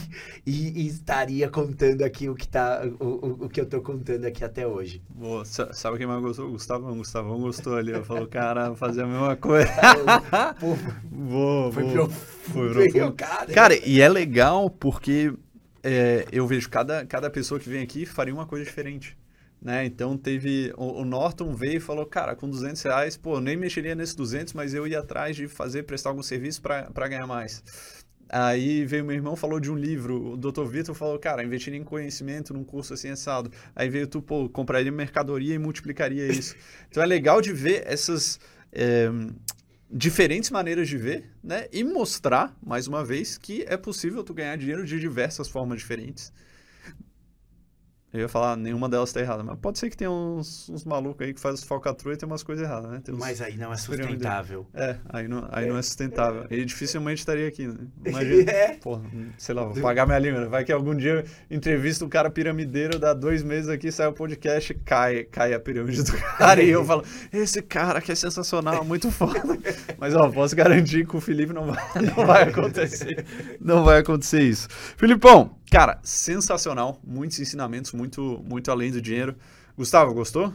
[0.47, 4.45] E, e estaria contando aqui o que, tá, o, o, que eu tô contando aqui
[4.45, 5.03] até hoje.
[5.09, 5.45] Boa.
[5.45, 6.49] Sabe quem mais gostou?
[6.49, 6.93] O Gustavão.
[6.93, 7.93] O Gustavão gostou ali.
[7.93, 9.71] Eu falou, cara, fazer a mesma coisa.
[10.59, 10.77] Pô,
[11.11, 12.09] boa, foi boa.
[12.09, 13.13] Foi profundo.
[13.13, 15.33] Cara, cara, e é legal porque
[15.83, 19.17] é, eu vejo cada, cada pessoa que vem aqui faria uma coisa diferente.
[19.65, 19.87] Né?
[19.87, 20.75] Então teve.
[20.77, 24.53] O, o, Norton veio e falou: Cara, com 200 reais, pô, nem mexeria nesses 200,
[24.53, 27.65] mas eu ia atrás de fazer, prestar algum serviço para ganhar mais.
[28.29, 30.33] Aí veio meu irmão, falou de um livro.
[30.33, 30.65] O Dr.
[30.65, 33.51] Vitor falou: Cara, investir em conhecimento num curso assim assado.
[33.75, 36.55] Aí veio tu, pô, compraria mercadoria e multiplicaria isso.
[36.91, 38.39] Então é legal de ver essas.
[38.71, 39.09] É,
[39.91, 41.69] diferentes maneiras de ver, né?
[41.73, 46.33] E mostrar, mais uma vez, que é possível tu ganhar dinheiro de diversas formas diferentes.
[48.15, 51.27] Eu ia falar, nenhuma delas tá errada, mas pode ser que tenha uns, uns malucos
[51.27, 53.03] aí que faz falcatrua e tem umas coisas erradas, né?
[53.09, 54.65] Uns, mas aí não é sustentável.
[54.73, 55.69] É, aí não, aí é.
[55.69, 56.47] não é sustentável.
[56.49, 57.75] E dificilmente estaria aqui, né?
[58.07, 58.75] Imagina, é.
[58.75, 59.03] porra,
[59.37, 60.43] sei lá, vou pagar minha língua.
[60.43, 60.47] Né?
[60.47, 64.73] Vai que algum dia entrevista um cara piramideiro, dá dois meses aqui, sai o podcast,
[64.85, 66.63] cai, cai a pirâmide do cara.
[66.63, 67.03] e eu falo,
[67.33, 69.43] esse cara que é sensacional, muito foda.
[69.99, 73.27] Mas, ó, posso garantir que o Felipe não vai, não vai acontecer.
[73.61, 74.69] Não vai acontecer isso.
[74.97, 79.35] Filipão, Cara, sensacional, muitos ensinamentos, muito, muito além do dinheiro.
[79.77, 80.53] Gustavo, gostou?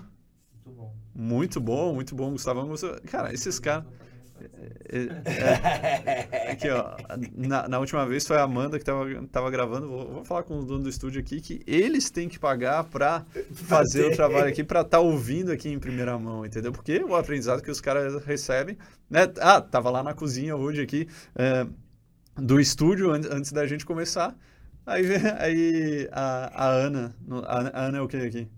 [0.66, 0.96] Muito bom.
[1.14, 2.66] Muito bom, muito bom, Gustavo.
[2.66, 2.98] Gostou?
[3.12, 3.84] Cara, esses caras.
[4.88, 6.96] É, é, aqui, ó.
[7.36, 9.90] Na, na, última vez foi a Amanda que tava, tava gravando.
[9.90, 13.26] Vou, vou falar com o dono do estúdio aqui que eles têm que pagar para
[13.52, 16.72] fazer o trabalho aqui, para estar tá ouvindo aqui em primeira mão, entendeu?
[16.72, 18.78] Porque o aprendizado que os caras recebem.
[19.10, 19.24] Né?
[19.42, 21.68] Ah, tava lá na cozinha hoje aqui é,
[22.38, 24.34] do estúdio antes da gente começar.
[24.86, 25.04] Aí,
[25.40, 27.16] aí a, a Ana.
[27.46, 28.50] A, Ana é o que aqui?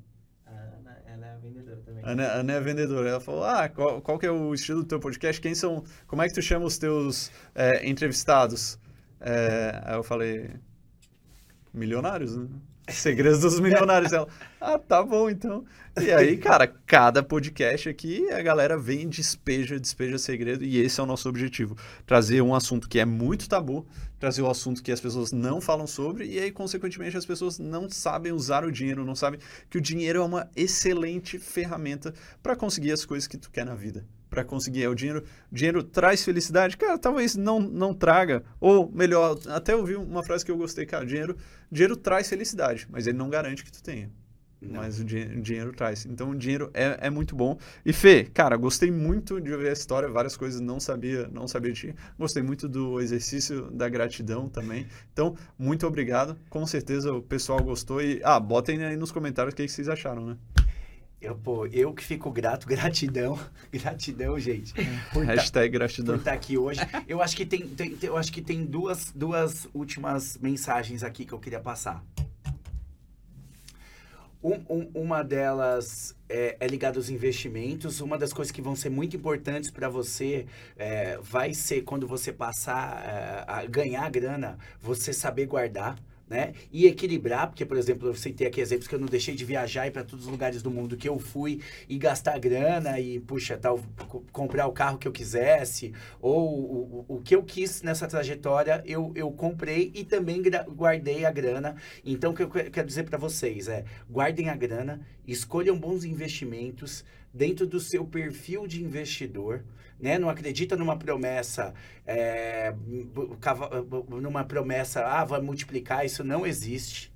[2.04, 3.10] A Ana, Ana é vendedora.
[3.10, 5.40] Ela falou: Ah, qual, qual que é o estilo do teu podcast?
[5.42, 5.84] Quem são.
[6.08, 8.80] Como é que tu chama os teus é, entrevistados?
[9.20, 10.50] É, aí eu falei:
[11.74, 12.48] Milionários, né?
[12.92, 14.14] Segredos dos milionários.
[14.14, 14.28] Ela,
[14.60, 15.66] ah, tá bom então.
[16.00, 21.04] E aí, cara, cada podcast aqui, a galera vem, despeja, despeja segredo, e esse é
[21.04, 21.76] o nosso objetivo.
[22.06, 23.86] Trazer um assunto que é muito tabu,
[24.20, 27.90] trazer um assunto que as pessoas não falam sobre, e aí, consequentemente, as pessoas não
[27.90, 29.40] sabem usar o dinheiro, não sabem
[29.70, 33.76] que o dinheiro é uma excelente ferramenta para conseguir as coisas que tu quer na
[33.76, 34.84] vida para conseguir.
[34.84, 36.78] É o dinheiro, dinheiro traz felicidade?
[36.78, 38.44] Cara, talvez não, não traga.
[38.60, 41.36] Ou melhor, até ouvi uma frase que eu gostei, cara, dinheiro,
[41.70, 44.10] dinheiro traz felicidade, mas ele não garante que tu tenha.
[44.62, 44.80] Não.
[44.80, 46.06] Mas o, dinheiro, o dinheiro traz.
[46.06, 47.58] Então o dinheiro é, é muito bom.
[47.84, 51.74] E Fê, cara, gostei muito de ouvir a história, várias coisas não sabia, não sabia
[51.74, 51.96] de ti.
[52.18, 54.88] Gostei muito do exercício da gratidão também.
[55.12, 56.38] Então, muito obrigado.
[56.48, 58.02] Com certeza o pessoal gostou.
[58.02, 60.38] E, ah, botem aí nos comentários o que, que vocês acharam, né?
[61.22, 63.40] Eu, pô, eu que fico grato, gratidão,
[63.72, 64.74] gratidão, gente.
[65.14, 66.16] Por tá Hashtag tá, gratidão.
[66.16, 66.82] Por estar tá aqui hoje.
[67.08, 71.32] Eu acho que tem, tem, eu acho que tem duas, duas últimas mensagens aqui que
[71.32, 72.04] eu queria passar.
[74.44, 78.02] Um, um, uma delas é, é ligada aos investimentos.
[78.02, 82.34] Uma das coisas que vão ser muito importantes para você é, vai ser quando você
[82.34, 85.96] passar é, a ganhar grana, você saber guardar
[86.32, 86.54] né?
[86.72, 89.86] E equilibrar, porque, por exemplo, eu citei aqui exemplos que eu não deixei de viajar
[89.86, 91.60] e para todos os lugares do mundo que eu fui
[91.90, 93.82] e gastar grana e, puxa, tal,
[94.32, 99.12] comprar o carro que eu quisesse, ou o, o, que eu quis nessa trajetória, eu,
[99.14, 101.76] eu comprei e também guardei a grana.
[102.06, 107.04] Então, o que eu quero dizer para vocês é: guardem a grana, escolham bons investimentos
[107.34, 109.66] dentro do seu perfil de investidor
[110.02, 110.18] né?
[110.18, 111.74] Não acredita numa promessa,
[112.06, 112.74] é,
[114.10, 117.14] numa promessa, ah, vai multiplicar, isso não existe.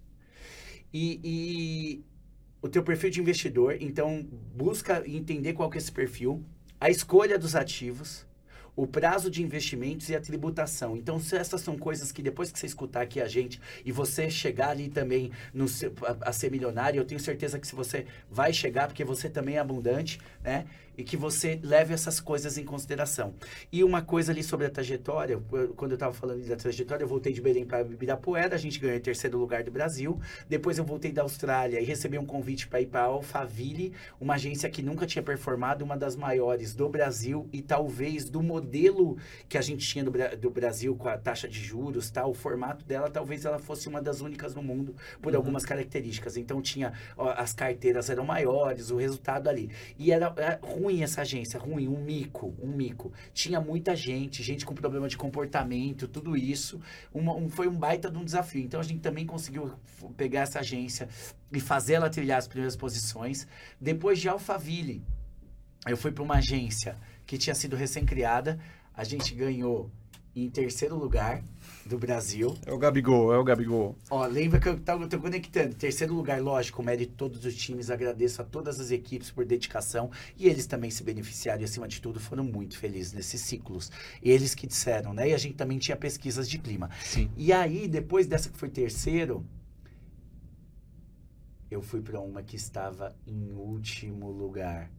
[0.93, 2.05] E, e
[2.61, 4.25] o teu perfil de investidor, então
[4.55, 6.43] busca entender qual que é esse perfil,
[6.79, 8.25] a escolha dos ativos,
[8.75, 10.97] o prazo de investimentos e a tributação.
[10.97, 14.69] Então, essas são coisas que depois que você escutar aqui a gente e você chegar
[14.69, 18.87] ali também no, a, a, ser milionário, eu tenho certeza que se você vai chegar,
[18.87, 20.65] porque você também é abundante, né?
[20.97, 23.33] E que você leve essas coisas em consideração.
[23.71, 25.41] E uma coisa ali sobre a trajetória,
[25.75, 28.97] quando eu estava falando da trajetória, eu voltei de Belém para Ibirapuera, a gente ganhou
[28.97, 30.19] em terceiro lugar do Brasil.
[30.47, 34.35] Depois eu voltei da Austrália e recebi um convite para ir para a Alphaville, uma
[34.35, 39.17] agência que nunca tinha performado, uma das maiores do Brasil e talvez do modelo
[39.49, 42.25] que a gente tinha do, do Brasil com a taxa de juros, tá?
[42.25, 45.39] o formato dela, talvez ela fosse uma das únicas no mundo por uhum.
[45.39, 46.37] algumas características.
[46.37, 49.69] Então tinha ó, as carteiras eram maiores, o resultado ali.
[49.97, 53.11] E era, era ruim ruim essa agência, ruim, um mico, um mico.
[53.33, 56.79] Tinha muita gente, gente com problema de comportamento, tudo isso.
[57.11, 58.61] Uma, um, foi um baita de um desafio.
[58.61, 59.73] Então a gente também conseguiu
[60.15, 61.09] pegar essa agência
[61.51, 63.47] e fazer ela trilhar as primeiras posições.
[63.81, 65.01] Depois de Alphaville,
[65.87, 66.95] eu fui para uma agência
[67.25, 68.59] que tinha sido recém-criada.
[68.93, 69.89] A gente ganhou
[70.35, 71.43] em terceiro lugar
[71.85, 72.55] do Brasil.
[72.65, 73.95] É o Gabigol, é o Gabigol.
[74.09, 75.75] Ó, lembra que eu tô, tô conectando.
[75.75, 77.91] Terceiro lugar, lógico, mérito de todos os times.
[77.91, 80.09] Agradeço a todas as equipes por dedicação.
[80.37, 83.91] E eles também se beneficiaram e, acima de tudo, foram muito felizes nesses ciclos.
[84.21, 85.29] Eles que disseram, né?
[85.29, 86.89] E a gente também tinha pesquisas de clima.
[87.03, 87.29] Sim.
[87.37, 89.45] E aí, depois dessa que foi terceiro,
[91.69, 94.91] eu fui para uma que estava em último lugar.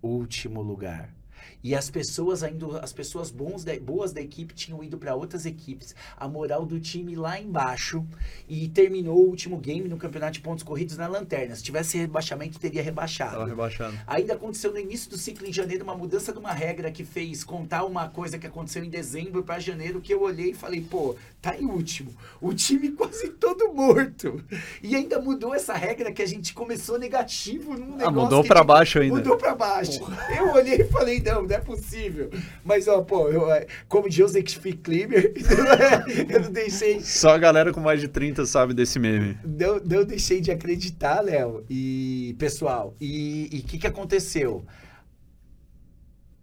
[0.00, 1.14] Último lugar.
[1.62, 5.46] E as pessoas ainda, as pessoas bons da, boas da equipe tinham ido para outras
[5.46, 5.94] equipes.
[6.16, 8.04] A moral do time lá embaixo
[8.48, 11.54] e terminou o último game no campeonato de pontos corridos na lanterna.
[11.54, 13.32] Se tivesse rebaixamento, teria rebaixado.
[13.32, 13.98] Tava rebaixando.
[14.06, 17.44] Ainda aconteceu no início do ciclo em janeiro uma mudança de uma regra que fez
[17.44, 21.16] contar uma coisa que aconteceu em dezembro para janeiro que eu olhei e falei, pô,
[21.42, 22.14] tá em último.
[22.40, 24.42] O time quase todo morto.
[24.80, 28.06] E ainda mudou essa regra que a gente começou negativo num ah, negócio.
[28.06, 29.16] Ah, mudou para baixo ainda.
[29.16, 29.98] Mudou para baixo.
[29.98, 30.22] Porra.
[30.38, 32.30] Eu olhei e falei, não, não é possível.
[32.64, 35.32] Mas, ó, pô, eu, é, como Joseph Klimer,
[36.28, 37.00] eu não deixei.
[37.00, 39.36] Só a galera com mais de 30 sabe desse meme.
[39.44, 41.64] Não, não deixei de acreditar, Léo.
[41.68, 44.64] E, pessoal, e o que, que aconteceu?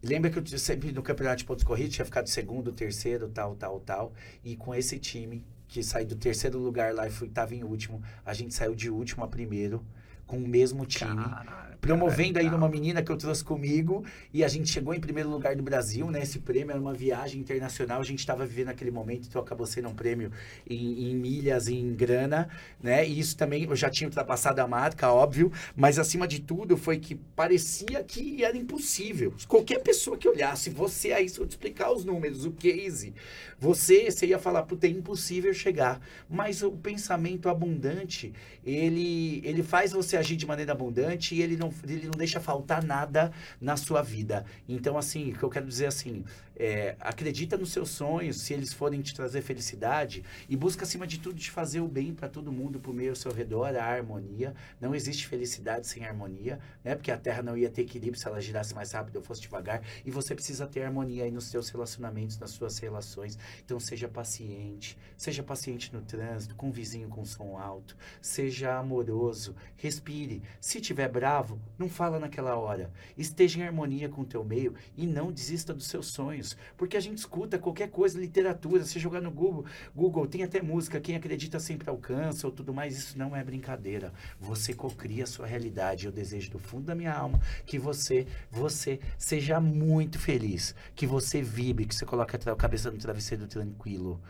[0.02, 3.80] Lembra que eu sempre no campeonato de pontos corridos tinha ficado segundo, terceiro, tal, tal,
[3.82, 4.14] tal.
[4.44, 8.34] E com esse time, que saiu do terceiro lugar lá e estava em último, a
[8.34, 9.86] gente saiu de último a primeiro
[10.30, 11.16] com o mesmo time.
[11.16, 12.58] Caralho, promovendo aí cara.
[12.58, 14.04] numa menina que eu trouxe comigo
[14.34, 16.22] e a gente chegou em primeiro lugar do Brasil, né?
[16.22, 19.90] Esse prêmio era uma viagem internacional, a gente estava vivendo aquele momento, então acabou sendo
[19.90, 20.32] um prêmio
[20.70, 22.48] em, em milhas em grana,
[22.82, 23.08] né?
[23.08, 27.00] E isso também eu já tinha ultrapassado a marca, óbvio, mas acima de tudo foi
[27.00, 29.34] que parecia que era impossível.
[29.48, 33.14] Qualquer pessoa que olhasse, você aí, se eu te explicar os números, o case,
[33.60, 36.00] você, você ia falar, puta, é impossível chegar.
[36.30, 38.34] Mas o pensamento abundante,
[38.66, 42.84] ele, ele faz você agir de maneira abundante e ele não, ele não deixa faltar
[42.84, 44.46] nada na sua vida.
[44.68, 46.24] Então, assim, o que eu quero dizer assim,
[46.60, 51.18] é, acredita nos seus sonhos, se eles forem te trazer felicidade, e busca, acima de
[51.18, 54.54] tudo, de fazer o bem para todo mundo, por meio ao seu redor, a harmonia.
[54.80, 56.96] Não existe felicidade sem harmonia, né?
[56.96, 59.82] Porque a Terra não ia ter equilíbrio se ela girasse mais rápido ou fosse devagar.
[60.04, 63.38] E você precisa ter harmonia aí nos seus relacionamentos, nas suas relações.
[63.64, 64.98] Então, seja paciente.
[65.16, 67.96] Seja paciente no trânsito, com o vizinho com som alto.
[68.22, 69.56] Seja amoroso.
[69.78, 70.44] Respire.
[70.60, 72.92] Se tiver bravo, não fala naquela hora.
[73.18, 76.49] Esteja em harmonia com o teu meio e não desista dos seus sonhos.
[76.78, 79.66] Porque a gente escuta qualquer coisa, literatura, se jogar no Google,
[79.96, 84.14] Google tem até música, quem acredita sempre alcança ou tudo mais, isso não é brincadeira.
[84.40, 86.06] Você cocria a sua realidade.
[86.06, 91.42] Eu desejo do fundo da minha alma que você, você seja muito feliz, que você
[91.42, 94.22] vibre, que você coloque a cabeça no travesseiro tranquilo.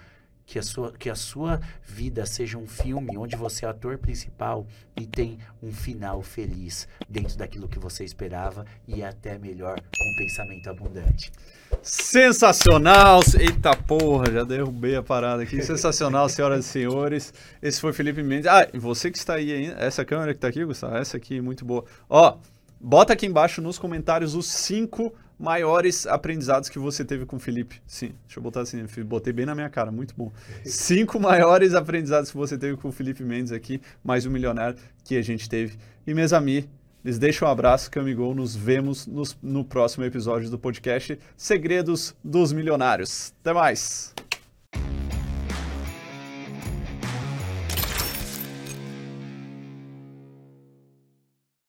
[0.49, 4.65] Que a, sua, que a sua vida seja um filme onde você é ator principal
[4.99, 10.67] e tem um final feliz dentro daquilo que você esperava e até melhor com pensamento
[10.67, 11.31] abundante.
[11.83, 13.19] Sensacional!
[13.39, 15.61] Eita porra, já derrubei a parada aqui.
[15.61, 17.31] Sensacional, senhoras e senhores.
[17.61, 18.47] Esse foi Felipe Mendes.
[18.47, 21.63] Ah, você que está aí ainda, essa câmera que está aqui, Gustavo, essa aqui, muito
[21.63, 21.85] boa.
[22.09, 22.39] Ó,
[22.81, 27.81] bota aqui embaixo nos comentários os cinco maiores aprendizados que você teve com o Felipe.
[27.87, 30.31] Sim, deixa eu botar assim, botei bem na minha cara, muito bom.
[30.65, 35.15] Cinco maiores aprendizados que você teve com o Felipe Mendes aqui, mais um milionário que
[35.15, 35.77] a gente teve.
[36.05, 36.69] E Mesami,
[37.03, 38.35] lhes deixo um abraço, Camigol.
[38.35, 43.33] Nos vemos nos- no próximo episódio do podcast Segredos dos Milionários.
[43.41, 44.28] Até mais!